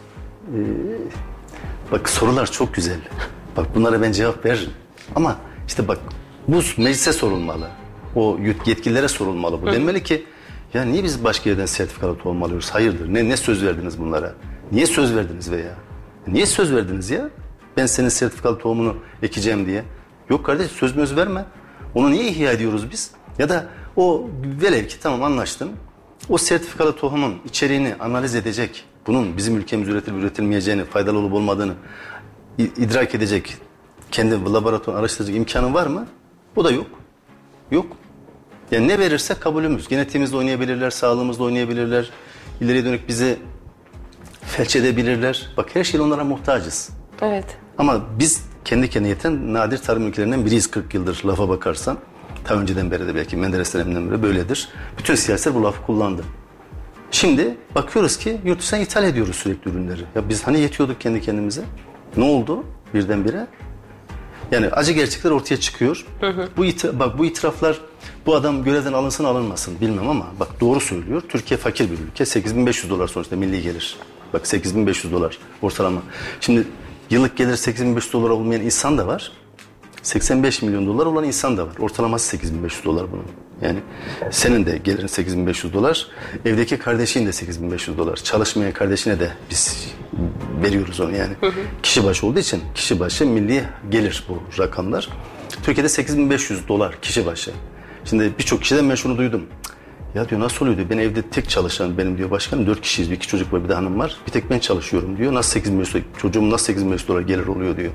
Bak 1.91 2.09
sorular 2.09 2.51
çok 2.51 2.73
güzel. 2.73 2.99
Bak 3.57 3.75
bunlara 3.75 4.01
ben 4.01 4.11
cevap 4.11 4.45
veririm. 4.45 4.71
Ama 5.15 5.37
işte 5.67 5.87
bak 5.87 5.97
bu 6.47 6.61
meclise 6.77 7.13
sorulmalı. 7.13 7.67
O 8.15 8.37
yetkililere 8.65 9.07
sorulmalı 9.07 9.61
bu. 9.61 9.65
Denmeli 9.67 10.03
ki 10.03 10.25
ya 10.73 10.83
niye 10.83 11.03
biz 11.03 11.23
başka 11.23 11.49
yerden 11.49 11.65
sertifikalı 11.65 12.17
tohum 12.17 12.43
alıyoruz? 12.43 12.69
Hayırdır? 12.69 13.13
Ne, 13.13 13.29
ne 13.29 13.37
söz 13.37 13.65
verdiniz 13.65 13.99
bunlara? 13.99 14.33
Niye 14.71 14.85
söz 14.85 15.15
verdiniz 15.15 15.51
veya? 15.51 15.75
Niye 16.27 16.45
söz 16.45 16.73
verdiniz 16.75 17.09
ya? 17.09 17.29
Ben 17.77 17.85
senin 17.85 18.09
sertifikalı 18.09 18.57
tohumunu 18.57 18.95
ekeceğim 19.23 19.65
diye. 19.65 19.83
Yok 20.29 20.45
kardeş 20.45 20.71
söz 20.71 20.95
möz 20.95 21.15
verme. 21.15 21.45
Onu 21.95 22.11
niye 22.11 22.27
ihya 22.27 22.51
ediyoruz 22.51 22.91
biz? 22.91 23.11
Ya 23.39 23.49
da 23.49 23.65
o 23.95 24.29
velev 24.61 24.87
ki 24.87 24.99
tamam 24.99 25.23
anlaştım. 25.23 25.69
O 26.29 26.37
sertifikalı 26.37 26.95
tohumun 26.95 27.35
içeriğini 27.45 27.95
analiz 27.99 28.35
edecek, 28.35 28.85
bunun 29.07 29.37
bizim 29.37 29.57
ülkemiz 29.57 29.87
üretilip 29.87 30.17
üretilmeyeceğini, 30.19 30.85
faydalı 30.85 31.17
olup 31.17 31.33
olmadığını 31.33 31.73
idrak 32.57 33.15
edecek, 33.15 33.57
kendi 34.11 34.53
laboratuvar 34.53 34.99
araştıracak 34.99 35.35
imkanı 35.35 35.73
var 35.73 35.87
mı? 35.87 36.07
Bu 36.55 36.63
da 36.63 36.71
yok. 36.71 36.87
Yok. 37.71 37.87
Yani 38.71 38.87
ne 38.87 38.99
verirse 38.99 39.33
kabulümüz. 39.33 39.87
Genetiğimizle 39.87 40.37
oynayabilirler, 40.37 40.89
sağlığımızla 40.89 41.43
oynayabilirler. 41.43 42.09
İleriye 42.61 42.85
dönük 42.85 43.07
bizi 43.07 43.37
felç 44.45 44.75
edebilirler. 44.75 45.47
Bak 45.57 45.69
her 45.75 45.83
şeyle 45.83 46.03
onlara 46.03 46.23
muhtacız. 46.23 46.89
Evet. 47.21 47.45
Ama 47.77 48.01
biz 48.19 48.45
kendi 48.65 48.89
kendine 48.89 49.09
yeten 49.09 49.53
nadir 49.53 49.77
tarım 49.77 50.07
ülkelerinden 50.07 50.45
biriyiz 50.45 50.71
40 50.71 50.93
yıldır 50.93 51.21
lafa 51.25 51.49
bakarsan. 51.49 51.97
Ta 52.43 52.55
önceden 52.55 52.91
beri 52.91 53.07
de 53.07 53.15
belki 53.15 53.37
Menderes 53.37 53.73
döneminden 53.73 54.11
beri 54.11 54.23
böyledir. 54.23 54.69
Bütün 54.97 55.15
siyasetler 55.15 55.55
bu 55.55 55.63
lafı 55.63 55.81
kullandı. 55.85 56.23
Şimdi 57.11 57.57
bakıyoruz 57.75 58.17
ki 58.17 58.37
yurt 58.45 58.59
dışına 58.59 58.79
ithal 58.79 59.03
ediyoruz 59.03 59.35
sürekli 59.35 59.71
ürünleri. 59.71 60.01
Ya 60.15 60.29
biz 60.29 60.47
hani 60.47 60.59
yetiyorduk 60.59 61.01
kendi 61.01 61.21
kendimize. 61.21 61.61
Ne 62.17 62.23
oldu 62.23 62.63
birdenbire? 62.93 63.47
Yani 64.51 64.67
acı 64.69 64.91
gerçekler 64.91 65.31
ortaya 65.31 65.57
çıkıyor. 65.57 66.05
Bu 66.57 66.65
iti- 66.65 66.99
bak 66.99 67.17
bu 67.17 67.25
itiraflar 67.25 67.81
bu 68.25 68.35
adam 68.35 68.63
görevden 68.63 68.93
alınsın 68.93 69.23
alınmasın 69.23 69.81
bilmem 69.81 70.09
ama 70.09 70.25
bak 70.39 70.47
doğru 70.61 70.79
söylüyor. 70.79 71.21
Türkiye 71.29 71.57
fakir 71.57 71.91
bir 71.91 71.99
ülke. 71.99 72.25
8500 72.25 72.89
dolar 72.89 73.07
sonuçta 73.07 73.35
milli 73.35 73.61
gelir. 73.61 73.97
Bak 74.33 74.47
8500 74.47 75.13
dolar 75.13 75.37
ortalama. 75.61 76.01
Şimdi 76.41 76.67
yıllık 77.09 77.37
gelir 77.37 77.55
8500 77.55 78.13
dolar 78.13 78.29
olmayan 78.29 78.61
insan 78.61 78.97
da 78.97 79.07
var. 79.07 79.31
85 80.03 80.61
milyon 80.61 80.87
dolar 80.87 81.05
olan 81.05 81.23
insan 81.23 81.57
da 81.57 81.67
var. 81.67 81.73
Ortalaması 81.79 82.27
8500 82.27 82.85
dolar 82.85 83.11
bunun. 83.11 83.25
Yani 83.61 83.79
senin 84.31 84.65
de 84.65 84.77
gelirin 84.77 85.07
8500 85.07 85.73
dolar. 85.73 86.07
Evdeki 86.45 86.77
kardeşin 86.77 87.25
de 87.25 87.33
8500 87.33 87.97
dolar. 87.97 88.15
Çalışmayan 88.15 88.71
kardeşine 88.71 89.19
de 89.19 89.31
biz 89.49 89.87
veriyoruz 90.63 90.99
onu 90.99 91.15
yani. 91.15 91.33
Kişi 91.83 92.03
başı 92.03 92.27
olduğu 92.27 92.39
için 92.39 92.61
kişi 92.75 92.99
başı 92.99 93.25
milli 93.25 93.63
gelir 93.89 94.23
bu 94.29 94.61
rakamlar. 94.61 95.09
Türkiye'de 95.63 95.89
8500 95.89 96.67
dolar 96.67 97.01
kişi 97.01 97.25
başı. 97.25 97.51
Şimdi 98.05 98.33
birçok 98.39 98.61
kişiden 98.61 98.89
ben 98.89 98.95
şunu 98.95 99.17
duydum. 99.17 99.45
Ya 100.15 100.29
diyor 100.29 100.41
nasıl 100.41 100.65
oluyor 100.65 100.77
diyor. 100.77 100.89
Ben 100.89 100.97
evde 100.97 101.21
tek 101.21 101.49
çalışan 101.49 101.97
benim 101.97 102.17
diyor 102.17 102.31
başkanım. 102.31 102.67
Dört 102.67 102.81
kişiyiz. 102.81 103.11
Bir 103.11 103.15
iki 103.15 103.27
çocuk 103.27 103.53
var 103.53 103.63
bir 103.63 103.69
de 103.69 103.73
hanım 103.73 103.99
var. 103.99 104.17
Bir 104.27 104.31
tek 104.31 104.49
ben 104.49 104.59
çalışıyorum 104.59 105.17
diyor. 105.17 105.33
Nasıl 105.33 105.51
8500 105.51 105.93
dolar, 105.93 106.03
çocuğum 106.21 106.49
nasıl 106.49 106.65
8500 106.65 107.07
dolar 107.07 107.21
gelir 107.21 107.47
oluyor 107.47 107.77
diyor. 107.77 107.91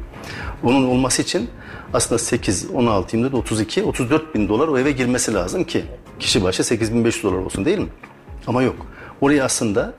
Onun 0.63 0.87
olması 0.87 1.23
için 1.23 1.51
aslında 1.95 2.19
8, 2.19 2.71
16, 2.71 3.17
24, 3.17 3.35
32, 3.35 3.83
34 3.83 4.35
bin 4.35 4.49
dolar 4.49 4.69
o 4.69 4.79
eve 4.79 4.93
girmesi 4.93 5.35
lazım 5.35 5.65
ki 5.65 5.85
kişi 6.19 6.43
başı 6.45 6.65
8500 6.65 7.25
dolar 7.25 7.37
olsun 7.39 7.65
değil 7.65 7.79
mi? 7.79 7.89
Ama 8.47 8.63
yok. 8.63 8.77
Oraya 9.21 9.45
aslında 9.45 9.95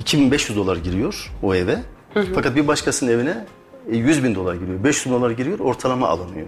2500 0.00 0.58
dolar 0.58 0.76
giriyor 0.76 1.30
o 1.42 1.54
eve. 1.54 1.78
Fakat 2.34 2.56
bir 2.56 2.68
başkasının 2.68 3.10
evine 3.10 3.46
e, 3.92 3.96
100 3.96 4.24
bin 4.24 4.34
dolar 4.34 4.54
giriyor. 4.54 4.84
500 4.84 5.06
bin 5.06 5.12
dolar 5.12 5.30
giriyor 5.30 5.58
ortalama 5.58 6.08
alınıyor. 6.08 6.46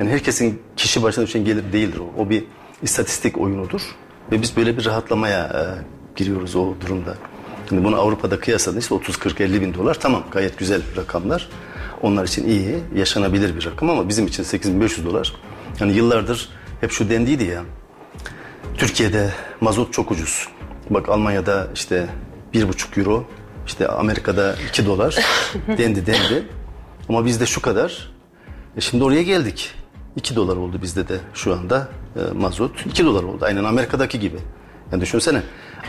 Yani 0.00 0.10
herkesin 0.10 0.62
kişi 0.76 1.02
başına 1.02 1.26
düşen 1.26 1.44
gelir 1.44 1.72
değildir 1.72 1.98
o. 1.98 2.22
O 2.22 2.30
bir 2.30 2.44
istatistik 2.82 3.38
oyunudur. 3.38 3.82
Ve 4.32 4.42
biz 4.42 4.56
böyle 4.56 4.76
bir 4.76 4.84
rahatlamaya 4.84 5.44
e, 5.44 5.62
giriyoruz 6.16 6.56
o 6.56 6.74
durumda. 6.80 7.14
Şimdi 7.68 7.84
bunu 7.84 7.96
Avrupa'da 7.96 8.40
kıyasladığında 8.40 8.80
işte 8.80 8.94
30, 8.94 9.16
40, 9.16 9.40
50 9.40 9.60
bin 9.60 9.74
dolar 9.74 9.94
tamam 9.94 10.22
gayet 10.30 10.58
güzel 10.58 10.82
rakamlar. 10.96 11.48
Onlar 12.02 12.24
için 12.24 12.48
iyi, 12.48 12.78
yaşanabilir 12.94 13.56
bir 13.56 13.66
rakam 13.66 13.90
ama 13.90 14.08
bizim 14.08 14.26
için 14.26 14.42
8500 14.42 15.06
dolar. 15.06 15.32
Yani 15.80 15.92
yıllardır 15.92 16.48
hep 16.80 16.90
şu 16.90 17.10
dendiydi 17.10 17.44
ya. 17.44 17.62
Türkiye'de 18.76 19.30
mazot 19.60 19.92
çok 19.92 20.10
ucuz. 20.10 20.48
Bak 20.90 21.08
Almanya'da 21.08 21.68
işte 21.74 22.08
bir 22.52 22.68
buçuk 22.68 22.98
euro, 22.98 23.24
işte 23.66 23.88
Amerika'da 23.88 24.56
2 24.68 24.86
dolar 24.86 25.16
dendi 25.68 26.06
dendi. 26.06 26.48
Ama 27.08 27.24
bizde 27.24 27.46
şu 27.46 27.62
kadar. 27.62 28.12
E 28.76 28.80
şimdi 28.80 29.04
oraya 29.04 29.22
geldik. 29.22 29.74
2 30.16 30.36
dolar 30.36 30.56
oldu 30.56 30.78
bizde 30.82 31.08
de 31.08 31.20
şu 31.34 31.54
anda 31.54 31.88
e, 32.16 32.20
mazot. 32.32 32.86
2 32.86 33.04
dolar 33.04 33.22
oldu 33.22 33.44
aynen 33.44 33.64
Amerika'daki 33.64 34.20
gibi. 34.20 34.38
Yani 34.92 35.00
düşünsene 35.00 35.42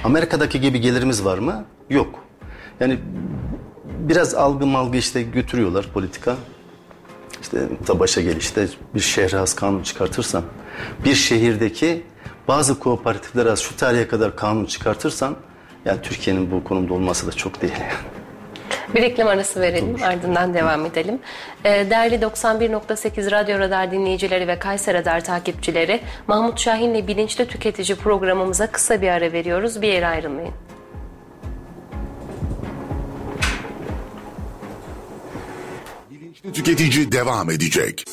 Amerika'daki 0.04 0.62
gibi 0.62 0.82
gelirimiz 0.82 1.26
var 1.26 1.38
mı? 1.38 1.66
Yok. 1.90 2.20
Yani 2.80 3.00
biraz 4.00 4.36
algı 4.36 4.66
malgı 4.66 4.98
işte 4.98 5.22
götürüyorlar 5.22 5.86
politika. 5.94 6.36
İşte 7.42 7.68
ta 7.86 8.00
başa 8.00 8.22
gel 8.22 8.36
işte 8.36 8.68
bir 8.96 9.00
şehre 9.00 9.38
has 9.38 9.56
kanun 9.56 9.84
çıkartırsan, 9.84 10.44
bir 11.06 11.16
şehirdeki 11.16 12.04
bazı 12.48 12.80
kooperatiflere 12.80 13.52
az 13.52 13.60
şu 13.60 13.78
tarihe 13.78 14.08
kadar 14.08 14.36
kanun 14.36 14.66
çıkartırsan, 14.66 15.36
yani 15.86 16.02
Türkiye'nin 16.02 16.52
bu 16.52 16.64
konumda 16.64 16.94
olması 16.94 17.28
da 17.28 17.32
çok 17.32 17.62
değil. 17.62 17.74
Bir 18.95 19.02
reklam 19.02 19.28
arası 19.28 19.62
verelim 19.62 19.95
ardından 20.04 20.54
devam 20.54 20.86
edelim. 20.86 21.19
Ee, 21.65 21.69
değerli 21.89 22.15
91.8 22.15 23.32
Radyo 23.32 23.60
Radar 23.60 23.91
dinleyicileri 23.91 24.47
ve 24.47 24.60
Kayser 24.60 24.95
Radar 24.95 25.23
takipçileri 25.23 26.02
Mahmut 26.28 26.60
Şahin'le 26.60 27.08
Bilinçli 27.08 27.47
Tüketici 27.47 27.97
programımıza 27.97 28.71
kısa 28.71 29.02
bir 29.02 29.08
ara 29.08 29.32
veriyoruz. 29.32 29.82
Bir 29.82 29.88
yere 29.88 30.08
ayrılmayın. 30.08 30.54
Bilinçli 36.12 36.52
tüketici 36.52 37.12
devam 37.12 37.49
edecek. 37.49 38.06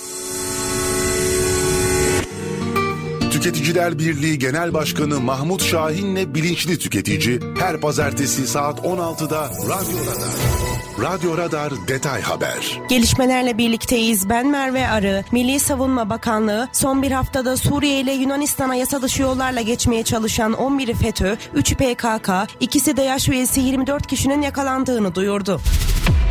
Tüketiciler 3.31 3.99
Birliği 3.99 4.39
Genel 4.39 4.75
Başkanı 4.75 5.21
Mahmut 5.21 5.63
Şahin'le 5.63 6.35
Bilinçli 6.35 6.79
Tüketici 6.79 7.41
her 7.59 7.81
pazartesi 7.81 8.47
saat 8.47 8.79
16'da 8.79 9.49
Radyo 9.49 10.01
Radar. 10.01 10.70
Radyo 11.03 11.39
Radar 11.39 11.73
Detay 11.89 12.23
Haber. 12.23 12.81
Gelişmelerle 12.89 13.59
birlikteyiz. 13.59 14.29
Ben 14.29 14.47
Merve 14.47 14.89
Arı. 14.89 15.25
Milli 15.33 15.61
Savunma 15.61 16.11
Bakanlığı 16.11 16.69
son 16.73 17.03
bir 17.03 17.11
haftada 17.11 17.57
Suriye 17.57 18.01
ile 18.01 18.13
Yunanistan'a 18.13 18.75
yasa 18.75 19.03
dışı 19.03 19.23
yollarla 19.23 19.61
geçmeye 19.61 20.03
çalışan 20.03 20.53
11'i 20.53 20.95
FETÖ, 20.95 21.37
3'ü 21.55 21.75
PKK, 21.75 22.53
ikisi 22.61 22.97
de 22.97 23.03
yaş 23.03 23.29
üyesi 23.29 23.61
24 23.61 24.07
kişinin 24.07 24.43
yakalandığını 24.43 25.15
duyurdu. 25.15 25.61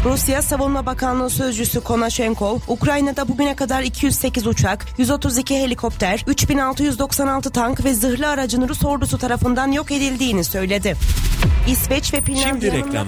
Rusya 0.06 0.42
Savunma 0.42 0.86
Bakanlığı 0.86 1.30
Sözcüsü 1.30 1.82
Konashenkov, 1.82 2.60
Ukrayna'da 2.68 3.28
bugüne 3.28 3.56
kadar 3.56 3.84
208 3.84 4.48
uçak, 4.48 4.86
132 4.98 5.56
helikopter, 5.56 6.24
3696 6.28 7.52
tank 7.52 7.86
ve 7.86 7.94
zırhlı 7.94 8.28
aracın 8.28 8.68
Rus 8.68 8.86
ordusu 8.86 9.18
tarafından 9.18 9.72
yok 9.72 9.92
edildiğini 9.92 10.44
söyledi. 10.44 10.96
İsveç 11.68 12.14
ve 12.14 12.22
Finlandiya'nın 12.22 13.08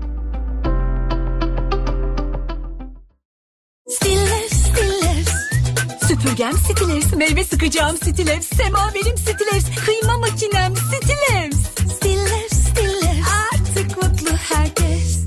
Süpürgem 6.31 6.57
Stillers, 6.57 7.13
meyve 7.13 7.43
sıkacağım 7.43 7.97
Stillers, 7.97 8.45
semaverim 8.45 9.17
Stillers, 9.17 9.65
kıyma 9.85 10.17
makinem 10.17 10.75
Stillers. 10.75 11.55
Stillers, 11.95 12.53
Stillers. 12.53 13.27
Artık 13.53 13.97
mutlu 13.97 14.37
herkes. 14.37 15.20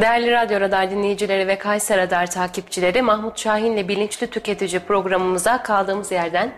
Değerli 0.00 0.32
Radyo 0.32 0.60
Radar 0.60 0.90
dinleyicileri 0.90 1.46
ve 1.48 1.58
Kayser 1.58 1.98
Radar 1.98 2.30
takipçileri 2.30 3.02
Mahmut 3.02 3.38
Şahin'le 3.38 3.88
Bilinçli 3.88 4.26
Tüketici 4.26 4.80
programımıza 4.80 5.62
kaldığımız 5.62 6.12
yerden 6.12 6.52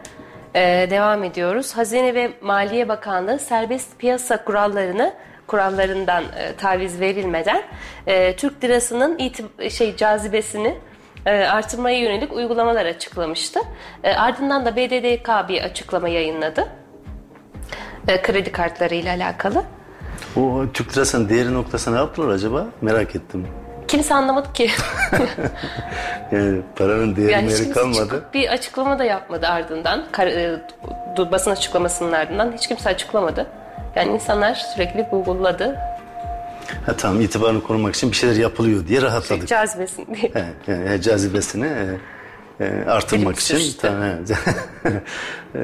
e, 0.54 0.60
devam 0.90 1.24
ediyoruz. 1.24 1.76
Hazine 1.76 2.14
ve 2.14 2.30
Maliye 2.40 2.88
Bakanlığı 2.88 3.38
serbest 3.38 3.98
piyasa 3.98 4.44
kurallarını 4.44 5.14
kurallarından 5.46 6.24
e, 6.24 6.56
taviz 6.56 7.00
verilmeden 7.00 7.62
e, 8.06 8.36
Türk 8.36 8.64
lirasının 8.64 9.18
itib- 9.18 9.70
şey 9.70 9.96
cazibesini 9.96 10.78
e, 11.26 11.30
artırmaya 11.30 11.98
yönelik 11.98 12.32
uygulamalar 12.32 12.86
açıklamıştı. 12.86 13.60
E, 14.04 14.14
ardından 14.14 14.64
da 14.64 14.76
BDDK 14.76 15.48
bir 15.48 15.62
açıklama 15.62 16.08
yayınladı. 16.08 16.68
E, 18.08 18.22
kredi 18.22 18.52
kartları 18.52 18.94
ile 18.94 19.10
alakalı. 19.10 19.64
O 20.36 20.64
Türk 20.74 20.96
lirasının 20.96 21.28
değeri 21.28 21.54
noktasına 21.54 21.94
ne 21.94 22.00
yaptılar 22.00 22.28
acaba? 22.28 22.66
Merak 22.80 23.16
ettim. 23.16 23.46
Kimse 23.88 24.14
anlamadı 24.14 24.52
ki. 24.52 24.70
Yani 26.32 26.60
paranın 26.76 27.16
değeri 27.16 27.32
Yani 27.32 27.48
değeri 27.50 27.70
kalmadı. 27.70 28.24
bir 28.34 28.48
açıklama 28.48 28.98
da 28.98 29.04
yapmadı 29.04 29.46
ardından. 29.46 30.04
Kar, 30.12 30.26
e, 30.26 30.60
basın 31.18 31.50
açıklamasının 31.50 32.12
ardından 32.12 32.52
hiç 32.52 32.66
kimse 32.66 32.88
açıklamadı. 32.88 33.46
Yani 33.96 34.12
insanlar 34.12 34.54
sürekli 34.54 35.02
google'ladı. 35.02 35.76
Ha 36.86 36.96
tamam 36.98 37.20
itibarını 37.20 37.62
korumak 37.62 37.94
için 37.94 38.10
bir 38.10 38.16
şeyler 38.16 38.36
yapılıyor 38.36 38.86
diye 38.86 39.02
rahatladık. 39.02 39.48
Cazibesin 39.48 40.06
diye. 40.14 40.32
He, 40.66 40.72
yani 40.72 41.02
cazibesini 41.02 41.66
e, 41.66 41.86
e, 42.62 42.90
artırmak 42.90 43.38
için 43.38 43.56
suçtu. 43.56 43.78
tamam, 43.80 44.02
evet. 44.02 44.38
E, 45.54 45.60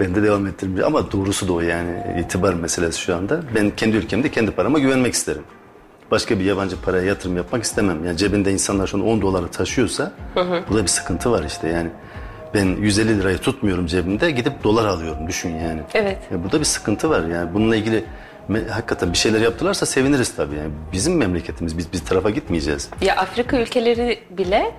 ben 0.00 0.14
de 0.14 0.22
devam 0.22 0.46
ettirmiş 0.46 0.82
ama 0.84 1.12
doğrusu 1.12 1.48
da 1.48 1.52
o 1.52 1.60
yani 1.60 2.20
itibar 2.20 2.54
meselesi 2.54 3.00
şu 3.00 3.16
anda. 3.16 3.40
Ben 3.54 3.70
kendi 3.70 3.96
ülkemde 3.96 4.30
kendi 4.30 4.50
parama 4.50 4.78
güvenmek 4.78 5.14
isterim. 5.14 5.42
Başka 6.10 6.38
bir 6.38 6.44
yabancı 6.44 6.80
paraya 6.80 7.04
yatırım 7.04 7.36
yapmak 7.36 7.64
istemem. 7.64 8.04
Yani 8.04 8.16
cebinde 8.16 8.52
insanlar 8.52 8.86
şu 8.86 8.96
an 8.96 9.06
10 9.06 9.22
doları 9.22 9.48
taşıyorsa 9.48 10.12
burada 10.68 10.82
bir 10.82 10.88
sıkıntı 10.88 11.30
var 11.30 11.44
işte 11.44 11.68
yani. 11.68 11.90
Ben 12.54 12.66
150 12.66 13.18
lirayı 13.18 13.38
tutmuyorum 13.38 13.86
cebimde 13.86 14.30
gidip 14.30 14.64
dolar 14.64 14.86
alıyorum 14.86 15.28
düşün 15.28 15.50
yani. 15.50 15.80
Evet. 15.94 16.18
Ya 16.32 16.44
burada 16.44 16.60
bir 16.60 16.64
sıkıntı 16.64 17.10
var 17.10 17.24
yani 17.24 17.54
bununla 17.54 17.76
ilgili 17.76 18.04
hakikaten 18.70 19.12
bir 19.12 19.18
şeyler 19.18 19.40
yaptılarsa 19.40 19.86
seviniriz 19.86 20.36
tabii 20.36 20.56
yani. 20.56 20.70
Bizim 20.92 21.16
memleketimiz 21.16 21.78
biz 21.78 21.92
bir 21.92 21.98
tarafa 21.98 22.30
gitmeyeceğiz. 22.30 22.90
Ya 23.00 23.16
Afrika 23.16 23.56
ülkeleri 23.56 24.18
bile 24.30 24.74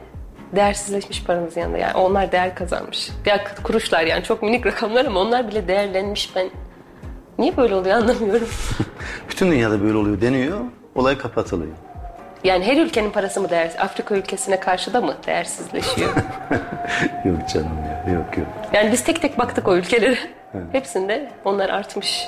değersizleşmiş 0.56 1.24
paranız 1.24 1.58
yanında. 1.58 1.78
Yani 1.78 1.94
onlar 1.94 2.32
değer 2.32 2.56
kazanmış. 2.56 3.10
Ya 3.26 3.44
kuruşlar 3.64 4.02
yani 4.04 4.24
çok 4.24 4.44
minik 4.44 4.66
rakamlar 4.66 5.06
ama 5.06 5.20
onlar 5.20 5.48
bile 5.48 5.68
değerlenmiş. 5.68 6.36
Ben 6.36 6.50
niye 7.40 7.58
böyle 7.58 7.76
oluyor 7.76 7.96
anlamıyorum. 7.96 8.48
Bütün 9.30 9.52
dünyada 9.52 9.82
böyle 9.84 9.98
oluyor 9.98 10.22
deniyor. 10.22 10.60
Olay 10.96 11.18
kapatılıyor. 11.18 11.72
Yani 12.44 12.66
her 12.66 12.78
ülkenin 12.78 13.10
parası 13.10 13.42
mı 13.42 13.50
değersiz? 13.50 13.80
Afrika 13.80 14.16
ülkesine 14.16 14.60
karşı 14.60 14.94
da 14.94 15.02
mı 15.02 15.16
değersizleşiyor? 15.28 16.10
Yok 17.26 17.50
canım 17.54 17.78
ya. 17.86 18.14
Yok 18.14 18.38
yok. 18.38 18.48
yani 18.74 18.92
biz 18.92 19.04
tek 19.04 19.22
tek 19.22 19.38
baktık 19.40 19.68
o 19.68 19.76
ülkelere. 19.76 20.18
Hepsinde 20.72 21.32
onlar 21.46 21.70
artmış. 21.70 22.28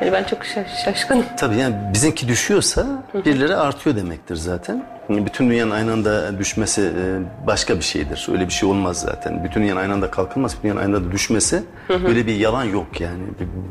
Yani 0.00 0.12
ben 0.12 0.24
çok 0.24 0.44
şaş- 0.44 0.84
şaşkınım. 0.84 1.24
Tabii 1.36 1.56
yani 1.56 1.74
bizimki 1.94 2.28
düşüyorsa 2.28 2.86
birileri 3.14 3.56
artıyor 3.56 3.96
demektir 3.96 4.36
zaten. 4.36 4.84
Bütün 5.08 5.50
dünyanın 5.50 5.70
aynı 5.70 5.92
anda 5.92 6.38
düşmesi 6.38 6.82
e, 6.82 7.46
başka 7.46 7.76
bir 7.76 7.82
şeydir. 7.84 8.26
Öyle 8.32 8.46
bir 8.46 8.52
şey 8.52 8.68
olmaz 8.68 9.00
zaten. 9.00 9.44
Bütün 9.44 9.62
dünyanın 9.62 9.80
aynı 9.80 9.92
anda 9.92 10.10
kalkılmaz, 10.10 10.52
bütün 10.56 10.62
dünyanın 10.62 10.80
aynı 10.80 10.96
anda 10.96 11.12
düşmesi 11.12 11.62
böyle 11.88 12.26
bir 12.26 12.34
yalan 12.36 12.64
yok 12.64 13.00
yani. 13.00 13.22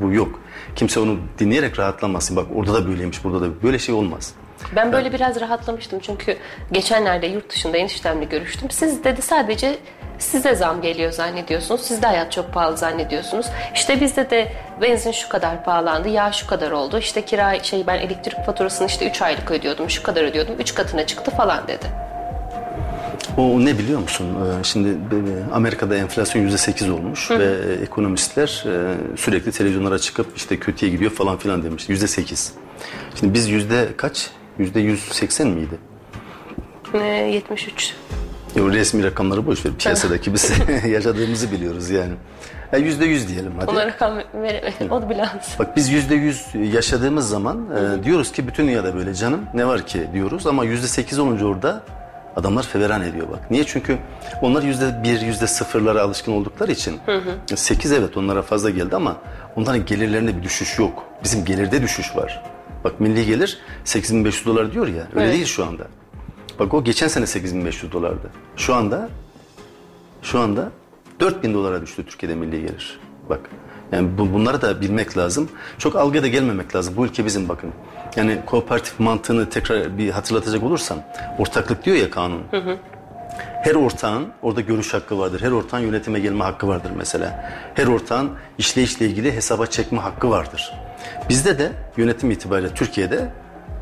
Bu 0.01 0.13
yok. 0.13 0.39
Kimse 0.75 0.99
onu 0.99 1.17
dinleyerek 1.39 1.80
rahatlamasın. 1.80 2.36
Bak 2.36 2.45
orada 2.55 2.73
da 2.73 2.88
böyleymiş, 2.88 3.23
burada 3.23 3.41
da 3.41 3.63
böyle 3.63 3.80
şey 3.80 3.95
olmaz. 3.95 4.34
Ben 4.75 4.91
böyle 4.91 5.13
biraz 5.13 5.41
rahatlamıştım 5.41 5.99
çünkü 5.99 6.38
geçenlerde 6.71 7.28
yurt 7.28 7.49
dışında 7.49 7.78
eniştemle 7.78 8.25
görüştüm. 8.25 8.69
Siz 8.71 9.03
dedi 9.03 9.21
sadece 9.21 9.78
size 10.20 10.55
zam 10.55 10.82
geliyor 10.82 11.11
zannediyorsunuz. 11.11 11.82
Sizde 11.82 12.07
hayat 12.07 12.32
çok 12.32 12.53
pahalı 12.53 12.78
zannediyorsunuz. 12.78 13.45
İşte 13.76 14.01
bizde 14.01 14.30
de 14.30 14.51
benzin 14.82 15.11
şu 15.11 15.30
kadar 15.30 15.63
pahalandı, 15.63 16.09
yağ 16.09 16.32
şu 16.32 16.47
kadar 16.47 16.72
oldu. 16.72 16.97
İşte 16.99 17.26
kira 17.26 17.63
şey 17.63 17.88
ben 17.88 17.99
elektrik 17.99 18.45
faturasını 18.45 18.88
işte 18.88 19.09
3 19.09 19.22
aylık 19.22 19.51
ödüyordum, 19.51 19.89
şu 19.89 20.03
kadar 20.03 20.24
ödüyordum. 20.24 20.55
3 20.59 20.76
katına 20.76 21.05
çıktı 21.05 21.32
falan 21.32 21.68
dedi. 21.68 21.86
O 23.38 23.65
ne 23.65 23.78
biliyor 23.78 23.99
musun? 23.99 24.28
Ee, 24.59 24.63
Şimdi 24.63 24.97
Amerika'da 25.53 25.95
enflasyon 25.95 26.41
yüzde 26.41 26.57
sekiz 26.57 26.89
olmuş 26.89 27.32
ve 27.32 27.43
e, 27.43 27.84
ekonomistler 27.84 28.63
e, 28.68 28.95
sürekli 29.18 29.51
televizyonlara 29.51 29.99
çıkıp 29.99 30.38
işte 30.38 30.59
kötüye 30.59 30.91
gidiyor 30.91 31.11
falan 31.11 31.38
filan 31.38 31.63
demiş. 31.63 31.89
Yüzde 31.89 32.07
sekiz. 32.07 32.53
Şimdi 33.20 33.34
biz 33.34 33.49
yüzde 33.49 33.88
kaç? 33.97 34.30
Yüzde 34.57 34.80
yüz 34.80 34.99
seksen 34.99 35.47
miydi? 35.47 35.76
Ee, 36.93 36.97
73. 36.97 37.95
Yo, 38.55 38.71
resmi 38.71 39.03
rakamları 39.03 39.45
boş 39.47 39.65
ver. 39.65 39.73
Piyasadaki 39.79 40.33
biz 40.33 40.51
yaşadığımızı 40.87 41.51
biliyoruz 41.51 41.89
yani. 41.89 42.13
Ya 42.71 42.79
Yüzde 42.79 43.05
yüz 43.05 43.27
diyelim 43.27 43.53
hadi. 43.59 43.71
Ona 43.71 43.85
rakam 43.87 44.17
veremedim. 44.33 44.91
O 44.91 45.01
da 45.01 45.09
bile 45.09 45.21
az. 45.23 45.55
Bak 45.59 45.75
biz 45.75 45.89
yüzde 45.89 46.15
yüz 46.15 46.45
yaşadığımız 46.73 47.29
zaman 47.29 47.65
e, 47.75 48.03
diyoruz 48.03 48.31
ki 48.31 48.47
bütün 48.47 48.67
dünyada 48.67 48.95
böyle 48.95 49.13
canım 49.13 49.39
ne 49.53 49.67
var 49.67 49.85
ki 49.87 50.07
diyoruz 50.13 50.47
ama 50.47 50.63
yüzde 50.63 50.87
sekiz 50.87 51.19
olunca 51.19 51.45
orada 51.45 51.83
adamlar 52.35 52.63
feveran 52.63 53.01
ediyor 53.01 53.27
bak. 53.31 53.51
Niye? 53.51 53.63
Çünkü 53.63 53.97
onlar 54.41 54.63
yüzde 54.63 55.03
bir, 55.03 55.21
yüzde 55.21 55.47
sıfırlara 55.47 56.01
alışkın 56.01 56.31
oldukları 56.31 56.71
için. 56.71 56.99
Sekiz 57.55 57.91
evet 57.91 58.17
onlara 58.17 58.41
fazla 58.41 58.69
geldi 58.69 58.95
ama 58.95 59.17
onların 59.55 59.85
gelirlerinde 59.85 60.37
bir 60.37 60.43
düşüş 60.43 60.79
yok. 60.79 61.03
Bizim 61.23 61.45
gelirde 61.45 61.81
düşüş 61.81 62.15
var. 62.15 62.43
Bak 62.83 62.99
milli 62.99 63.25
gelir 63.25 63.57
8500 63.83 64.45
dolar 64.45 64.71
diyor 64.73 64.87
ya 64.87 65.03
öyle 65.15 65.23
Evet. 65.25 65.33
değil 65.33 65.45
şu 65.45 65.65
anda. 65.65 65.83
Bak 66.60 66.74
o 66.74 66.84
geçen 66.84 67.08
sene 67.08 67.28
8500 67.28 67.91
dolardı. 67.91 68.32
Şu 68.55 68.76
anda 68.76 69.10
şu 70.22 70.39
anda 70.39 70.72
4000 71.20 71.53
dolara 71.53 71.82
düştü 71.82 72.05
Türkiye'de 72.05 72.36
milli 72.36 72.62
gelir. 72.62 72.99
Bak 73.30 73.39
yani 73.91 74.18
bu, 74.18 74.34
bunları 74.34 74.62
da 74.62 74.82
bilmek 74.82 75.18
lazım. 75.18 75.49
Çok 75.78 75.95
algıya 75.95 76.24
da 76.24 76.28
gelmemek 76.28 76.76
lazım. 76.76 76.93
Bu 76.97 77.05
ülke 77.05 77.26
bizim 77.26 77.49
bakın. 77.49 77.72
Yani 78.16 78.39
kooperatif 78.45 78.99
mantığını 78.99 79.49
tekrar 79.49 79.97
bir 79.97 80.10
hatırlatacak 80.10 80.64
olursam 80.64 80.97
ortaklık 81.39 81.86
diyor 81.86 81.97
ya 81.97 82.10
kanun. 82.12 82.41
Her 83.64 83.76
ortağın 83.76 84.28
orada 84.41 84.62
görüş 84.62 84.93
hakkı 84.93 85.20
vardır. 85.20 85.41
Her 85.41 85.51
ortağın 85.51 85.82
yönetime 85.82 86.20
gelme 86.20 86.43
hakkı 86.43 86.68
vardır 86.68 86.91
mesela. 86.97 87.53
Her 87.74 87.88
ortağın 87.88 88.32
işleyişle 88.58 89.05
ilgili 89.05 89.32
hesaba 89.36 89.66
çekme 89.66 89.99
hakkı 89.99 90.30
vardır. 90.30 90.74
Bizde 91.30 91.60
de 91.60 91.72
yönetim 91.97 92.32
itibariyle 92.32 92.74
Türkiye'de 92.74 93.32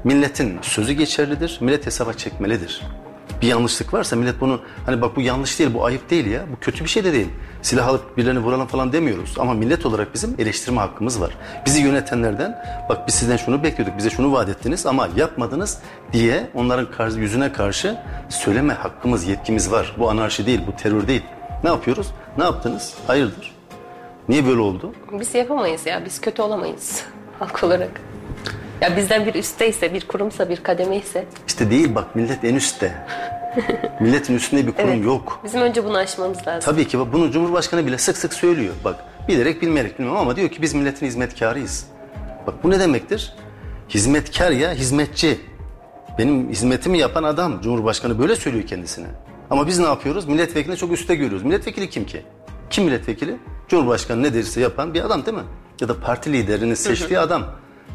milletin 0.06 0.60
sözü 0.62 0.94
geçerlidir. 0.94 1.58
Millet 1.62 1.86
hesaba 1.86 2.14
çekmelidir. 2.14 2.82
Bir 3.42 3.48
yanlışlık 3.48 3.94
varsa 3.94 4.16
millet 4.16 4.42
bunu 4.42 4.60
hani 4.86 5.02
bak 5.02 5.16
bu 5.16 5.22
yanlış 5.22 5.60
değil 5.60 5.74
bu 5.74 5.86
ayıp 5.86 6.10
değil 6.10 6.26
ya 6.26 6.46
bu 6.52 6.60
kötü 6.60 6.84
bir 6.84 6.90
şey 6.90 7.04
de 7.04 7.14
değil. 7.14 7.28
Silah 7.62 7.88
alıp 7.88 8.18
birilerini 8.18 8.40
vuralım 8.40 8.68
falan 8.68 8.94
demiyoruz 8.94 9.36
ama 9.40 9.54
millet 9.54 9.86
olarak 9.86 10.14
bizim 10.14 10.36
eleştirme 10.40 10.80
hakkımız 10.80 11.22
var. 11.22 11.38
Bizi 11.66 11.82
yönetenlerden 11.82 12.66
bak 12.90 13.08
biz 13.08 13.16
sizden 13.16 13.38
şunu 13.38 13.64
bekliyorduk 13.64 13.98
bize 13.98 14.10
şunu 14.10 14.32
vaat 14.32 14.50
ettiniz 14.50 14.86
ama 14.86 15.10
yapmadınız 15.16 15.80
diye 16.14 16.50
onların 16.54 16.92
karşı, 16.92 17.20
yüzüne 17.20 17.54
karşı 17.54 17.98
söyleme 18.30 18.74
hakkımız 18.74 19.28
yetkimiz 19.28 19.72
var. 19.72 19.96
Bu 19.98 20.10
anarşi 20.10 20.46
değil 20.46 20.62
bu 20.68 20.76
terör 20.76 21.08
değil. 21.08 21.24
Ne 21.64 21.70
yapıyoruz? 21.70 22.08
Ne 22.38 22.44
yaptınız? 22.44 22.94
Hayırdır? 23.08 23.56
Niye 24.30 24.48
böyle 24.48 24.62
oldu? 24.62 24.94
Biz 25.20 25.36
yapamayız 25.36 25.86
ya. 25.86 26.06
Biz 26.06 26.22
kötü 26.22 26.42
olamayız 26.42 27.04
halk 27.40 27.64
olarak. 27.64 28.02
Ya 28.82 28.98
bizden 28.98 29.26
bir 29.26 29.36
üstteyse, 29.36 29.94
bir 29.94 30.08
kurumsa, 30.08 30.50
bir 30.50 30.64
kademeyse. 30.64 31.26
İşte 31.48 31.72
değil 31.72 31.96
bak 31.96 32.16
millet 32.16 32.44
en 32.44 32.56
üstte. 32.56 33.06
Milletin 34.02 34.36
üstünde 34.36 34.68
bir 34.68 34.72
kurum 34.72 34.90
Evet. 34.90 35.06
yok. 35.06 35.40
Bizim 35.44 35.62
önce 35.62 35.86
bunu 35.86 35.98
aşmamız 35.98 36.48
lazım. 36.48 36.74
Tabii 36.74 36.88
ki 36.88 37.00
bak 37.00 37.14
bunu 37.14 37.32
Cumhurbaşkanı 37.32 37.86
bile 37.86 37.98
sık 37.98 38.18
sık 38.18 38.34
söylüyor. 38.34 38.74
Bak 38.84 38.96
bilerek 39.28 39.62
bilmeyerek 39.62 40.00
bilmem 40.00 40.16
ama 40.18 40.36
diyor 40.36 40.50
ki 40.50 40.62
biz 40.62 40.74
milletin 40.74 41.06
hizmetkarıyız. 41.06 41.88
Bak 42.48 42.64
bu 42.64 42.70
ne 42.70 42.80
demektir? 42.80 43.34
Hizmetkar 43.90 44.52
ya 44.52 44.72
hizmetçi. 44.74 45.40
Benim 46.18 46.50
hizmetimi 46.50 46.98
yapan 46.98 47.24
adam 47.24 47.62
Cumhurbaşkanı 47.62 48.20
böyle 48.20 48.36
söylüyor 48.36 48.68
kendisine. 48.68 49.08
Ama 49.50 49.68
biz 49.68 49.80
ne 49.80 49.86
yapıyoruz? 49.86 50.26
Milletvekilini 50.28 50.78
çok 50.78 50.92
üstte 50.92 51.16
görüyoruz. 51.16 51.44
Milletvekili 51.44 51.90
kim 51.90 52.06
ki? 52.06 52.22
Kim 52.70 52.84
milletvekili? 52.86 53.36
Cumhurbaşkanı 53.68 54.24
ne 54.24 54.34
derse 54.34 54.62
yapan 54.62 54.94
bir 54.94 55.06
adam 55.06 55.26
değil 55.26 55.38
mi? 55.38 55.44
Ya 55.82 55.88
da 55.88 56.00
parti 56.00 56.34
liderinin 56.34 56.74
seçtiği 56.74 57.20
adam. 57.20 57.46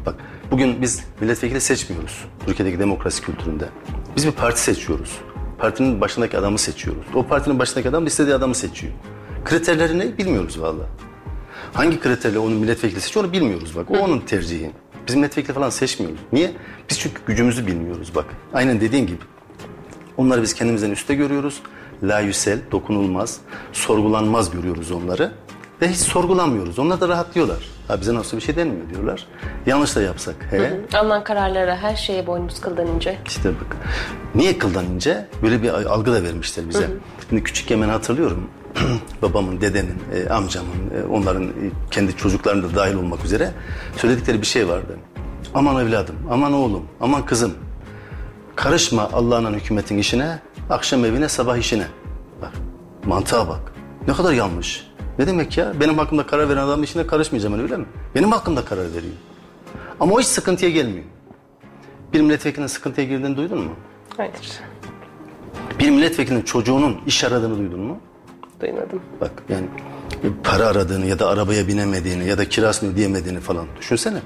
Bak 0.05 0.15
bugün 0.51 0.81
biz 0.81 1.03
milletvekili 1.21 1.61
seçmiyoruz. 1.61 2.25
Türkiye'deki 2.45 2.79
demokrasi 2.79 3.21
kültüründe. 3.21 3.65
Biz 4.15 4.27
bir 4.27 4.31
parti 4.31 4.61
seçiyoruz. 4.61 5.17
Partinin 5.57 6.01
başındaki 6.01 6.37
adamı 6.37 6.57
seçiyoruz. 6.57 7.05
O 7.15 7.27
partinin 7.27 7.59
başındaki 7.59 7.89
adam 7.89 8.03
da 8.05 8.07
istediği 8.07 8.35
adamı 8.35 8.55
seçiyor. 8.55 8.93
Kriterleri 9.45 9.99
ne 9.99 10.17
bilmiyoruz 10.17 10.61
vallahi. 10.61 10.87
Hangi 11.73 11.99
kriterle 11.99 12.39
onu 12.39 12.55
milletvekili 12.55 13.01
seçiyor 13.01 13.25
onu 13.25 13.33
bilmiyoruz 13.33 13.75
bak. 13.75 13.91
O 13.91 13.97
onun 13.97 14.19
tercihi. 14.19 14.71
Biz 15.07 15.15
milletvekili 15.15 15.53
falan 15.53 15.69
seçmiyoruz. 15.69 16.19
Niye? 16.33 16.51
Biz 16.89 16.99
çünkü 16.99 17.21
gücümüzü 17.25 17.67
bilmiyoruz 17.67 18.11
bak. 18.15 18.25
Aynen 18.53 18.81
dediğin 18.81 19.07
gibi. 19.07 19.19
Onları 20.17 20.41
biz 20.41 20.53
kendimizden 20.53 20.91
üstte 20.91 21.15
görüyoruz. 21.15 21.61
Layüsel, 22.03 22.59
dokunulmaz, 22.71 23.39
sorgulanmaz 23.73 24.51
görüyoruz 24.51 24.91
onları. 24.91 25.31
Ve 25.81 25.87
hiç 25.87 25.97
sorgulanmıyoruz. 25.97 26.79
Onlar 26.79 27.01
da 27.01 27.07
rahatlıyorlar. 27.07 27.69
Ha 27.91 28.01
bize 28.01 28.13
nasıl 28.13 28.37
bir 28.37 28.41
şey 28.41 28.55
denmiyor 28.55 28.89
diyorlar. 28.89 29.27
Yanlış 29.65 29.95
da 29.95 30.01
yapsak. 30.01 30.35
He? 30.49 30.79
Alınan 30.97 31.23
kararlara, 31.23 31.77
her 31.77 31.95
şeye 31.95 32.27
boynumuz 32.27 32.61
kıldan 32.61 32.87
ince. 32.87 33.17
İşte 33.25 33.49
bak. 33.49 33.77
Niye 34.35 34.57
kıldan 34.57 34.85
ince? 34.85 35.27
Böyle 35.43 35.63
bir 35.63 35.69
algı 35.69 36.13
da 36.13 36.23
vermişler 36.23 36.69
bize. 36.69 36.87
Şimdi 37.29 37.43
küçükken 37.43 37.81
ben 37.81 37.89
hatırlıyorum. 37.89 38.49
Babamın, 39.21 39.61
dedemin, 39.61 39.95
e, 40.15 40.29
amcamın, 40.29 40.69
e, 40.69 41.07
onların 41.11 41.43
e, 41.43 41.51
kendi 41.91 42.17
çocuklarının 42.17 42.71
da 42.71 42.75
dahil 42.75 42.95
olmak 42.95 43.25
üzere 43.25 43.51
söyledikleri 43.97 44.41
bir 44.41 44.47
şey 44.47 44.67
vardı. 44.67 44.97
Aman 45.53 45.85
evladım, 45.85 46.15
aman 46.31 46.53
oğlum, 46.53 46.83
aman 47.01 47.25
kızım. 47.25 47.53
Karışma 48.55 49.09
Allah'ın 49.13 49.53
hükümetin 49.53 49.97
işine, 49.97 50.39
akşam 50.69 51.05
evine, 51.05 51.29
sabah 51.29 51.57
işine. 51.57 51.87
Bak, 52.41 52.51
mantığa 53.05 53.47
bak. 53.47 53.73
Ne 54.07 54.13
kadar 54.13 54.33
yanlış. 54.33 54.90
Ne 55.21 55.27
demek 55.27 55.57
ya? 55.57 55.73
Benim 55.79 55.97
hakkımda 55.97 56.25
karar 56.27 56.49
veren 56.49 56.61
adamın 56.61 56.83
işine 56.83 57.07
karışmayacağım 57.07 57.61
öyle 57.63 57.77
mi? 57.77 57.85
Benim 58.15 58.31
hakkımda 58.31 58.65
karar 58.65 58.93
veriyor. 58.93 59.13
Ama 59.99 60.13
o 60.13 60.19
hiç 60.19 60.27
sıkıntıya 60.27 60.71
gelmiyor. 60.71 61.03
Bir 62.13 62.21
milletvekilinin 62.21 62.67
sıkıntıya 62.67 63.07
girdiğini 63.07 63.37
duydun 63.37 63.59
mu? 63.59 63.71
Hayır, 64.17 64.33
Bir 65.79 65.89
milletvekilinin 65.89 66.41
çocuğunun 66.41 66.97
iş 67.07 67.23
aradığını 67.23 67.57
duydun 67.57 67.79
mu? 67.79 67.99
duymadım. 68.61 69.01
Bak 69.21 69.31
yani 69.49 69.65
para 70.43 70.65
aradığını 70.67 71.05
ya 71.05 71.19
da 71.19 71.27
arabaya 71.27 71.67
binemediğini 71.67 72.27
ya 72.27 72.37
da 72.37 72.49
kirasını 72.49 72.93
ödeyemediğini 72.93 73.39
falan 73.39 73.65
düşünsene. 73.79 74.19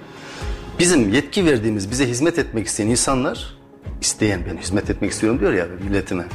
Bizim 0.79 1.13
yetki 1.13 1.45
verdiğimiz 1.45 1.91
bize 1.91 2.07
hizmet 2.07 2.39
etmek 2.39 2.67
isteyen 2.67 2.87
insanlar 2.87 3.57
isteyen 4.01 4.41
ben 4.51 4.57
hizmet 4.57 4.89
etmek 4.89 5.11
istiyorum 5.11 5.39
diyor 5.39 5.53
ya 5.53 5.67
milletime. 5.89 6.25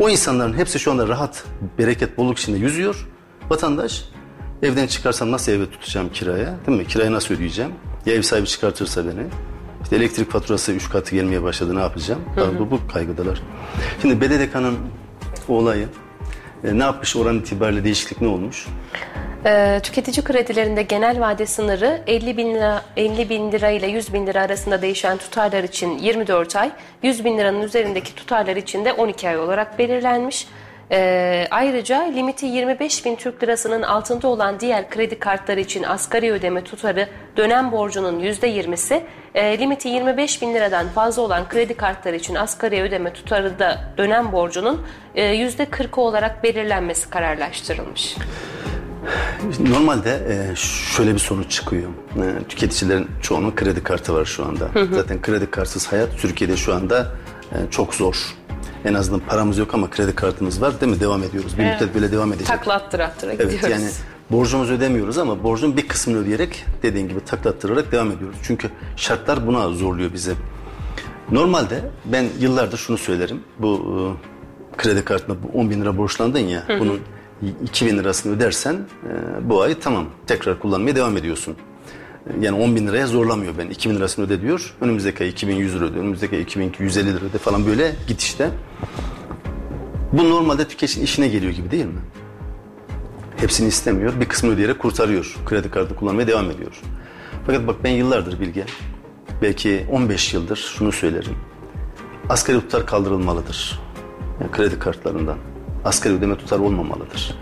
O 0.00 0.08
insanların 0.08 0.54
hepsi 0.54 0.78
şu 0.78 0.90
anda 0.90 1.08
rahat, 1.08 1.44
bereket, 1.78 2.18
bolluk 2.18 2.38
içinde 2.38 2.58
yüzüyor. 2.58 3.08
Vatandaş 3.52 4.04
evden 4.62 4.86
çıkarsam 4.86 5.32
nasıl 5.32 5.52
eve 5.52 5.70
tutacağım 5.70 6.08
kiraya 6.12 6.54
değil 6.66 6.78
mi? 6.78 6.86
Kirayı 6.86 7.12
nasıl 7.12 7.34
ödeyeceğim? 7.34 7.72
Ya 8.06 8.14
ev 8.14 8.22
sahibi 8.22 8.46
çıkartırsa 8.46 9.04
beni. 9.06 9.26
İşte 9.82 9.96
elektrik 9.96 10.30
faturası 10.30 10.72
üç 10.72 10.90
katı 10.90 11.14
gelmeye 11.14 11.42
başladı 11.42 11.76
ne 11.76 11.80
yapacağım? 11.80 12.20
Bu, 12.58 12.70
bu 12.70 12.80
kaygıdalar. 12.92 13.42
Şimdi 14.02 14.20
BDDK'nın 14.20 14.78
olayı 15.48 15.88
e, 16.64 16.78
ne 16.78 16.82
yapmış 16.82 17.16
oran 17.16 17.38
itibariyle 17.38 17.84
değişiklik 17.84 18.20
ne 18.20 18.28
olmuş? 18.28 18.66
Ee, 19.46 19.80
tüketici 19.82 20.24
kredilerinde 20.24 20.82
genel 20.82 21.20
vade 21.20 21.46
sınırı 21.46 22.02
50 22.06 22.36
bin, 22.36 22.54
lira, 22.54 22.82
50 22.96 23.28
bin 23.28 23.52
lira 23.52 23.70
ile 23.70 23.86
100 23.86 24.12
bin 24.12 24.26
lira 24.26 24.42
arasında 24.42 24.82
değişen 24.82 25.18
tutarlar 25.18 25.64
için 25.64 25.98
24 25.98 26.56
ay, 26.56 26.70
100 27.02 27.24
bin 27.24 27.38
liranın 27.38 27.62
üzerindeki 27.62 28.14
tutarlar 28.14 28.56
için 28.56 28.84
de 28.84 28.92
12 28.92 29.28
ay 29.28 29.38
olarak 29.38 29.78
belirlenmiş. 29.78 30.46
Ee, 30.92 31.46
ayrıca 31.50 32.02
limiti 32.02 32.46
25 32.46 33.04
bin 33.04 33.16
Türk 33.16 33.42
lirasının 33.42 33.82
altında 33.82 34.28
olan 34.28 34.60
diğer 34.60 34.90
kredi 34.90 35.18
kartları 35.18 35.60
için 35.60 35.82
asgari 35.82 36.32
ödeme 36.32 36.64
tutarı 36.64 37.08
dönem 37.36 37.72
borcunun 37.72 38.20
%20'si, 38.20 39.02
e, 39.34 39.58
limiti 39.58 39.88
25 39.88 40.42
bin 40.42 40.54
liradan 40.54 40.88
fazla 40.88 41.22
olan 41.22 41.48
kredi 41.48 41.74
kartları 41.74 42.16
için 42.16 42.34
asgari 42.34 42.82
ödeme 42.82 43.12
tutarı 43.12 43.58
da 43.58 43.94
dönem 43.98 44.32
borcunun 44.32 44.82
e, 45.14 45.22
%40'ı 45.22 46.00
olarak 46.00 46.44
belirlenmesi 46.44 47.10
kararlaştırılmış. 47.10 48.16
Normalde 49.60 50.10
e, 50.10 50.56
şöyle 50.96 51.14
bir 51.14 51.18
sonuç 51.18 51.50
çıkıyor. 51.50 51.90
E, 52.16 52.48
tüketicilerin 52.48 53.08
çoğunun 53.22 53.54
kredi 53.54 53.82
kartı 53.82 54.14
var 54.14 54.24
şu 54.24 54.44
anda. 54.44 54.68
Zaten 54.92 55.22
kredi 55.22 55.50
kartsız 55.50 55.92
hayat 55.92 56.08
Türkiye'de 56.18 56.56
şu 56.56 56.74
anda 56.74 57.06
e, 57.52 57.56
çok 57.70 57.94
zor. 57.94 58.41
En 58.84 58.94
azından 58.94 59.20
paramız 59.20 59.58
yok 59.58 59.74
ama 59.74 59.90
kredi 59.90 60.14
kartımız 60.14 60.62
var 60.62 60.80
değil 60.80 60.92
mi? 60.92 61.00
Devam 61.00 61.22
ediyoruz. 61.22 61.58
Bir 61.58 61.64
müddet 61.64 61.94
böyle 61.94 62.12
devam 62.12 62.32
edecek. 62.32 62.46
Takla 62.46 62.72
attıra 62.74 63.04
attıra 63.04 63.32
Evet 63.32 63.42
gidiyoruz. 63.52 63.70
yani 63.70 63.90
borcumuzu 64.30 64.72
ödemiyoruz 64.74 65.18
ama 65.18 65.42
borcun 65.42 65.76
bir 65.76 65.88
kısmını 65.88 66.18
ödeyerek 66.18 66.64
dediğin 66.82 67.08
gibi 67.08 67.20
taklattırarak 67.20 67.92
devam 67.92 68.10
ediyoruz. 68.10 68.36
Çünkü 68.42 68.70
şartlar 68.96 69.46
buna 69.46 69.68
zorluyor 69.68 70.12
bizi. 70.12 70.32
Normalde 71.30 71.80
ben 72.04 72.24
yıllardır 72.40 72.78
şunu 72.78 72.98
söylerim. 72.98 73.40
Bu 73.58 73.80
e, 74.74 74.76
kredi 74.76 75.04
kartına 75.04 75.36
bu 75.42 75.58
10 75.58 75.70
bin 75.70 75.80
lira 75.80 75.98
borçlandın 75.98 76.38
ya 76.38 76.62
bunun 76.80 77.00
2 77.64 77.86
bin 77.86 77.98
lirasını 77.98 78.36
ödersen 78.36 78.74
e, 78.74 79.48
bu 79.50 79.62
ay 79.62 79.78
tamam 79.80 80.06
tekrar 80.26 80.58
kullanmaya 80.58 80.96
devam 80.96 81.16
ediyorsun. 81.16 81.56
Yani 82.40 82.62
10 82.62 82.76
bin 82.76 82.86
liraya 82.86 83.06
zorlamıyor 83.06 83.58
ben. 83.58 83.68
2 83.68 83.90
bin 83.90 83.96
lirasını 83.96 84.26
öde 84.26 84.40
diyor. 84.40 84.74
Önümüzdeki 84.80 85.24
ay 85.24 85.30
2100 85.30 85.74
lira 85.74 85.84
öde. 85.84 85.98
Önümüzdeki 85.98 86.36
ay 86.36 86.42
2250 86.42 87.14
lira 87.14 87.24
öde 87.24 87.38
falan 87.38 87.66
böyle 87.66 87.94
gidişte. 88.06 88.50
Bu 90.12 90.30
normalde 90.30 90.68
tüketicinin 90.68 91.04
işine 91.04 91.28
geliyor 91.28 91.52
gibi 91.52 91.70
değil 91.70 91.84
mi? 91.84 92.00
Hepsini 93.36 93.68
istemiyor. 93.68 94.20
Bir 94.20 94.26
kısmını 94.26 94.54
ödeyerek 94.54 94.78
kurtarıyor. 94.78 95.36
Kredi 95.46 95.70
kartı 95.70 95.96
kullanmaya 95.96 96.26
devam 96.26 96.50
ediyor. 96.50 96.80
Fakat 97.46 97.66
bak 97.66 97.76
ben 97.84 97.90
yıllardır 97.90 98.40
Bilge, 98.40 98.64
belki 99.42 99.86
15 99.90 100.34
yıldır 100.34 100.56
şunu 100.56 100.92
söylerim. 100.92 101.36
Asgari 102.28 102.60
tutar 102.60 102.86
kaldırılmalıdır. 102.86 103.80
Yani 104.40 104.50
kredi 104.50 104.78
kartlarından. 104.78 105.38
Asgari 105.84 106.14
ödeme 106.14 106.36
tutar 106.36 106.58
olmamalıdır. 106.58 107.34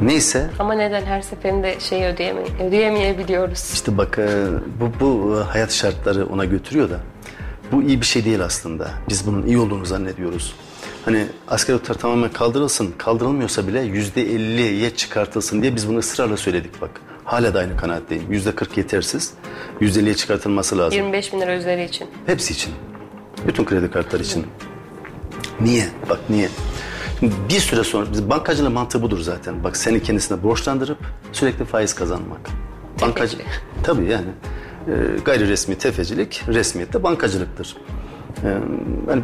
Neyse 0.00 0.50
Ama 0.58 0.74
neden 0.74 1.04
her 1.04 1.22
seferinde 1.22 1.80
şey 1.80 2.06
ödeyeme, 2.06 2.40
ödeyemeyebiliyoruz? 2.66 3.70
işte 3.72 3.98
bak 3.98 4.18
e, 4.18 4.46
bu, 4.80 4.90
bu 5.00 5.36
e, 5.36 5.42
hayat 5.44 5.72
şartları 5.72 6.26
ona 6.26 6.44
götürüyor 6.44 6.90
da 6.90 7.00
bu 7.72 7.82
iyi 7.82 8.00
bir 8.00 8.06
şey 8.06 8.24
değil 8.24 8.44
aslında. 8.44 8.90
Biz 9.08 9.26
bunun 9.26 9.46
iyi 9.46 9.58
olduğunu 9.58 9.86
zannediyoruz. 9.86 10.54
Hani 11.04 11.26
asgari 11.48 11.78
tutar 11.78 11.94
tamamen 11.94 12.30
kaldırılsın, 12.32 12.94
kaldırılmıyorsa 12.98 13.68
bile 13.68 13.80
yüzde 13.80 14.22
elliye 14.22 14.90
çıkartılsın 14.90 15.62
diye 15.62 15.76
biz 15.76 15.88
bunu 15.88 15.98
ısrarla 15.98 16.36
söyledik 16.36 16.80
bak. 16.80 16.90
Hala 17.24 17.54
da 17.54 17.58
aynı 17.58 17.76
kanaatteyim. 17.76 18.32
Yüzde 18.32 18.54
kırk 18.54 18.76
yetersiz. 18.76 19.34
Yüzde 19.80 20.00
elliye 20.00 20.14
çıkartılması 20.14 20.78
lazım. 20.78 20.98
25 20.98 21.32
bin 21.32 21.40
lira 21.40 21.56
üzeri 21.56 21.84
için. 21.84 22.06
Hepsi 22.26 22.52
için. 22.52 22.72
Bütün 23.46 23.64
kredi 23.64 23.90
kartları 23.90 24.22
için. 24.22 24.46
Niye? 25.60 25.84
Bak 26.10 26.18
niye? 26.30 26.48
Şimdi 27.20 27.34
bir 27.48 27.60
süre 27.60 27.84
sonra 27.84 28.06
biz 28.12 28.30
bankacılığın 28.30 28.72
mantığı 28.72 29.02
budur 29.02 29.20
zaten. 29.20 29.64
Bak 29.64 29.76
seni 29.76 30.02
kendisine 30.02 30.42
borçlandırıp 30.42 30.98
sürekli 31.32 31.64
faiz 31.64 31.94
kazanmak. 31.94 32.40
Bankacı 33.02 33.36
tabii 33.82 34.04
yani 34.04 34.28
e, 34.88 34.92
gayri 35.24 35.48
resmi 35.48 35.78
tefecilik 35.78 36.44
resmiyette 36.48 37.02
bankacılıktır. 37.02 37.76
E, 38.44 38.58
hani 39.06 39.22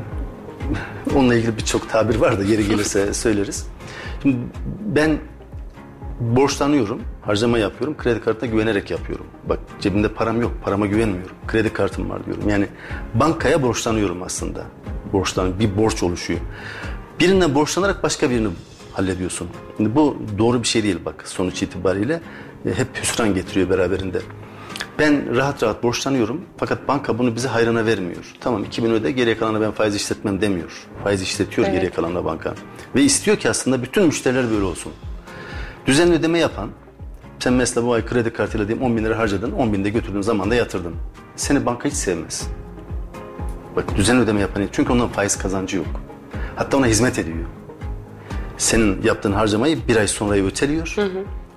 onunla 1.14 1.34
ilgili 1.34 1.56
birçok 1.56 1.90
tabir 1.90 2.16
var 2.16 2.38
da 2.38 2.44
yeri 2.44 2.68
gelirse 2.68 3.14
söyleriz. 3.14 3.66
Şimdi 4.22 4.36
ben 4.86 5.18
borçlanıyorum, 6.20 7.00
harcama 7.22 7.58
yapıyorum, 7.58 7.96
kredi 7.96 8.20
kartına 8.20 8.50
güvenerek 8.50 8.90
yapıyorum. 8.90 9.26
Bak 9.48 9.58
cebimde 9.80 10.08
param 10.08 10.40
yok, 10.40 10.52
parama 10.64 10.86
güvenmiyorum. 10.86 11.36
Kredi 11.46 11.72
kartım 11.72 12.10
var 12.10 12.26
diyorum. 12.26 12.48
Yani 12.48 12.66
bankaya 13.14 13.62
borçlanıyorum 13.62 14.22
aslında. 14.22 14.62
Borçlan, 15.12 15.58
bir 15.58 15.76
borç 15.76 16.02
oluşuyor. 16.02 16.40
Birine 17.20 17.54
borçlanarak 17.54 18.02
başka 18.02 18.30
birini 18.30 18.48
hallediyorsun. 18.92 19.48
Şimdi 19.76 19.94
bu 19.94 20.16
doğru 20.38 20.62
bir 20.62 20.68
şey 20.68 20.82
değil 20.82 20.98
bak 21.04 21.28
sonuç 21.28 21.62
itibariyle. 21.62 22.20
E, 22.66 22.74
hep 22.74 22.88
hüsran 23.02 23.34
getiriyor 23.34 23.70
beraberinde. 23.70 24.20
Ben 24.98 25.36
rahat 25.36 25.62
rahat 25.62 25.82
borçlanıyorum 25.82 26.40
fakat 26.56 26.88
banka 26.88 27.18
bunu 27.18 27.36
bize 27.36 27.48
hayrana 27.48 27.86
vermiyor. 27.86 28.34
Tamam 28.40 28.64
2000 28.64 28.90
öde 28.90 29.10
geriye 29.10 29.38
kalanı 29.38 29.60
ben 29.60 29.70
faiz 29.70 29.94
işletmem 29.94 30.40
demiyor. 30.40 30.86
Faiz 31.04 31.22
işletiyor 31.22 31.66
Evet. 31.66 31.76
geriye 31.76 31.90
kalanla 31.90 32.24
banka. 32.24 32.54
Ve 32.94 33.02
istiyor 33.02 33.36
ki 33.36 33.50
aslında 33.50 33.82
bütün 33.82 34.04
müşteriler 34.04 34.50
böyle 34.50 34.64
olsun. 34.64 34.92
Düzenli 35.86 36.14
ödeme 36.14 36.38
yapan, 36.38 36.70
sen 37.38 37.52
mesela 37.52 37.86
bu 37.86 37.92
ay 37.92 38.06
kredi 38.06 38.32
kartıyla 38.32 38.68
diyeyim 38.68 38.86
10 38.86 38.96
bin 38.96 39.04
lira 39.04 39.18
harcadın, 39.18 39.52
10 39.52 39.72
bin 39.72 39.84
de 39.84 39.90
götürdüğün 39.90 40.22
zaman 40.22 40.50
da 40.50 40.54
yatırdın. 40.54 40.94
Seni 41.36 41.66
banka 41.66 41.88
hiç 41.88 41.94
sevmez. 41.94 42.48
Bak 43.76 43.96
düzenli 43.96 44.20
ödeme 44.20 44.40
yapan, 44.40 44.68
çünkü 44.72 44.92
ondan 44.92 45.08
faiz 45.08 45.38
kazancı 45.38 45.76
yok. 45.76 45.86
Hatta 46.56 46.76
ona 46.76 46.86
hizmet 46.86 47.18
ediyor. 47.18 47.44
Senin 48.58 49.02
yaptığın 49.02 49.32
harcamayı 49.32 49.78
bir 49.88 49.96
ay 49.96 50.08
sonra 50.08 50.34
öteliyor. 50.34 50.96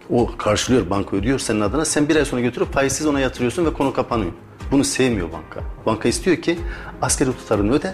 O 0.10 0.32
karşılıyor, 0.38 0.89
banka 0.89 1.16
ödüyor 1.18 1.39
senin 1.39 1.62
adına. 1.62 1.86
Sen 1.86 2.10
bir 2.10 2.16
ay 2.16 2.26
sonra 2.26 2.41
götürüp 2.41 2.74
faizsiz 2.74 3.08
ona 3.08 3.20
yatırıyorsun 3.20 3.66
ve 3.66 3.74
konu 3.74 3.93
kapanıyor. 3.93 4.32
Bunu 4.72 4.84
sevmiyor 4.84 5.32
banka. 5.32 5.64
Banka 5.86 6.10
istiyor 6.10 6.38
ki 6.38 6.60
askeri 7.02 7.38
tutarını 7.38 7.74
öde, 7.74 7.93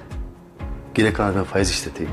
geri 0.93 1.13
kalan 1.13 1.43
faiz 1.43 1.69
işleteyim. 1.69 2.11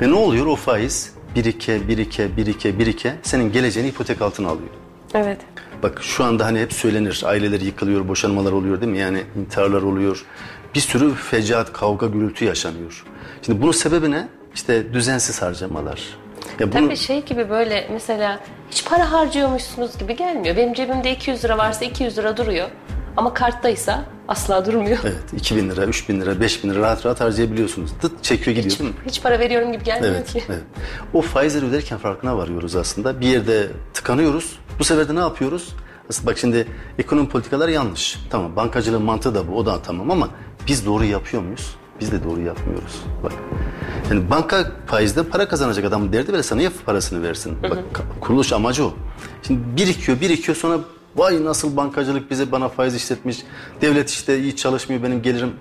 Ve 0.00 0.08
ne 0.08 0.14
oluyor 0.14 0.46
o 0.46 0.56
faiz? 0.56 1.12
Birike, 1.36 1.88
birike, 1.88 2.36
birike, 2.36 2.78
birike 2.78 3.14
senin 3.22 3.52
geleceğini 3.52 3.88
ipotek 3.88 4.22
altına 4.22 4.48
alıyor. 4.48 4.70
Evet. 5.14 5.40
Bak 5.82 6.02
şu 6.02 6.24
anda 6.24 6.46
hani 6.46 6.60
hep 6.60 6.72
söylenir 6.72 7.22
aileler 7.26 7.60
yıkılıyor, 7.60 8.08
boşanmalar 8.08 8.52
oluyor 8.52 8.80
değil 8.80 8.92
mi? 8.92 8.98
Yani 8.98 9.22
intiharlar 9.36 9.82
oluyor. 9.82 10.24
Bir 10.74 10.80
sürü 10.80 11.14
fecaat, 11.14 11.72
kavga, 11.72 12.06
gürültü 12.06 12.44
yaşanıyor. 12.44 13.04
Şimdi 13.42 13.62
bunun 13.62 13.72
sebebi 13.72 14.10
ne? 14.10 14.28
İşte 14.54 14.92
düzensiz 14.94 15.42
harcamalar. 15.42 16.00
Ya 16.60 16.72
bunu, 16.72 16.86
Tabii 16.86 16.96
şey 16.96 17.24
gibi 17.24 17.50
böyle 17.50 17.88
mesela 17.92 18.40
hiç 18.70 18.84
para 18.84 19.12
harcıyormuşsunuz 19.12 19.98
gibi 19.98 20.16
gelmiyor. 20.16 20.56
Benim 20.56 20.74
cebimde 20.74 21.12
200 21.12 21.44
lira 21.44 21.58
varsa 21.58 21.84
200 21.84 22.18
lira 22.18 22.36
duruyor. 22.36 22.68
Ama 23.16 23.34
karttaysa 23.34 24.04
asla 24.28 24.66
durmuyor. 24.66 24.98
Evet 25.02 25.32
2000 25.36 25.70
lira, 25.70 25.84
3000 25.84 26.20
lira, 26.20 26.40
5000 26.40 26.70
lira 26.70 26.80
rahat 26.80 27.06
rahat 27.06 27.20
harcayabiliyorsunuz. 27.20 27.90
Dıt 28.02 28.24
çekiyor 28.24 28.56
gidiyor 28.56 28.78
değil 28.78 28.90
mi? 28.90 28.96
Hiç 29.06 29.22
para 29.22 29.38
veriyorum 29.38 29.72
gibi 29.72 29.84
gelmiyor 29.84 30.14
Evet, 30.14 30.32
ki. 30.32 30.42
evet. 30.48 30.60
O 31.14 31.20
faizleri 31.22 31.66
öderken 31.66 31.98
farkına 31.98 32.36
varıyoruz 32.38 32.76
aslında. 32.76 33.20
Bir 33.20 33.26
yerde 33.26 33.66
tıkanıyoruz. 33.94 34.58
Bu 34.78 34.84
sefer 34.84 35.08
de 35.08 35.14
ne 35.14 35.20
yapıyoruz? 35.20 35.68
Aslında 36.10 36.30
bak 36.30 36.38
şimdi 36.38 36.66
ekonomi 36.98 37.28
politikalar 37.28 37.68
yanlış. 37.68 38.18
Tamam 38.30 38.56
bankacılığın 38.56 39.02
mantığı 39.02 39.34
da 39.34 39.48
bu. 39.48 39.56
O 39.56 39.66
da 39.66 39.82
tamam 39.82 40.10
ama 40.10 40.28
biz 40.66 40.86
doğru 40.86 41.04
yapıyor 41.04 41.42
muyuz? 41.42 41.74
Biz 42.00 42.12
de 42.12 42.24
doğru 42.24 42.40
yapmıyoruz. 42.40 43.02
Bak. 43.22 43.32
Yani 44.10 44.30
banka 44.30 44.72
faizden 44.86 45.24
para 45.24 45.48
kazanacak 45.48 45.84
adamın 45.84 46.12
derdi 46.12 46.32
böyle 46.32 46.42
sana 46.42 46.62
ya 46.62 46.70
parasını 46.86 47.22
versin. 47.22 47.56
Bak 47.62 47.78
kuruluş 48.20 48.52
amacı 48.52 48.84
o. 48.84 48.94
Şimdi 49.42 49.60
birikiyor, 49.76 50.20
birikiyor 50.20 50.56
sonra 50.56 50.78
vay 51.16 51.44
nasıl 51.44 51.76
bankacılık 51.76 52.30
bize 52.30 52.52
bana 52.52 52.68
faiz 52.68 52.94
işletmiş. 52.94 53.42
Devlet 53.80 54.10
işte 54.10 54.38
iyi 54.38 54.56
çalışmıyor 54.56 55.02
benim 55.02 55.22
gelirim. 55.22 55.52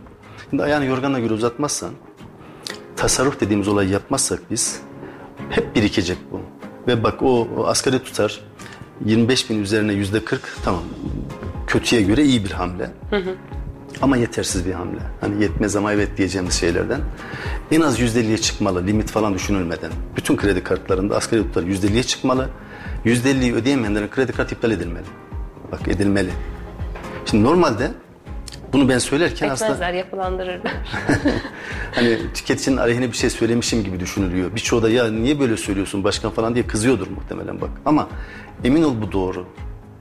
Şimdi 0.49 0.63
ayağını 0.63 0.85
yorganla 0.85 1.19
göre 1.19 1.33
uzatmazsan 1.33 1.89
tasarruf 2.95 3.39
dediğimiz 3.41 3.67
olayı 3.67 3.89
yapmazsak 3.89 4.39
biz 4.51 4.81
hep 5.49 5.75
birikecek 5.75 6.17
bu. 6.31 6.41
Ve 6.87 7.03
bak 7.03 7.23
o, 7.23 7.47
o 7.57 7.65
asgari 7.65 8.03
tutar 8.03 8.48
25 9.05 9.49
bin 9.49 9.61
üzerine 9.63 9.93
yüzde 9.93 10.25
40 10.25 10.41
tamam 10.63 10.83
kötüye 11.67 12.01
göre 12.01 12.23
iyi 12.23 12.45
bir 12.45 12.51
hamle. 12.51 12.91
Ama 14.01 14.17
yetersiz 14.17 14.65
bir 14.65 14.73
hamle. 14.73 14.99
Hani 15.21 15.43
yetmez 15.43 15.75
ama 15.75 15.93
evet 15.93 16.17
diyeceğimiz 16.17 16.53
şeylerden. 16.53 17.01
En 17.71 17.81
az 17.81 17.99
yüzde 17.99 18.19
elliye 18.19 18.37
çıkmalı 18.37 18.87
limit 18.87 19.11
falan 19.11 19.33
düşünülmeden. 19.33 19.91
Bütün 20.17 20.37
kredi 20.37 20.63
kartlarında 20.63 21.15
asgari 21.15 21.43
tutar 21.43 21.63
yüzde 21.63 21.87
elliye 21.87 22.03
çıkmalı. 22.03 22.49
Yüzde 23.05 23.31
elliyi 23.31 23.53
ödeyemeyenlerin 23.53 24.07
kredi 24.07 24.31
kartı 24.31 24.55
iptal 24.55 24.71
edilmeli. 24.71 25.05
Bak 25.71 25.87
edilmeli. 25.87 26.29
Şimdi 27.25 27.43
normalde 27.43 27.91
bunu 28.73 28.89
ben 28.89 28.99
söylerken 28.99 29.49
aslında 29.49 29.71
Etmezler 29.71 29.93
yapılandırırlar. 29.93 30.73
hani 31.95 32.17
tüketicinin 32.33 32.77
aleyhine 32.77 33.11
bir 33.11 33.17
şey 33.17 33.29
söylemişim 33.29 33.83
gibi 33.83 33.99
düşünülüyor. 33.99 34.55
Birçoğu 34.55 34.83
da 34.83 34.89
ya 34.89 35.11
niye 35.11 35.39
böyle 35.39 35.57
söylüyorsun 35.57 36.03
başkan 36.03 36.31
falan 36.31 36.55
diye 36.55 36.67
kızıyordur 36.67 37.07
muhtemelen 37.07 37.61
bak. 37.61 37.69
Ama 37.85 38.07
emin 38.63 38.83
ol 38.83 38.93
bu 39.01 39.11
doğru. 39.11 39.45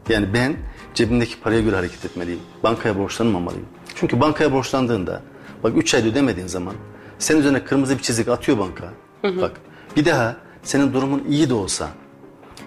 Yani 0.08 0.26
ben 0.34 0.56
cebimdeki 0.94 1.40
paraya 1.40 1.60
göre 1.60 1.76
hareket 1.76 2.04
etmeliyim. 2.04 2.40
Bankaya 2.62 2.98
borçlanmamalıyım. 2.98 3.66
Çünkü 3.94 4.20
bankaya 4.20 4.52
borçlandığında 4.52 5.22
bak 5.64 5.72
3 5.76 5.94
ayda 5.94 6.08
ödemediğin 6.08 6.46
zaman 6.46 6.74
senin 7.18 7.40
üzerine 7.40 7.64
kırmızı 7.64 7.98
bir 7.98 8.02
çizik 8.02 8.28
atıyor 8.28 8.58
banka. 8.58 8.84
Bak 9.22 9.52
bir 9.96 10.04
daha 10.04 10.36
senin 10.62 10.92
durumun 10.92 11.24
iyi 11.28 11.48
de 11.48 11.54
olsa 11.54 11.88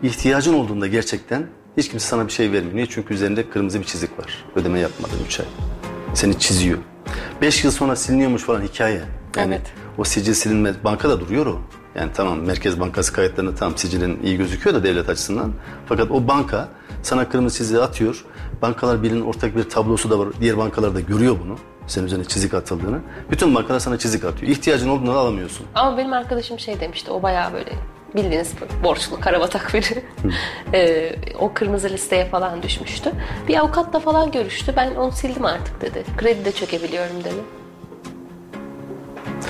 ihtiyacın 0.04 0.54
olduğunda 0.54 0.88
gerçekten 0.88 1.48
hiç 1.78 1.90
kimse 1.90 2.08
sana 2.08 2.28
bir 2.28 2.32
şey 2.32 2.52
vermiyor. 2.52 2.76
Niye? 2.76 2.86
Çünkü 2.90 3.14
üzerinde 3.14 3.50
kırmızı 3.50 3.80
bir 3.80 3.86
çizik 3.86 4.20
var. 4.20 4.46
Ödeme 4.56 4.80
yapmadın 4.80 5.18
3 5.26 5.40
ay. 5.40 5.46
Seni 6.14 6.40
çiziyor. 6.40 6.78
5 7.42 7.64
yıl 7.64 7.72
sonra 7.72 7.96
siliniyormuş 7.96 8.42
falan 8.42 8.62
hikaye. 8.62 9.02
Yani 9.38 9.54
Evet. 9.54 9.74
o 9.98 10.04
sicil 10.04 10.34
silinmez. 10.34 10.76
Bankada 10.84 11.20
duruyor 11.20 11.46
o. 11.46 11.62
Yani 11.96 12.12
tamam 12.14 12.40
Merkez 12.40 12.80
Bankası 12.80 13.14
kayıtlarında 13.14 13.56
tam 13.56 13.78
sicilin 13.78 14.20
iyi 14.24 14.38
gözüküyor 14.38 14.76
da 14.76 14.84
devlet 14.84 15.10
açısından. 15.10 15.54
Fakat 15.86 16.12
o 16.12 16.28
banka 16.28 16.68
sana 17.04 17.30
kırmızı 17.30 17.58
çizgi 17.58 17.80
atıyor. 17.80 18.26
Bankalar 18.62 19.04
Birliği'nin 19.04 19.26
ortak 19.26 19.56
bir 19.56 19.70
tablosu 19.70 20.10
da 20.10 20.20
var. 20.20 20.28
Diğer 20.42 20.58
bankalar 20.58 20.96
da 20.96 21.00
görüyor 21.00 21.38
bunu. 21.44 21.58
Senin 21.88 22.06
üzerine 22.06 22.26
çizik 22.26 22.54
atıldığını. 22.54 23.00
Bütün 23.32 23.56
bankalar 23.56 23.80
sana 23.80 23.98
çizik 23.98 24.26
atıyor. 24.26 24.52
İhtiyacın 24.52 24.90
olduğunda 24.90 25.14
da 25.14 25.20
alamıyorsun. 25.20 25.66
Ama 25.76 25.98
benim 25.98 26.14
arkadaşım 26.14 26.60
şey 26.60 26.80
demişti. 26.80 27.12
O 27.12 27.24
bayağı 27.24 27.54
böyle 27.54 27.72
bildiğiniz 28.16 28.54
borçlu 28.84 29.20
karabatak 29.20 29.74
biri. 29.74 30.04
Ee, 30.74 31.16
o 31.40 31.54
kırmızı 31.54 31.90
listeye 31.90 32.26
falan 32.26 32.64
düşmüştü. 32.64 33.12
Bir 33.48 33.58
avukatla 33.58 34.00
falan 34.00 34.32
görüştü. 34.32 34.74
Ben 34.78 34.96
onu 34.96 35.12
sildim 35.12 35.46
artık 35.46 35.82
dedi. 35.82 36.04
Kredi 36.18 36.46
de 36.46 36.52
çökebiliyorum 36.52 37.24
dedi. 37.24 37.61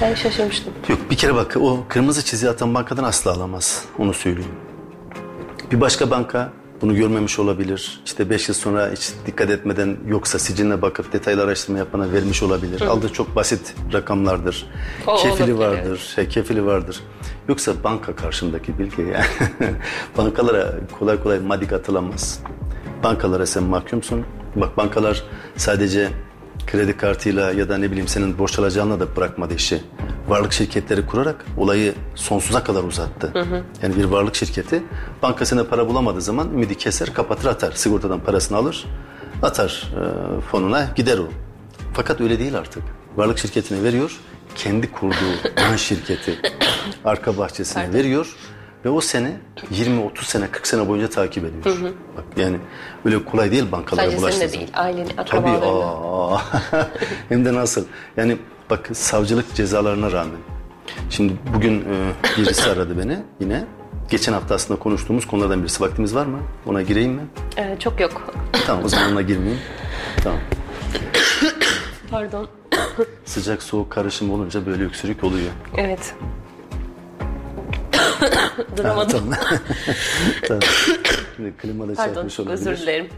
Ben 0.02 0.14
şaşırmıştım. 0.14 0.74
Yok 0.90 1.00
bir 1.12 1.18
kere 1.18 1.36
bak 1.36 1.58
o 1.62 1.84
kırmızı 1.90 2.26
çiziği 2.26 2.52
atan 2.52 2.74
bankadan 2.74 3.04
asla 3.04 3.32
alamaz. 3.32 3.86
Onu 3.98 4.14
söyleyeyim. 4.14 4.52
Bir 5.72 5.82
başka 5.82 6.12
banka 6.12 6.54
bunu 6.82 6.96
görmemiş 6.96 7.40
olabilir. 7.40 8.02
İşte 8.06 8.30
5 8.30 8.50
yıl 8.50 8.56
sonra 8.56 8.92
hiç 8.92 9.12
dikkat 9.26 9.50
etmeden 9.50 9.98
yoksa 10.08 10.40
siciline 10.40 10.82
bakıp 10.82 11.14
detaylı 11.14 11.44
araştırma 11.44 11.80
yapmana 11.80 12.12
vermiş 12.12 12.44
olabilir. 12.44 12.82
Aldığı 12.82 13.14
çok 13.14 13.36
basit 13.36 13.76
rakamlardır. 13.94 14.68
O 15.08 15.16
kefili 15.16 15.54
olabilir, 15.54 15.78
vardır. 15.86 16.12
Şey, 16.16 16.28
kefili 16.28 16.66
vardır. 16.66 17.00
Yoksa 17.50 17.84
banka 17.84 18.16
karşımdaki 18.16 18.80
bilgi 18.80 19.02
yani. 19.02 19.52
Bankalara 20.18 20.74
kolay 21.00 21.24
kolay 21.24 21.40
madik 21.40 21.74
atılamaz. 21.74 22.40
Bankalara 23.04 23.46
sen 23.46 23.64
mahkumsun. 23.64 24.26
Bak 24.56 24.78
bankalar 24.78 25.24
sadece 25.58 26.10
kredi 26.68 26.98
kartıyla 26.98 27.52
ya 27.52 27.70
da 27.70 27.78
ne 27.78 27.92
bileyim 27.92 28.08
senin 28.08 28.38
borç 28.38 28.60
alacağınla 28.60 29.00
da 29.00 29.16
bırakmadı 29.16 29.54
işi. 29.54 29.82
Varlık 30.28 30.54
şirketleri 30.54 31.06
kurarak 31.06 31.46
olayı 31.58 31.94
sonsuza 32.16 32.64
kadar 32.64 32.84
uzattı. 32.84 33.32
Yani 33.84 33.96
bir 33.96 34.04
varlık 34.04 34.36
şirketi 34.36 34.84
bankasına 35.22 35.64
para 35.64 35.88
bulamadığı 35.88 36.22
zaman 36.22 36.54
ümidi 36.54 36.78
keser, 36.78 37.14
kapatır, 37.14 37.50
atar. 37.50 37.72
Sigortadan 37.72 38.20
parasını 38.20 38.58
alır, 38.58 38.86
atar 39.42 39.94
e, 40.38 40.42
fonuna 40.42 40.88
gider 40.96 41.18
o. 41.18 41.28
Fakat 41.94 42.22
öyle 42.22 42.40
değil 42.40 42.58
artık. 42.58 42.84
Varlık 43.16 43.38
şirketine 43.38 43.84
veriyor, 43.84 44.20
kendi 44.56 44.92
kurduğu 44.92 45.52
şirketi 45.78 46.40
arka 47.06 47.38
bahçesine 47.38 47.94
veriyor 47.94 48.36
ve 48.86 48.90
o 48.90 49.02
sene 49.02 49.32
20 49.72 50.02
30 50.04 50.28
sene 50.28 50.48
40 50.52 50.68
sene 50.68 50.88
boyunca 50.88 51.10
takip 51.10 51.46
ediyor. 51.46 51.76
Bak 52.18 52.24
yani 52.38 52.58
öyle 53.06 53.26
kolay 53.26 53.52
değil 53.52 53.72
bankalara 53.72 54.06
Sadece 54.06 54.18
bulaştığı 54.22 54.42
de 54.42 54.48
zaman. 54.48 54.60
değil, 54.68 54.72
ailenin, 54.76 55.08
Tabii 55.10 55.22
akrabalarının. 55.22 55.82
aa. 55.84 56.42
Hem 57.30 57.46
de 57.46 57.54
nasıl? 57.54 57.86
Yani 58.18 58.38
bak 58.70 58.90
savcılık 58.94 59.56
cezalarına 59.56 60.12
rağmen. 60.12 60.38
Şimdi 61.10 61.34
bugün 61.56 61.80
e, 61.82 61.86
birisi 62.38 62.70
aradı 62.70 62.98
beni 62.98 63.18
yine. 63.40 63.66
Geçen 64.10 64.34
hafta 64.34 64.56
aslında 64.56 64.80
konuştuğumuz 64.80 65.28
konulardan 65.28 65.62
birisi. 65.62 65.84
Vaktimiz 65.84 66.16
var 66.16 66.26
mı? 66.26 66.40
Ona 66.66 66.82
gireyim 66.82 67.12
mi? 67.12 67.22
Ee, 67.58 67.76
çok 67.80 68.00
yok. 68.00 68.34
Tamam 68.68 68.86
o 68.86 68.88
zaman 68.88 69.12
ona 69.12 69.22
girmeyeyim. 69.22 69.62
Tamam. 70.24 70.40
Pardon. 72.12 72.48
Sıcak 73.26 73.64
soğuk 73.64 73.90
karışımı 73.92 74.34
olunca 74.34 74.66
böyle 74.66 74.84
öksürük 74.86 75.24
oluyor. 75.24 75.50
Evet. 75.78 76.16
Duramadım. 78.78 79.20
Tamam. 79.20 79.36
tamam. 80.48 80.62
Şimdi 81.36 81.58
klimada 81.58 81.94
Pardon, 81.94 82.14
çarpmış 82.14 82.40
olabilir. 82.40 82.54
özür 82.58 82.78
dilerim. 82.78 83.10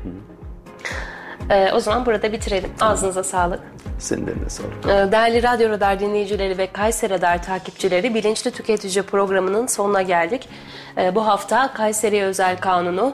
Ee, 1.49 1.71
o 1.73 1.79
zaman 1.79 2.05
burada 2.05 2.31
bitirelim. 2.31 2.69
Ağzınıza 2.81 3.23
sağlık. 3.23 3.59
Senin 3.99 4.27
de 4.27 4.31
eline 4.31 4.49
sağlık. 4.49 4.71
Ee, 4.85 5.11
Değerli 5.11 5.43
Radyo 5.43 5.69
Radar 5.69 5.99
dinleyicileri 5.99 6.57
ve 6.57 6.67
Kayseri 6.71 7.13
Radar 7.13 7.43
takipçileri 7.43 8.13
Bilinçli 8.13 8.51
Tüketici 8.51 9.03
programının 9.03 9.67
sonuna 9.67 10.01
geldik. 10.01 10.49
Ee, 10.97 11.15
Bu 11.15 11.27
hafta 11.27 11.73
Kayseri 11.73 12.23
Özel 12.23 12.57
Kanunu, 12.57 13.13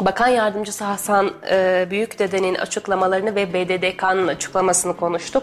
Bakan 0.00 0.28
Yardımcısı 0.28 0.84
Hasan 0.84 1.30
e, 1.50 1.86
Büyükdede'nin 1.90 2.54
açıklamalarını 2.54 3.34
ve 3.34 3.54
BDDK'nın 3.54 4.28
açıklamasını 4.28 4.96
konuştuk. 4.96 5.42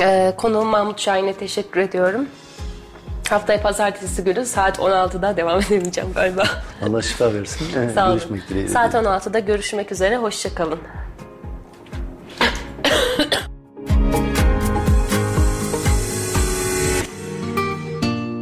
Ee, 0.00 0.32
Konuğum 0.36 0.66
Mahmut 0.68 1.00
Şahin'e 1.00 1.32
teşekkür 1.32 1.80
ediyorum. 1.80 2.26
Haftaya 3.30 3.62
pazartesi 3.62 4.24
günü 4.24 4.46
saat 4.46 4.78
16'da 4.78 5.36
devam 5.36 5.60
edemeyeceğim 5.68 6.12
galiba. 6.14 6.44
Allah 6.82 7.02
şifa 7.02 7.34
versin. 7.34 7.66
Ee, 7.76 7.90
Sağ 7.94 8.06
olun. 8.06 8.18
Görüşmek 8.18 8.48
dileğiyle. 8.48 8.72
Saat 8.72 8.94
16'da 8.94 9.38
görüşmek 9.38 9.92
üzere. 9.92 10.16
Hoşçakalın. 10.16 10.78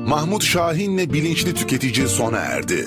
Mahmut 0.07 0.45
Şahin'le 0.45 1.13
Bilinçli 1.13 1.55
Tüketici 1.55 2.09
sona 2.09 2.39
erdi. 2.39 2.87